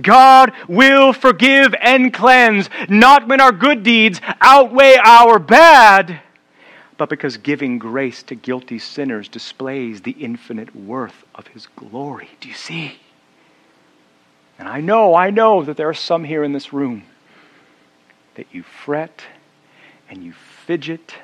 God 0.00 0.52
will 0.68 1.12
forgive 1.12 1.74
and 1.80 2.12
cleanse, 2.12 2.70
not 2.88 3.28
when 3.28 3.40
our 3.40 3.52
good 3.52 3.82
deeds 3.82 4.20
outweigh 4.40 4.96
our 5.02 5.38
bad, 5.38 6.20
but 6.96 7.08
because 7.08 7.36
giving 7.36 7.78
grace 7.78 8.22
to 8.24 8.34
guilty 8.34 8.78
sinners 8.78 9.28
displays 9.28 10.02
the 10.02 10.12
infinite 10.12 10.74
worth 10.74 11.24
of 11.34 11.48
His 11.48 11.66
glory. 11.76 12.30
Do 12.40 12.48
you 12.48 12.54
see? 12.54 12.98
And 14.58 14.68
I 14.68 14.80
know, 14.80 15.14
I 15.14 15.30
know 15.30 15.62
that 15.62 15.78
there 15.78 15.88
are 15.88 15.94
some 15.94 16.24
here 16.24 16.44
in 16.44 16.52
this 16.52 16.72
room 16.72 17.04
that 18.40 18.54
you 18.54 18.62
fret 18.62 19.22
and 20.08 20.24
you 20.24 20.32
fidget 20.32 21.14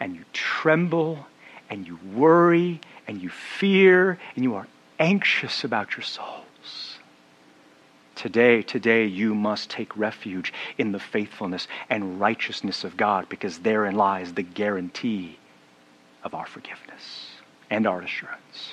and 0.00 0.16
you 0.16 0.24
tremble 0.32 1.26
and 1.68 1.86
you 1.86 1.98
worry 2.14 2.80
and 3.06 3.20
you 3.20 3.28
fear 3.28 4.18
and 4.34 4.42
you 4.42 4.54
are 4.54 4.66
anxious 4.98 5.62
about 5.62 5.94
your 5.94 6.02
souls. 6.02 6.98
Today, 8.14 8.62
today, 8.62 9.04
you 9.04 9.34
must 9.34 9.68
take 9.68 9.94
refuge 9.94 10.54
in 10.78 10.92
the 10.92 10.98
faithfulness 10.98 11.68
and 11.90 12.18
righteousness 12.18 12.82
of 12.82 12.96
God 12.96 13.28
because 13.28 13.58
therein 13.58 13.94
lies 13.94 14.32
the 14.32 14.42
guarantee 14.42 15.38
of 16.22 16.32
our 16.32 16.46
forgiveness 16.46 17.26
and 17.68 17.86
our 17.86 18.00
assurance. 18.00 18.72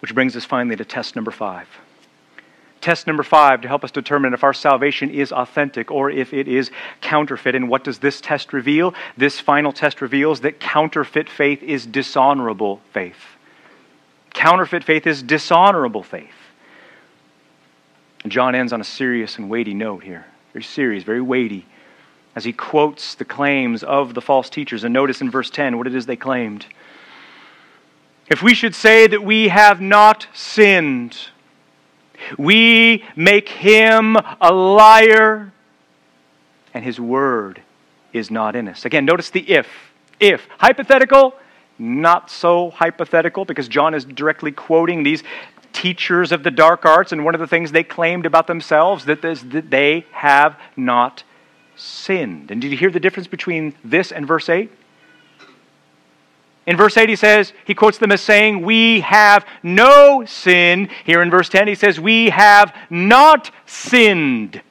Which 0.00 0.14
brings 0.14 0.36
us 0.36 0.46
finally 0.46 0.76
to 0.76 0.86
test 0.86 1.16
number 1.16 1.32
five. 1.32 1.68
Test 2.82 3.06
number 3.06 3.22
five 3.22 3.60
to 3.60 3.68
help 3.68 3.84
us 3.84 3.92
determine 3.92 4.34
if 4.34 4.42
our 4.42 4.52
salvation 4.52 5.08
is 5.08 5.30
authentic 5.30 5.92
or 5.92 6.10
if 6.10 6.34
it 6.34 6.48
is 6.48 6.72
counterfeit. 7.00 7.54
And 7.54 7.68
what 7.68 7.84
does 7.84 8.00
this 8.00 8.20
test 8.20 8.52
reveal? 8.52 8.92
This 9.16 9.38
final 9.38 9.72
test 9.72 10.02
reveals 10.02 10.40
that 10.40 10.58
counterfeit 10.58 11.30
faith 11.30 11.62
is 11.62 11.86
dishonorable 11.86 12.80
faith. 12.92 13.36
Counterfeit 14.34 14.82
faith 14.82 15.06
is 15.06 15.22
dishonorable 15.22 16.02
faith. 16.02 16.34
John 18.26 18.56
ends 18.56 18.72
on 18.72 18.80
a 18.80 18.84
serious 18.84 19.38
and 19.38 19.48
weighty 19.48 19.74
note 19.74 20.02
here. 20.02 20.26
Very 20.52 20.64
serious, 20.64 21.04
very 21.04 21.22
weighty, 21.22 21.64
as 22.34 22.42
he 22.44 22.52
quotes 22.52 23.14
the 23.14 23.24
claims 23.24 23.84
of 23.84 24.14
the 24.14 24.20
false 24.20 24.50
teachers. 24.50 24.82
And 24.82 24.92
notice 24.92 25.20
in 25.20 25.30
verse 25.30 25.50
10 25.50 25.78
what 25.78 25.86
it 25.86 25.94
is 25.94 26.06
they 26.06 26.16
claimed. 26.16 26.66
If 28.28 28.42
we 28.42 28.54
should 28.54 28.74
say 28.74 29.06
that 29.06 29.22
we 29.22 29.48
have 29.48 29.80
not 29.80 30.26
sinned, 30.34 31.28
we 32.38 33.04
make 33.16 33.48
him 33.48 34.16
a 34.40 34.52
liar, 34.52 35.52
and 36.74 36.84
his 36.84 36.98
word 37.00 37.62
is 38.12 38.30
not 38.30 38.56
in 38.56 38.68
us. 38.68 38.84
Again, 38.84 39.04
notice 39.04 39.30
the 39.30 39.48
if. 39.50 39.66
If. 40.20 40.46
Hypothetical, 40.58 41.34
not 41.78 42.30
so 42.30 42.70
hypothetical, 42.70 43.44
because 43.44 43.68
John 43.68 43.94
is 43.94 44.04
directly 44.04 44.52
quoting 44.52 45.02
these 45.02 45.22
teachers 45.72 46.32
of 46.32 46.42
the 46.42 46.50
dark 46.50 46.84
arts, 46.84 47.12
and 47.12 47.24
one 47.24 47.34
of 47.34 47.40
the 47.40 47.46
things 47.46 47.72
they 47.72 47.82
claimed 47.82 48.26
about 48.26 48.46
themselves 48.46 49.06
that, 49.06 49.22
that 49.22 49.70
they 49.70 50.06
have 50.12 50.58
not 50.76 51.24
sinned. 51.76 52.50
And 52.50 52.60
did 52.60 52.70
you 52.70 52.76
hear 52.76 52.90
the 52.90 53.00
difference 53.00 53.26
between 53.26 53.74
this 53.82 54.12
and 54.12 54.26
verse 54.26 54.48
8? 54.48 54.70
In 56.66 56.76
verse 56.76 56.96
8, 56.96 57.08
he 57.08 57.16
says, 57.16 57.52
he 57.64 57.74
quotes 57.74 57.98
them 57.98 58.12
as 58.12 58.20
saying, 58.20 58.62
We 58.62 59.00
have 59.00 59.44
no 59.62 60.24
sin. 60.24 60.88
Here 61.04 61.20
in 61.20 61.30
verse 61.30 61.48
10, 61.48 61.66
he 61.66 61.74
says, 61.74 61.98
We 61.98 62.30
have 62.30 62.74
not 62.88 63.50
sinned. 63.66 64.62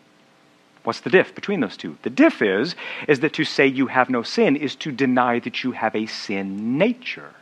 What's 0.84 1.02
the 1.02 1.10
diff 1.10 1.36
between 1.36 1.60
those 1.60 1.78
two? 1.78 1.98
The 2.02 2.10
diff 2.10 2.42
is, 2.42 2.76
is 3.08 3.20
that 3.20 3.34
to 3.34 3.44
say 3.44 3.68
you 3.68 3.88
have 3.88 4.10
no 4.10 4.24
sin 4.24 4.56
is 4.56 4.76
to 4.78 4.92
deny 4.92 5.40
that 5.40 5.64
you 5.64 5.74
have 5.74 5.96
a 5.96 6.08
sin 6.08 6.78
nature. 6.78 7.34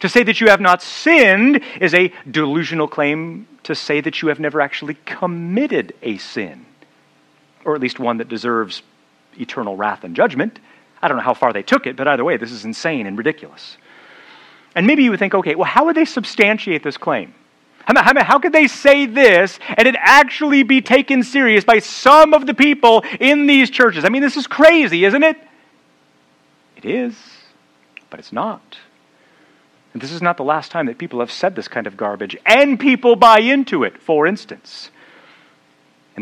To 0.00 0.08
say 0.08 0.22
that 0.22 0.40
you 0.40 0.48
have 0.48 0.60
not 0.60 0.82
sinned 0.82 1.60
is 1.80 1.92
a 1.92 2.12
delusional 2.30 2.88
claim 2.88 3.48
to 3.64 3.74
say 3.74 4.00
that 4.00 4.22
you 4.22 4.28
have 4.28 4.40
never 4.40 4.60
actually 4.60 4.96
committed 5.04 5.94
a 6.02 6.18
sin, 6.18 6.64
or 7.64 7.74
at 7.74 7.80
least 7.80 7.98
one 7.98 8.18
that 8.18 8.28
deserves 8.28 8.82
eternal 9.38 9.76
wrath 9.76 10.04
and 10.04 10.16
judgment. 10.16 10.58
I 11.02 11.08
don't 11.08 11.16
know 11.16 11.22
how 11.22 11.34
far 11.34 11.52
they 11.52 11.62
took 11.62 11.86
it, 11.86 11.96
but 11.96 12.06
either 12.06 12.24
way, 12.24 12.36
this 12.36 12.52
is 12.52 12.64
insane 12.64 13.06
and 13.06 13.16
ridiculous. 13.16 13.76
And 14.74 14.86
maybe 14.86 15.02
you 15.02 15.10
would 15.10 15.18
think, 15.18 15.34
okay, 15.34 15.54
well, 15.54 15.68
how 15.68 15.86
would 15.86 15.96
they 15.96 16.04
substantiate 16.04 16.82
this 16.82 16.96
claim? 16.96 17.34
How, 17.86 18.38
could 18.38 18.52
they 18.52 18.68
say 18.68 19.06
this 19.06 19.58
and 19.76 19.88
it 19.88 19.96
actually 19.98 20.62
be 20.62 20.80
taken 20.80 21.24
serious 21.24 21.64
by 21.64 21.80
some 21.80 22.34
of 22.34 22.46
the 22.46 22.54
people 22.54 23.02
in 23.18 23.46
these 23.46 23.68
churches? 23.68 24.04
I 24.04 24.10
mean, 24.10 24.22
this 24.22 24.36
is 24.36 24.46
crazy, 24.46 25.04
isn't 25.04 25.22
it? 25.22 25.36
It 26.76 26.84
is, 26.84 27.16
but 28.10 28.20
it's 28.20 28.32
not. 28.32 28.78
And 29.92 30.00
this 30.00 30.12
is 30.12 30.22
not 30.22 30.36
the 30.36 30.44
last 30.44 30.70
time 30.70 30.86
that 30.86 30.98
people 30.98 31.18
have 31.18 31.32
said 31.32 31.56
this 31.56 31.66
kind 31.66 31.88
of 31.88 31.96
garbage, 31.96 32.36
and 32.46 32.78
people 32.78 33.16
buy 33.16 33.40
into 33.40 33.82
it, 33.82 34.00
for 34.00 34.26
instance 34.26 34.90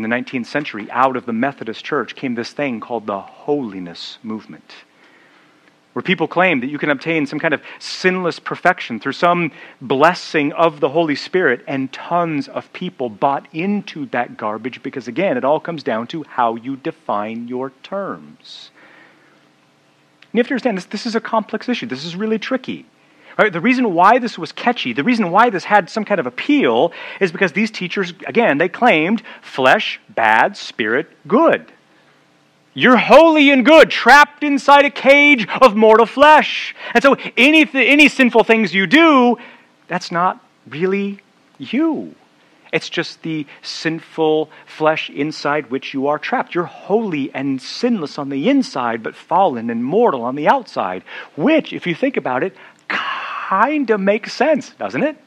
in 0.03 0.09
the 0.09 0.15
19th 0.15 0.45
century, 0.45 0.89
out 0.91 1.17
of 1.17 1.25
the 1.25 1.33
Methodist 1.33 1.83
Church 1.83 2.15
came 2.15 2.35
this 2.35 2.51
thing 2.51 2.79
called 2.79 3.05
the 3.05 3.19
holiness 3.19 4.17
movement, 4.23 4.73
where 5.93 6.03
people 6.03 6.27
claim 6.27 6.61
that 6.61 6.69
you 6.69 6.77
can 6.77 6.89
obtain 6.89 7.25
some 7.25 7.39
kind 7.39 7.53
of 7.53 7.61
sinless 7.79 8.39
perfection 8.39 8.99
through 8.99 9.13
some 9.13 9.51
blessing 9.81 10.53
of 10.53 10.79
the 10.79 10.89
Holy 10.89 11.15
Spirit, 11.15 11.63
and 11.67 11.91
tons 11.91 12.47
of 12.47 12.71
people 12.71 13.09
bought 13.09 13.47
into 13.53 14.05
that 14.07 14.37
garbage 14.37 14.81
because, 14.81 15.07
again, 15.07 15.37
it 15.37 15.43
all 15.43 15.59
comes 15.59 15.83
down 15.83 16.07
to 16.07 16.23
how 16.23 16.55
you 16.55 16.77
define 16.77 17.47
your 17.47 17.71
terms. 17.83 18.71
And 20.31 20.37
you 20.37 20.39
have 20.39 20.47
to 20.47 20.53
understand 20.53 20.77
this, 20.77 20.85
this 20.85 21.05
is 21.05 21.15
a 21.15 21.21
complex 21.21 21.67
issue. 21.67 21.87
This 21.87 22.05
is 22.05 22.15
really 22.15 22.39
tricky. 22.39 22.85
Right? 23.39 23.53
The 23.53 23.61
reason 23.61 23.93
why 23.93 24.19
this 24.19 24.37
was 24.37 24.51
catchy, 24.51 24.91
the 24.91 25.05
reason 25.05 25.31
why 25.31 25.49
this 25.49 25.63
had 25.63 25.89
some 25.89 26.03
kind 26.03 26.19
of 26.19 26.27
appeal, 26.27 26.91
is 27.21 27.31
because 27.31 27.53
these 27.53 27.71
teachers, 27.71 28.11
again, 28.27 28.57
they 28.57 28.67
claimed 28.67 29.23
flesh 29.41 29.97
bad, 30.09 30.57
spirit 30.57 31.07
good. 31.25 31.71
You're 32.73 32.97
holy 32.97 33.49
and 33.49 33.65
good, 33.65 33.89
trapped 33.89 34.43
inside 34.43 34.83
a 34.83 34.89
cage 34.89 35.47
of 35.61 35.77
mortal 35.77 36.05
flesh. 36.05 36.75
And 36.93 37.01
so 37.01 37.15
any, 37.37 37.65
any 37.73 38.09
sinful 38.09 38.43
things 38.43 38.73
you 38.73 38.85
do, 38.85 39.37
that's 39.87 40.11
not 40.11 40.43
really 40.67 41.21
you. 41.57 42.15
It's 42.73 42.89
just 42.89 43.21
the 43.21 43.47
sinful 43.61 44.49
flesh 44.65 45.09
inside 45.09 45.71
which 45.71 45.93
you 45.93 46.07
are 46.07 46.19
trapped. 46.19 46.53
You're 46.53 46.65
holy 46.65 47.33
and 47.33 47.61
sinless 47.61 48.17
on 48.17 48.27
the 48.27 48.49
inside, 48.49 49.01
but 49.01 49.15
fallen 49.15 49.69
and 49.69 49.81
mortal 49.81 50.23
on 50.23 50.35
the 50.35 50.49
outside, 50.49 51.03
which, 51.37 51.71
if 51.71 51.87
you 51.87 51.95
think 51.95 52.17
about 52.17 52.43
it, 52.43 52.53
kind 53.49 53.89
of 53.89 53.99
makes 53.99 54.31
sense, 54.31 54.71
doesn't 54.77 55.01
it? 55.01 55.17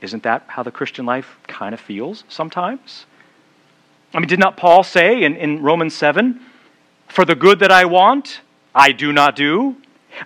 Isn't 0.00 0.22
that 0.22 0.44
how 0.46 0.62
the 0.62 0.70
Christian 0.70 1.04
life 1.04 1.36
kind 1.48 1.74
of 1.74 1.80
feels 1.80 2.22
sometimes? 2.28 3.06
I 4.14 4.20
mean, 4.20 4.28
did 4.28 4.38
not 4.38 4.56
Paul 4.56 4.84
say 4.84 5.24
in, 5.24 5.34
in 5.36 5.62
Romans 5.62 5.94
7 5.94 6.40
For 7.08 7.24
the 7.24 7.34
good 7.34 7.58
that 7.58 7.72
I 7.72 7.84
want, 7.86 8.40
I 8.72 8.92
do 8.92 9.12
not 9.12 9.34
do, 9.34 9.76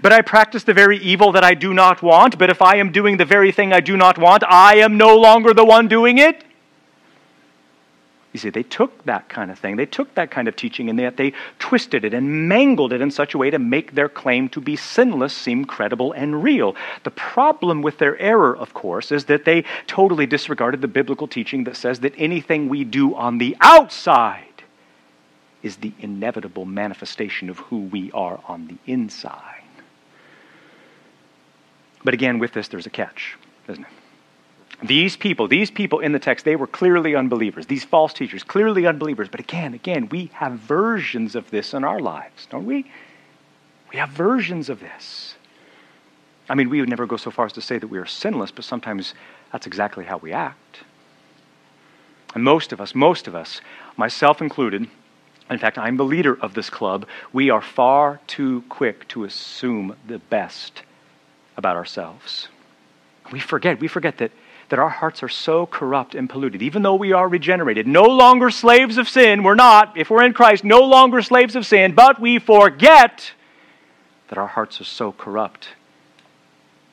but 0.02 0.12
I 0.12 0.20
practice 0.20 0.62
the 0.64 0.74
very 0.74 0.98
evil 0.98 1.32
that 1.32 1.44
I 1.44 1.54
do 1.54 1.72
not 1.72 2.02
want. 2.02 2.38
But 2.38 2.50
if 2.50 2.60
I 2.60 2.76
am 2.76 2.92
doing 2.92 3.16
the 3.16 3.24
very 3.24 3.52
thing 3.52 3.72
I 3.72 3.80
do 3.80 3.96
not 3.96 4.18
want, 4.18 4.42
I 4.44 4.76
am 4.76 4.98
no 4.98 5.16
longer 5.16 5.54
the 5.54 5.64
one 5.64 5.88
doing 5.88 6.18
it? 6.18 6.44
You 8.32 8.38
see, 8.38 8.50
they 8.50 8.62
took 8.62 9.04
that 9.06 9.28
kind 9.28 9.50
of 9.50 9.58
thing, 9.58 9.74
they 9.76 9.86
took 9.86 10.14
that 10.14 10.30
kind 10.30 10.46
of 10.46 10.54
teaching, 10.54 10.88
and 10.88 10.98
yet 10.98 11.16
they 11.16 11.32
twisted 11.58 12.04
it 12.04 12.14
and 12.14 12.48
mangled 12.48 12.92
it 12.92 13.00
in 13.00 13.10
such 13.10 13.34
a 13.34 13.38
way 13.38 13.50
to 13.50 13.58
make 13.58 13.94
their 13.94 14.08
claim 14.08 14.48
to 14.50 14.60
be 14.60 14.76
sinless 14.76 15.32
seem 15.32 15.64
credible 15.64 16.12
and 16.12 16.44
real. 16.44 16.76
The 17.02 17.10
problem 17.10 17.82
with 17.82 17.98
their 17.98 18.16
error, 18.18 18.56
of 18.56 18.72
course, 18.72 19.10
is 19.10 19.24
that 19.24 19.44
they 19.44 19.64
totally 19.88 20.26
disregarded 20.26 20.80
the 20.80 20.88
biblical 20.88 21.26
teaching 21.26 21.64
that 21.64 21.76
says 21.76 22.00
that 22.00 22.14
anything 22.16 22.68
we 22.68 22.84
do 22.84 23.16
on 23.16 23.38
the 23.38 23.56
outside 23.60 24.44
is 25.62 25.76
the 25.76 25.92
inevitable 25.98 26.64
manifestation 26.64 27.50
of 27.50 27.58
who 27.58 27.80
we 27.80 28.12
are 28.12 28.40
on 28.46 28.68
the 28.68 28.78
inside. 28.86 29.62
But 32.04 32.14
again, 32.14 32.38
with 32.38 32.52
this, 32.52 32.68
there's 32.68 32.86
a 32.86 32.90
catch, 32.90 33.36
isn't 33.68 33.84
it? 33.84 33.90
These 34.82 35.16
people, 35.16 35.46
these 35.46 35.70
people 35.70 36.00
in 36.00 36.12
the 36.12 36.18
text, 36.18 36.44
they 36.44 36.56
were 36.56 36.66
clearly 36.66 37.14
unbelievers. 37.14 37.66
These 37.66 37.84
false 37.84 38.14
teachers, 38.14 38.42
clearly 38.42 38.86
unbelievers. 38.86 39.28
But 39.28 39.40
again, 39.40 39.74
again, 39.74 40.08
we 40.08 40.30
have 40.34 40.52
versions 40.52 41.34
of 41.34 41.50
this 41.50 41.74
in 41.74 41.84
our 41.84 42.00
lives, 42.00 42.46
don't 42.50 42.64
we? 42.64 42.90
We 43.92 43.98
have 43.98 44.10
versions 44.10 44.70
of 44.70 44.80
this. 44.80 45.34
I 46.48 46.54
mean, 46.54 46.70
we 46.70 46.80
would 46.80 46.88
never 46.88 47.06
go 47.06 47.16
so 47.16 47.30
far 47.30 47.46
as 47.46 47.52
to 47.54 47.60
say 47.60 47.78
that 47.78 47.88
we 47.88 47.98
are 47.98 48.06
sinless, 48.06 48.50
but 48.50 48.64
sometimes 48.64 49.14
that's 49.52 49.66
exactly 49.66 50.04
how 50.04 50.16
we 50.16 50.32
act. 50.32 50.80
And 52.34 52.42
most 52.42 52.72
of 52.72 52.80
us, 52.80 52.94
most 52.94 53.28
of 53.28 53.34
us, 53.34 53.60
myself 53.96 54.40
included, 54.40 54.88
in 55.50 55.58
fact, 55.58 55.78
I'm 55.78 55.96
the 55.96 56.04
leader 56.04 56.38
of 56.40 56.54
this 56.54 56.70
club, 56.70 57.06
we 57.32 57.50
are 57.50 57.60
far 57.60 58.20
too 58.26 58.62
quick 58.68 59.06
to 59.08 59.24
assume 59.24 59.96
the 60.06 60.18
best 60.18 60.82
about 61.56 61.76
ourselves. 61.76 62.48
We 63.32 63.40
forget, 63.40 63.80
we 63.80 63.88
forget 63.88 64.18
that 64.18 64.32
that 64.70 64.78
our 64.78 64.88
hearts 64.88 65.22
are 65.22 65.28
so 65.28 65.66
corrupt 65.66 66.14
and 66.14 66.30
polluted, 66.30 66.62
even 66.62 66.82
though 66.82 66.94
we 66.94 67.12
are 67.12 67.28
regenerated, 67.28 67.86
no 67.86 68.04
longer 68.04 68.50
slaves 68.50 68.98
of 68.98 69.08
sin. 69.08 69.42
We're 69.42 69.56
not, 69.56 69.96
if 69.96 70.10
we're 70.10 70.24
in 70.24 70.32
Christ, 70.32 70.64
no 70.64 70.80
longer 70.80 71.20
slaves 71.22 71.56
of 71.56 71.66
sin, 71.66 71.92
but 71.92 72.20
we 72.20 72.38
forget 72.38 73.32
that 74.28 74.38
our 74.38 74.46
hearts 74.46 74.80
are 74.80 74.84
so 74.84 75.10
corrupt 75.10 75.68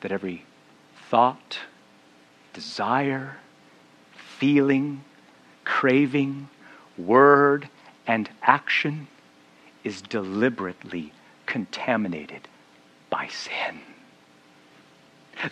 that 0.00 0.10
every 0.10 0.44
thought, 1.08 1.60
desire, 2.52 3.36
feeling, 4.38 5.04
craving, 5.64 6.48
word, 6.96 7.68
and 8.08 8.28
action 8.42 9.06
is 9.84 10.02
deliberately 10.02 11.12
contaminated 11.46 12.48
by 13.08 13.28
sin 13.28 13.80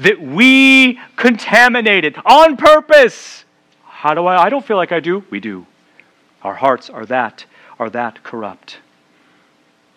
that 0.01 0.21
we 0.21 1.01
contaminated 1.17 2.17
on 2.25 2.57
purpose. 2.57 3.45
How 3.85 4.15
do 4.15 4.27
I? 4.27 4.45
I 4.45 4.49
don't 4.49 4.65
feel 4.65 4.77
like 4.77 4.93
I 4.93 5.01
do. 5.01 5.25
We 5.31 5.41
do. 5.41 5.67
Our 6.43 6.55
hearts 6.55 6.91
are 6.91 7.07
that 7.07 7.45
are 7.79 7.91
that 7.91 8.23
corrupt. 8.23 8.79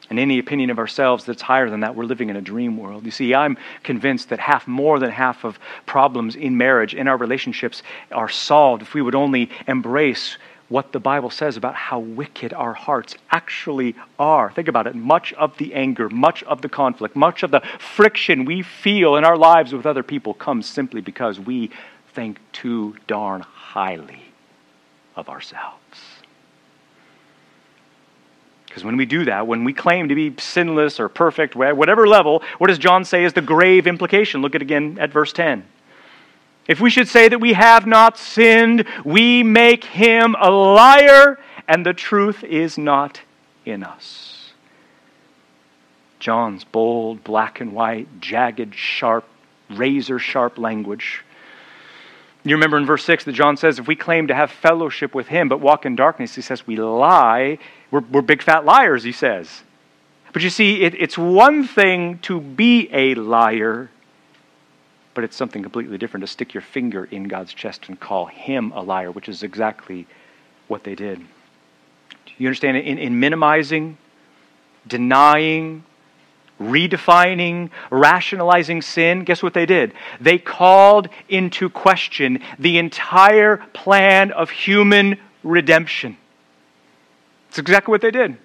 And 0.09 0.17
any 0.17 0.39
opinion 0.39 0.71
of 0.71 0.79
ourselves 0.79 1.23
that's 1.23 1.41
higher 1.41 1.69
than 1.69 1.81
that, 1.81 1.95
we're 1.95 2.05
living 2.05 2.29
in 2.29 2.35
a 2.35 2.41
dream 2.41 2.77
world. 2.77 3.05
You 3.05 3.11
see, 3.11 3.35
I'm 3.35 3.57
convinced 3.83 4.29
that 4.29 4.39
half, 4.39 4.67
more 4.67 4.97
than 4.97 5.11
half 5.11 5.43
of 5.45 5.59
problems 5.85 6.35
in 6.35 6.57
marriage, 6.57 6.95
in 6.95 7.07
our 7.07 7.17
relationships, 7.17 7.83
are 8.11 8.29
solved 8.29 8.81
if 8.81 8.95
we 8.95 9.03
would 9.03 9.13
only 9.13 9.51
embrace 9.67 10.37
what 10.69 10.91
the 10.91 10.99
Bible 10.99 11.29
says 11.29 11.57
about 11.57 11.75
how 11.75 11.99
wicked 11.99 12.53
our 12.53 12.73
hearts 12.73 13.15
actually 13.31 13.95
are. 14.17 14.51
Think 14.51 14.67
about 14.67 14.87
it. 14.87 14.95
Much 14.95 15.33
of 15.33 15.57
the 15.57 15.73
anger, 15.73 16.09
much 16.09 16.43
of 16.43 16.61
the 16.61 16.69
conflict, 16.69 17.15
much 17.15 17.43
of 17.43 17.51
the 17.51 17.61
friction 17.79 18.45
we 18.45 18.61
feel 18.61 19.15
in 19.15 19.25
our 19.25 19.37
lives 19.37 19.73
with 19.73 19.85
other 19.85 20.03
people 20.03 20.33
comes 20.33 20.67
simply 20.67 21.01
because 21.01 21.39
we 21.39 21.71
think 22.13 22.39
too 22.51 22.95
darn 23.07 23.41
highly 23.41 24.21
of 25.15 25.27
ourselves. 25.27 25.79
Because 28.67 28.83
when 28.83 28.97
we 28.97 29.05
do 29.05 29.25
that, 29.25 29.47
when 29.47 29.63
we 29.63 29.73
claim 29.73 30.09
to 30.09 30.15
be 30.15 30.35
sinless 30.37 30.99
or 30.99 31.09
perfect, 31.09 31.55
whatever 31.55 32.07
level, 32.07 32.43
what 32.59 32.67
does 32.67 32.77
John 32.77 33.03
say 33.03 33.23
is 33.23 33.33
the 33.33 33.41
grave 33.41 33.87
implication? 33.87 34.43
Look 34.43 34.53
at 34.53 34.61
again 34.61 34.97
at 34.99 35.11
verse 35.11 35.33
10. 35.33 35.65
If 36.69 36.79
we 36.79 36.91
should 36.91 37.07
say 37.07 37.27
that 37.27 37.39
we 37.39 37.53
have 37.53 37.87
not 37.87 38.15
sinned, 38.15 38.85
we 39.03 39.41
make 39.41 39.83
him 39.83 40.35
a 40.39 40.51
liar, 40.51 41.39
and 41.67 41.83
the 41.83 41.95
truth 41.95 42.43
is 42.43 42.77
not 42.77 43.21
in 43.65 43.83
us. 43.83 44.51
John's 46.19 46.63
bold, 46.63 47.23
black 47.23 47.59
and 47.59 47.73
white, 47.73 48.21
jagged, 48.21 48.75
sharp, 48.75 49.25
razor 49.71 50.19
sharp 50.19 50.59
language. 50.59 51.23
You 52.43 52.55
remember 52.55 52.77
in 52.77 52.85
verse 52.85 53.03
6 53.03 53.23
that 53.23 53.33
John 53.33 53.57
says, 53.57 53.79
if 53.79 53.87
we 53.87 53.95
claim 53.95 54.27
to 54.27 54.35
have 54.35 54.51
fellowship 54.51 55.15
with 55.15 55.27
him 55.27 55.49
but 55.49 55.59
walk 55.59 55.87
in 55.87 55.95
darkness, 55.95 56.35
he 56.35 56.41
says 56.41 56.67
we 56.67 56.75
lie. 56.75 57.57
We're, 57.89 58.01
we're 58.01 58.21
big 58.21 58.43
fat 58.43 58.63
liars, 58.63 59.03
he 59.03 59.11
says. 59.11 59.63
But 60.33 60.43
you 60.43 60.51
see, 60.51 60.83
it, 60.83 60.93
it's 60.93 61.17
one 61.17 61.67
thing 61.67 62.19
to 62.19 62.39
be 62.39 62.89
a 62.93 63.15
liar, 63.15 63.89
but 65.19 65.25
it's 65.25 65.35
something 65.35 65.61
completely 65.61 65.97
different 65.97 66.21
to 66.21 66.27
stick 66.27 66.53
your 66.53 66.61
finger 66.61 67.03
in 67.03 67.25
God's 67.25 67.53
chest 67.53 67.89
and 67.89 67.99
call 67.99 68.27
him 68.27 68.71
a 68.71 68.81
liar, 68.81 69.11
which 69.11 69.27
is 69.27 69.43
exactly 69.43 70.07
what 70.69 70.85
they 70.85 70.95
did. 70.95 71.19
Do 71.19 72.31
you 72.37 72.47
understand? 72.47 72.77
In, 72.77 72.97
in 72.97 73.19
minimizing, 73.19 73.97
denying, 74.87 75.83
redefining, 76.57 77.69
rationalizing 77.91 78.81
sin, 78.81 79.25
guess 79.25 79.43
what 79.43 79.53
they 79.53 79.65
did? 79.65 79.91
They 80.21 80.37
called 80.37 81.09
into 81.27 81.69
question 81.69 82.41
the 82.57 82.77
entire 82.77 83.57
plan 83.73 84.31
of 84.31 84.49
human 84.49 85.19
redemption. 85.43 86.15
It's 87.49 87.59
exactly 87.59 87.91
what 87.91 87.99
they 87.99 88.11
did. 88.11 88.37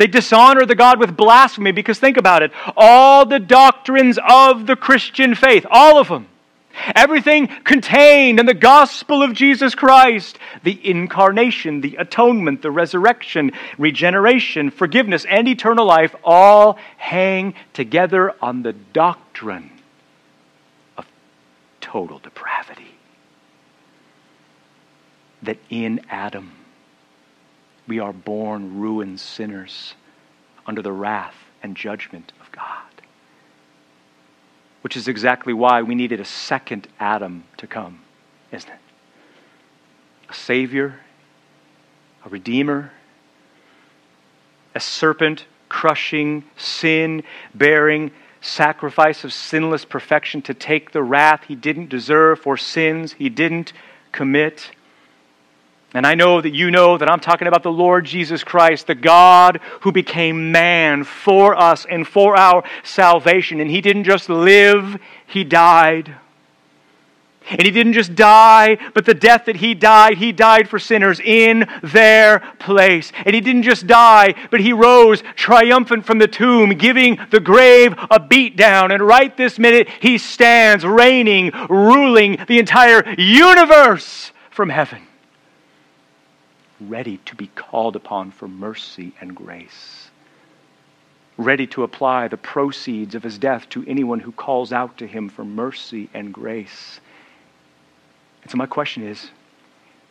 They 0.00 0.06
dishonor 0.06 0.64
the 0.64 0.74
God 0.74 0.98
with 0.98 1.14
blasphemy 1.14 1.72
because 1.72 1.98
think 1.98 2.16
about 2.16 2.42
it. 2.42 2.52
All 2.74 3.26
the 3.26 3.38
doctrines 3.38 4.18
of 4.26 4.66
the 4.66 4.74
Christian 4.74 5.34
faith, 5.34 5.66
all 5.70 5.98
of 5.98 6.08
them, 6.08 6.26
everything 6.94 7.48
contained 7.64 8.40
in 8.40 8.46
the 8.46 8.54
gospel 8.54 9.22
of 9.22 9.34
Jesus 9.34 9.74
Christ, 9.74 10.38
the 10.62 10.80
incarnation, 10.88 11.82
the 11.82 11.96
atonement, 11.96 12.62
the 12.62 12.70
resurrection, 12.70 13.52
regeneration, 13.76 14.70
forgiveness, 14.70 15.26
and 15.28 15.46
eternal 15.46 15.84
life, 15.84 16.14
all 16.24 16.78
hang 16.96 17.52
together 17.74 18.34
on 18.40 18.62
the 18.62 18.72
doctrine 18.72 19.70
of 20.96 21.04
total 21.82 22.20
depravity. 22.20 22.94
That 25.42 25.58
in 25.68 26.00
Adam, 26.08 26.52
we 27.90 27.98
are 27.98 28.12
born 28.12 28.78
ruined 28.78 29.18
sinners 29.18 29.94
under 30.64 30.80
the 30.80 30.92
wrath 30.92 31.34
and 31.60 31.76
judgment 31.76 32.32
of 32.40 32.52
God. 32.52 32.86
Which 34.82 34.96
is 34.96 35.08
exactly 35.08 35.52
why 35.52 35.82
we 35.82 35.96
needed 35.96 36.20
a 36.20 36.24
second 36.24 36.86
Adam 37.00 37.42
to 37.56 37.66
come, 37.66 38.02
isn't 38.52 38.70
it? 38.70 38.78
A 40.28 40.34
Savior, 40.34 41.00
a 42.24 42.28
Redeemer, 42.28 42.92
a 44.72 44.78
serpent 44.78 45.46
crushing, 45.68 46.44
sin 46.56 47.24
bearing 47.56 48.12
sacrifice 48.40 49.24
of 49.24 49.32
sinless 49.32 49.84
perfection 49.84 50.42
to 50.42 50.54
take 50.54 50.92
the 50.92 51.02
wrath 51.02 51.42
he 51.48 51.56
didn't 51.56 51.88
deserve 51.88 52.38
for 52.38 52.56
sins 52.56 53.14
he 53.14 53.28
didn't 53.28 53.72
commit 54.12 54.70
and 55.92 56.06
I 56.06 56.14
know 56.14 56.40
that 56.40 56.54
you 56.54 56.70
know 56.70 56.96
that 56.98 57.10
I'm 57.10 57.18
talking 57.18 57.48
about 57.48 57.64
the 57.64 57.72
Lord 57.72 58.04
Jesus 58.04 58.44
Christ, 58.44 58.86
the 58.86 58.94
God 58.94 59.60
who 59.80 59.90
became 59.90 60.52
man 60.52 61.02
for 61.02 61.60
us 61.60 61.84
and 61.84 62.06
for 62.06 62.36
our 62.36 62.62
salvation. 62.84 63.60
And 63.60 63.68
he 63.68 63.80
didn't 63.80 64.04
just 64.04 64.28
live, 64.28 65.00
he 65.26 65.42
died. 65.42 66.14
And 67.48 67.62
he 67.62 67.72
didn't 67.72 67.94
just 67.94 68.14
die, 68.14 68.78
but 68.94 69.04
the 69.04 69.14
death 69.14 69.46
that 69.46 69.56
he 69.56 69.74
died, 69.74 70.18
he 70.18 70.30
died 70.30 70.68
for 70.68 70.78
sinners 70.78 71.18
in 71.18 71.68
their 71.82 72.38
place. 72.60 73.10
And 73.24 73.34
he 73.34 73.40
didn't 73.40 73.64
just 73.64 73.88
die, 73.88 74.34
but 74.52 74.60
he 74.60 74.72
rose 74.72 75.24
triumphant 75.34 76.06
from 76.06 76.18
the 76.18 76.28
tomb, 76.28 76.70
giving 76.74 77.18
the 77.32 77.40
grave 77.40 77.94
a 77.94 78.20
beatdown. 78.20 78.94
And 78.94 79.02
right 79.02 79.36
this 79.36 79.58
minute, 79.58 79.88
he 80.00 80.18
stands 80.18 80.84
reigning, 80.84 81.50
ruling 81.68 82.38
the 82.46 82.60
entire 82.60 83.02
universe 83.18 84.30
from 84.50 84.68
heaven 84.68 85.00
ready 86.80 87.18
to 87.26 87.34
be 87.34 87.48
called 87.48 87.96
upon 87.96 88.30
for 88.30 88.48
mercy 88.48 89.12
and 89.20 89.34
grace, 89.34 90.10
ready 91.36 91.66
to 91.66 91.82
apply 91.82 92.28
the 92.28 92.36
proceeds 92.36 93.14
of 93.14 93.22
his 93.22 93.38
death 93.38 93.68
to 93.68 93.84
anyone 93.86 94.20
who 94.20 94.32
calls 94.32 94.72
out 94.72 94.96
to 94.98 95.06
him 95.06 95.28
for 95.28 95.44
mercy 95.44 96.08
and 96.14 96.32
grace. 96.32 97.00
And 98.42 98.50
so, 98.50 98.56
my 98.56 98.66
question 98.66 99.02
is 99.02 99.30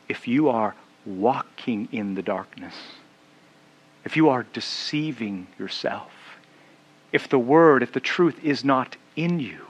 if 0.07 0.27
you 0.27 0.49
are 0.49 0.75
walking 1.05 1.87
in 1.91 2.15
the 2.15 2.21
darkness, 2.21 2.75
if 4.05 4.15
you 4.15 4.29
are 4.29 4.45
deceiving 4.53 5.47
yourself, 5.57 6.11
if 7.11 7.29
the 7.29 7.39
word, 7.39 7.83
if 7.83 7.91
the 7.91 7.99
truth 7.99 8.43
is 8.43 8.63
not 8.63 8.95
in 9.15 9.39
you, 9.39 9.65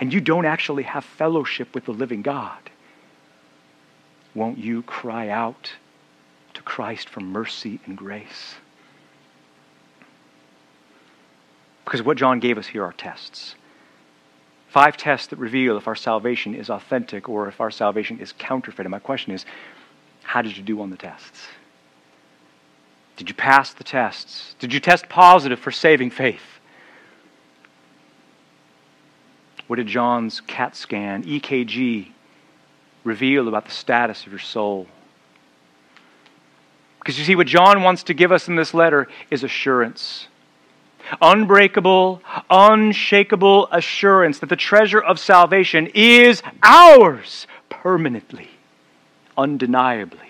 and 0.00 0.12
you 0.12 0.20
don't 0.20 0.44
actually 0.44 0.82
have 0.82 1.04
fellowship 1.04 1.74
with 1.74 1.84
the 1.84 1.92
living 1.92 2.22
God, 2.22 2.58
won't 4.34 4.58
you 4.58 4.82
cry 4.82 5.28
out 5.28 5.72
Christ 6.68 7.08
for 7.08 7.20
mercy 7.20 7.80
and 7.86 7.96
grace. 7.96 8.56
Because 11.82 12.02
what 12.02 12.18
John 12.18 12.40
gave 12.40 12.58
us 12.58 12.66
here 12.66 12.84
are 12.84 12.92
tests. 12.92 13.54
Five 14.68 14.98
tests 14.98 15.28
that 15.28 15.38
reveal 15.38 15.78
if 15.78 15.88
our 15.88 15.96
salvation 15.96 16.54
is 16.54 16.68
authentic 16.68 17.26
or 17.26 17.48
if 17.48 17.58
our 17.58 17.70
salvation 17.70 18.20
is 18.20 18.34
counterfeit. 18.36 18.84
And 18.84 18.90
my 18.90 18.98
question 18.98 19.32
is 19.32 19.46
how 20.22 20.42
did 20.42 20.58
you 20.58 20.62
do 20.62 20.82
on 20.82 20.90
the 20.90 20.98
tests? 20.98 21.46
Did 23.16 23.30
you 23.30 23.34
pass 23.34 23.72
the 23.72 23.82
tests? 23.82 24.54
Did 24.58 24.74
you 24.74 24.78
test 24.78 25.08
positive 25.08 25.58
for 25.58 25.70
saving 25.70 26.10
faith? 26.10 26.60
What 29.68 29.76
did 29.76 29.86
John's 29.86 30.42
CAT 30.42 30.76
scan, 30.76 31.24
EKG, 31.24 32.08
reveal 33.04 33.48
about 33.48 33.64
the 33.64 33.70
status 33.70 34.26
of 34.26 34.32
your 34.32 34.38
soul? 34.38 34.86
Because 37.08 37.18
you 37.18 37.24
see, 37.24 37.36
what 37.36 37.46
John 37.46 37.82
wants 37.82 38.02
to 38.02 38.12
give 38.12 38.32
us 38.32 38.48
in 38.48 38.56
this 38.56 38.74
letter 38.74 39.08
is 39.30 39.42
assurance. 39.42 40.28
Unbreakable, 41.22 42.20
unshakable 42.50 43.66
assurance 43.72 44.40
that 44.40 44.50
the 44.50 44.56
treasure 44.56 45.00
of 45.00 45.18
salvation 45.18 45.86
is 45.94 46.42
ours 46.62 47.46
permanently, 47.70 48.50
undeniably, 49.38 50.28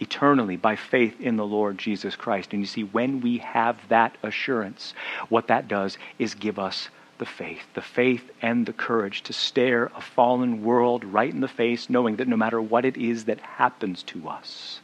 eternally 0.00 0.56
by 0.56 0.76
faith 0.76 1.18
in 1.18 1.38
the 1.38 1.46
Lord 1.46 1.78
Jesus 1.78 2.14
Christ. 2.14 2.52
And 2.52 2.60
you 2.60 2.66
see, 2.66 2.84
when 2.84 3.22
we 3.22 3.38
have 3.38 3.78
that 3.88 4.18
assurance, 4.22 4.92
what 5.30 5.46
that 5.46 5.66
does 5.66 5.96
is 6.18 6.34
give 6.34 6.58
us 6.58 6.90
the 7.16 7.24
faith, 7.24 7.62
the 7.72 7.80
faith 7.80 8.30
and 8.42 8.66
the 8.66 8.74
courage 8.74 9.22
to 9.22 9.32
stare 9.32 9.90
a 9.96 10.02
fallen 10.02 10.62
world 10.62 11.06
right 11.06 11.32
in 11.32 11.40
the 11.40 11.48
face, 11.48 11.88
knowing 11.88 12.16
that 12.16 12.28
no 12.28 12.36
matter 12.36 12.60
what 12.60 12.84
it 12.84 12.98
is 12.98 13.24
that 13.24 13.40
happens 13.40 14.02
to 14.02 14.28
us, 14.28 14.80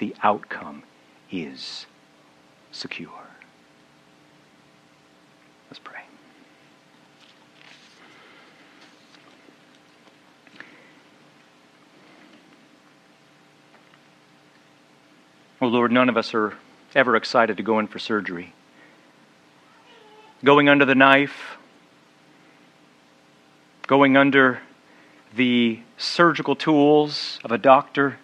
the 0.00 0.16
outcome 0.22 0.82
is 1.30 1.86
secure. 2.72 3.10
Let's 5.68 5.78
pray. 5.78 6.00
Oh 15.60 15.66
Lord, 15.66 15.92
none 15.92 16.08
of 16.08 16.16
us 16.16 16.32
are 16.32 16.54
ever 16.94 17.14
excited 17.14 17.58
to 17.58 17.62
go 17.62 17.78
in 17.78 17.86
for 17.86 17.98
surgery. 17.98 18.54
Going 20.42 20.70
under 20.70 20.86
the 20.86 20.94
knife, 20.94 21.58
going 23.86 24.16
under 24.16 24.62
the 25.36 25.80
surgical 25.98 26.56
tools 26.56 27.38
of 27.44 27.52
a 27.52 27.58
doctor, 27.58 28.18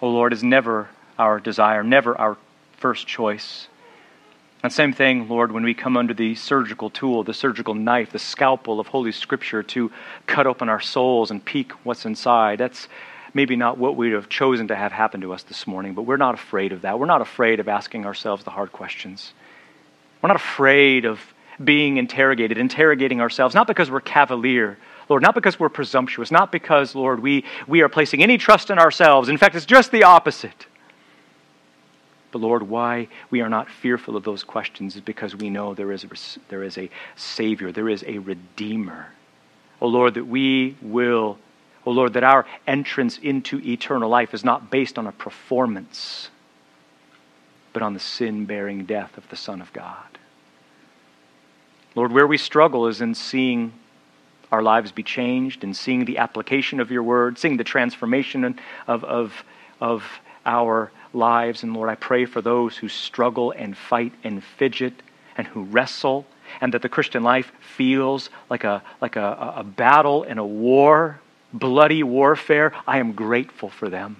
oh 0.00 0.08
Lord, 0.08 0.32
is 0.32 0.42
never 0.42 0.88
our 1.20 1.38
desire, 1.38 1.84
never 1.84 2.18
our 2.18 2.38
first 2.78 3.06
choice. 3.06 3.68
And 4.62 4.72
same 4.72 4.92
thing, 4.92 5.28
Lord, 5.28 5.52
when 5.52 5.64
we 5.64 5.74
come 5.74 5.96
under 5.96 6.14
the 6.14 6.34
surgical 6.34 6.88
tool, 6.88 7.24
the 7.24 7.34
surgical 7.34 7.74
knife, 7.74 8.10
the 8.10 8.18
scalpel 8.18 8.80
of 8.80 8.86
Holy 8.86 9.12
Scripture 9.12 9.62
to 9.64 9.92
cut 10.26 10.46
open 10.46 10.68
our 10.68 10.80
souls 10.80 11.30
and 11.30 11.44
peek 11.44 11.72
what's 11.84 12.06
inside. 12.06 12.58
That's 12.58 12.88
maybe 13.34 13.54
not 13.54 13.76
what 13.76 13.96
we'd 13.96 14.12
have 14.12 14.28
chosen 14.28 14.68
to 14.68 14.76
have 14.76 14.92
happen 14.92 15.20
to 15.20 15.32
us 15.32 15.42
this 15.42 15.66
morning, 15.66 15.94
but 15.94 16.02
we're 16.02 16.16
not 16.16 16.34
afraid 16.34 16.72
of 16.72 16.82
that. 16.82 16.98
We're 16.98 17.06
not 17.06 17.20
afraid 17.20 17.60
of 17.60 17.68
asking 17.68 18.06
ourselves 18.06 18.44
the 18.44 18.50
hard 18.50 18.72
questions. 18.72 19.32
We're 20.22 20.28
not 20.28 20.36
afraid 20.36 21.04
of 21.04 21.20
being 21.62 21.98
interrogated, 21.98 22.56
interrogating 22.56 23.20
ourselves, 23.20 23.54
not 23.54 23.66
because 23.66 23.90
we're 23.90 24.00
cavalier, 24.00 24.78
Lord, 25.10 25.22
not 25.22 25.34
because 25.34 25.60
we're 25.60 25.68
presumptuous, 25.68 26.30
not 26.30 26.50
because, 26.50 26.94
Lord, 26.94 27.20
we, 27.20 27.44
we 27.66 27.82
are 27.82 27.88
placing 27.88 28.22
any 28.22 28.38
trust 28.38 28.70
in 28.70 28.78
ourselves. 28.78 29.28
In 29.28 29.36
fact, 29.36 29.54
it's 29.54 29.66
just 29.66 29.90
the 29.90 30.04
opposite. 30.04 30.66
But 32.32 32.40
Lord, 32.40 32.62
why 32.62 33.08
we 33.30 33.40
are 33.40 33.48
not 33.48 33.68
fearful 33.68 34.16
of 34.16 34.24
those 34.24 34.44
questions 34.44 34.94
is 34.94 35.00
because 35.00 35.34
we 35.34 35.50
know 35.50 35.74
there 35.74 35.92
is 35.92 36.04
a, 36.04 36.08
there 36.48 36.62
is 36.62 36.78
a 36.78 36.90
Savior, 37.16 37.72
there 37.72 37.88
is 37.88 38.04
a 38.06 38.18
Redeemer. 38.18 39.08
Oh 39.80 39.88
Lord, 39.88 40.14
that 40.14 40.26
we 40.26 40.76
will, 40.80 41.38
oh 41.84 41.90
Lord, 41.90 42.12
that 42.12 42.24
our 42.24 42.46
entrance 42.66 43.18
into 43.18 43.60
eternal 43.60 44.08
life 44.08 44.34
is 44.34 44.44
not 44.44 44.70
based 44.70 44.98
on 44.98 45.06
a 45.06 45.12
performance, 45.12 46.30
but 47.72 47.82
on 47.82 47.94
the 47.94 48.00
sin 48.00 48.44
bearing 48.44 48.84
death 48.84 49.16
of 49.16 49.28
the 49.28 49.36
Son 49.36 49.60
of 49.60 49.72
God. 49.72 50.18
Lord, 51.96 52.12
where 52.12 52.26
we 52.26 52.38
struggle 52.38 52.86
is 52.86 53.00
in 53.00 53.14
seeing 53.14 53.72
our 54.52 54.62
lives 54.62 54.92
be 54.92 55.02
changed 55.02 55.64
and 55.64 55.76
seeing 55.76 56.04
the 56.04 56.18
application 56.18 56.80
of 56.80 56.90
your 56.90 57.02
word, 57.02 57.38
seeing 57.38 57.56
the 57.56 57.64
transformation 57.64 58.58
of, 58.86 59.04
of, 59.04 59.44
of 59.80 60.04
our 60.44 60.90
lives. 61.12 61.62
And 61.62 61.74
Lord, 61.74 61.88
I 61.88 61.94
pray 61.94 62.24
for 62.24 62.40
those 62.40 62.76
who 62.76 62.88
struggle 62.88 63.52
and 63.52 63.76
fight 63.76 64.12
and 64.24 64.42
fidget 64.42 64.94
and 65.36 65.46
who 65.46 65.62
wrestle, 65.64 66.26
and 66.60 66.74
that 66.74 66.82
the 66.82 66.88
Christian 66.88 67.22
life 67.22 67.52
feels 67.60 68.30
like 68.50 68.64
a, 68.64 68.82
like 69.00 69.16
a, 69.16 69.54
a 69.56 69.64
battle 69.64 70.24
and 70.24 70.38
a 70.38 70.44
war, 70.44 71.20
bloody 71.52 72.02
warfare. 72.02 72.72
I 72.86 72.98
am 72.98 73.12
grateful 73.12 73.70
for 73.70 73.88
them. 73.88 74.16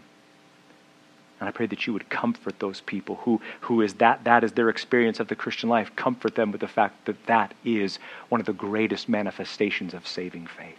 And 1.41 1.49
I 1.49 1.53
pray 1.53 1.67
that 1.67 1.87
you 1.87 1.95
would 1.95 2.11
comfort 2.11 2.59
those 2.59 2.83
people 2.83 3.17
who, 3.17 3.41
who 3.63 3.81
is 3.81 3.95
that, 3.95 4.25
that 4.25 4.45
is 4.45 4.53
their 4.53 4.69
experience 4.69 5.21
of 5.21 5.29
the 5.29 5.35
Christian 5.35 5.71
life. 5.71 5.91
Comfort 5.97 6.35
them 6.35 6.53
with 6.53 6.61
the 6.61 6.69
fact 6.69 7.07
that 7.07 7.27
that 7.27 7.55
is 7.65 7.99
one 8.29 8.41
of 8.41 8.47
the 8.47 8.53
greatest 8.53 9.09
manifestations 9.09 9.95
of 9.95 10.07
saving 10.07 10.47
faith. 10.47 10.77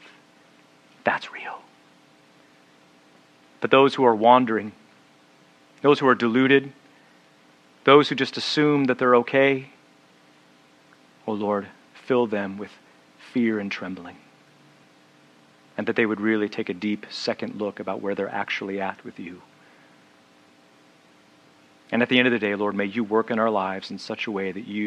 That's 1.04 1.34
real. 1.34 1.62
But 3.60 3.72
those 3.72 3.96
who 3.96 4.06
are 4.06 4.16
wandering, 4.16 4.72
those 5.82 6.00
who 6.00 6.08
are 6.08 6.16
deluded, 6.16 6.72
those 7.84 8.10
who 8.10 8.16
just 8.16 8.38
assume 8.38 8.86
that 8.86 8.98
they're 8.98 9.16
okay, 9.16 9.70
oh 11.28 11.34
Lord, 11.34 11.68
fill 11.94 12.28
them 12.28 12.58
with 12.58 12.72
fear 13.34 13.60
and 13.60 13.72
trembling. 13.72 14.18
And 15.78 15.88
that 15.88 15.96
they 15.96 16.06
would 16.06 16.22
really 16.22 16.50
take 16.50 16.70
a 16.70 16.74
deep 16.74 17.06
second 17.10 17.56
look 17.56 17.80
about 17.80 18.02
where 18.02 18.14
they're 18.14 18.30
actually 18.30 18.80
at 18.80 19.04
with 19.04 19.20
you. 19.20 19.42
And 21.92 22.02
at 22.02 22.10
the 22.10 22.20
end 22.20 22.28
of 22.28 22.32
the 22.32 22.40
day, 22.40 22.56
Lord, 22.56 22.76
may 22.76 22.86
you 22.86 23.04
work 23.04 23.32
in 23.32 23.40
our 23.40 23.50
lives 23.50 23.92
in 23.92 23.98
such 23.98 24.28
a 24.28 24.32
way 24.32 24.52
that 24.52 24.68
you 24.68 24.80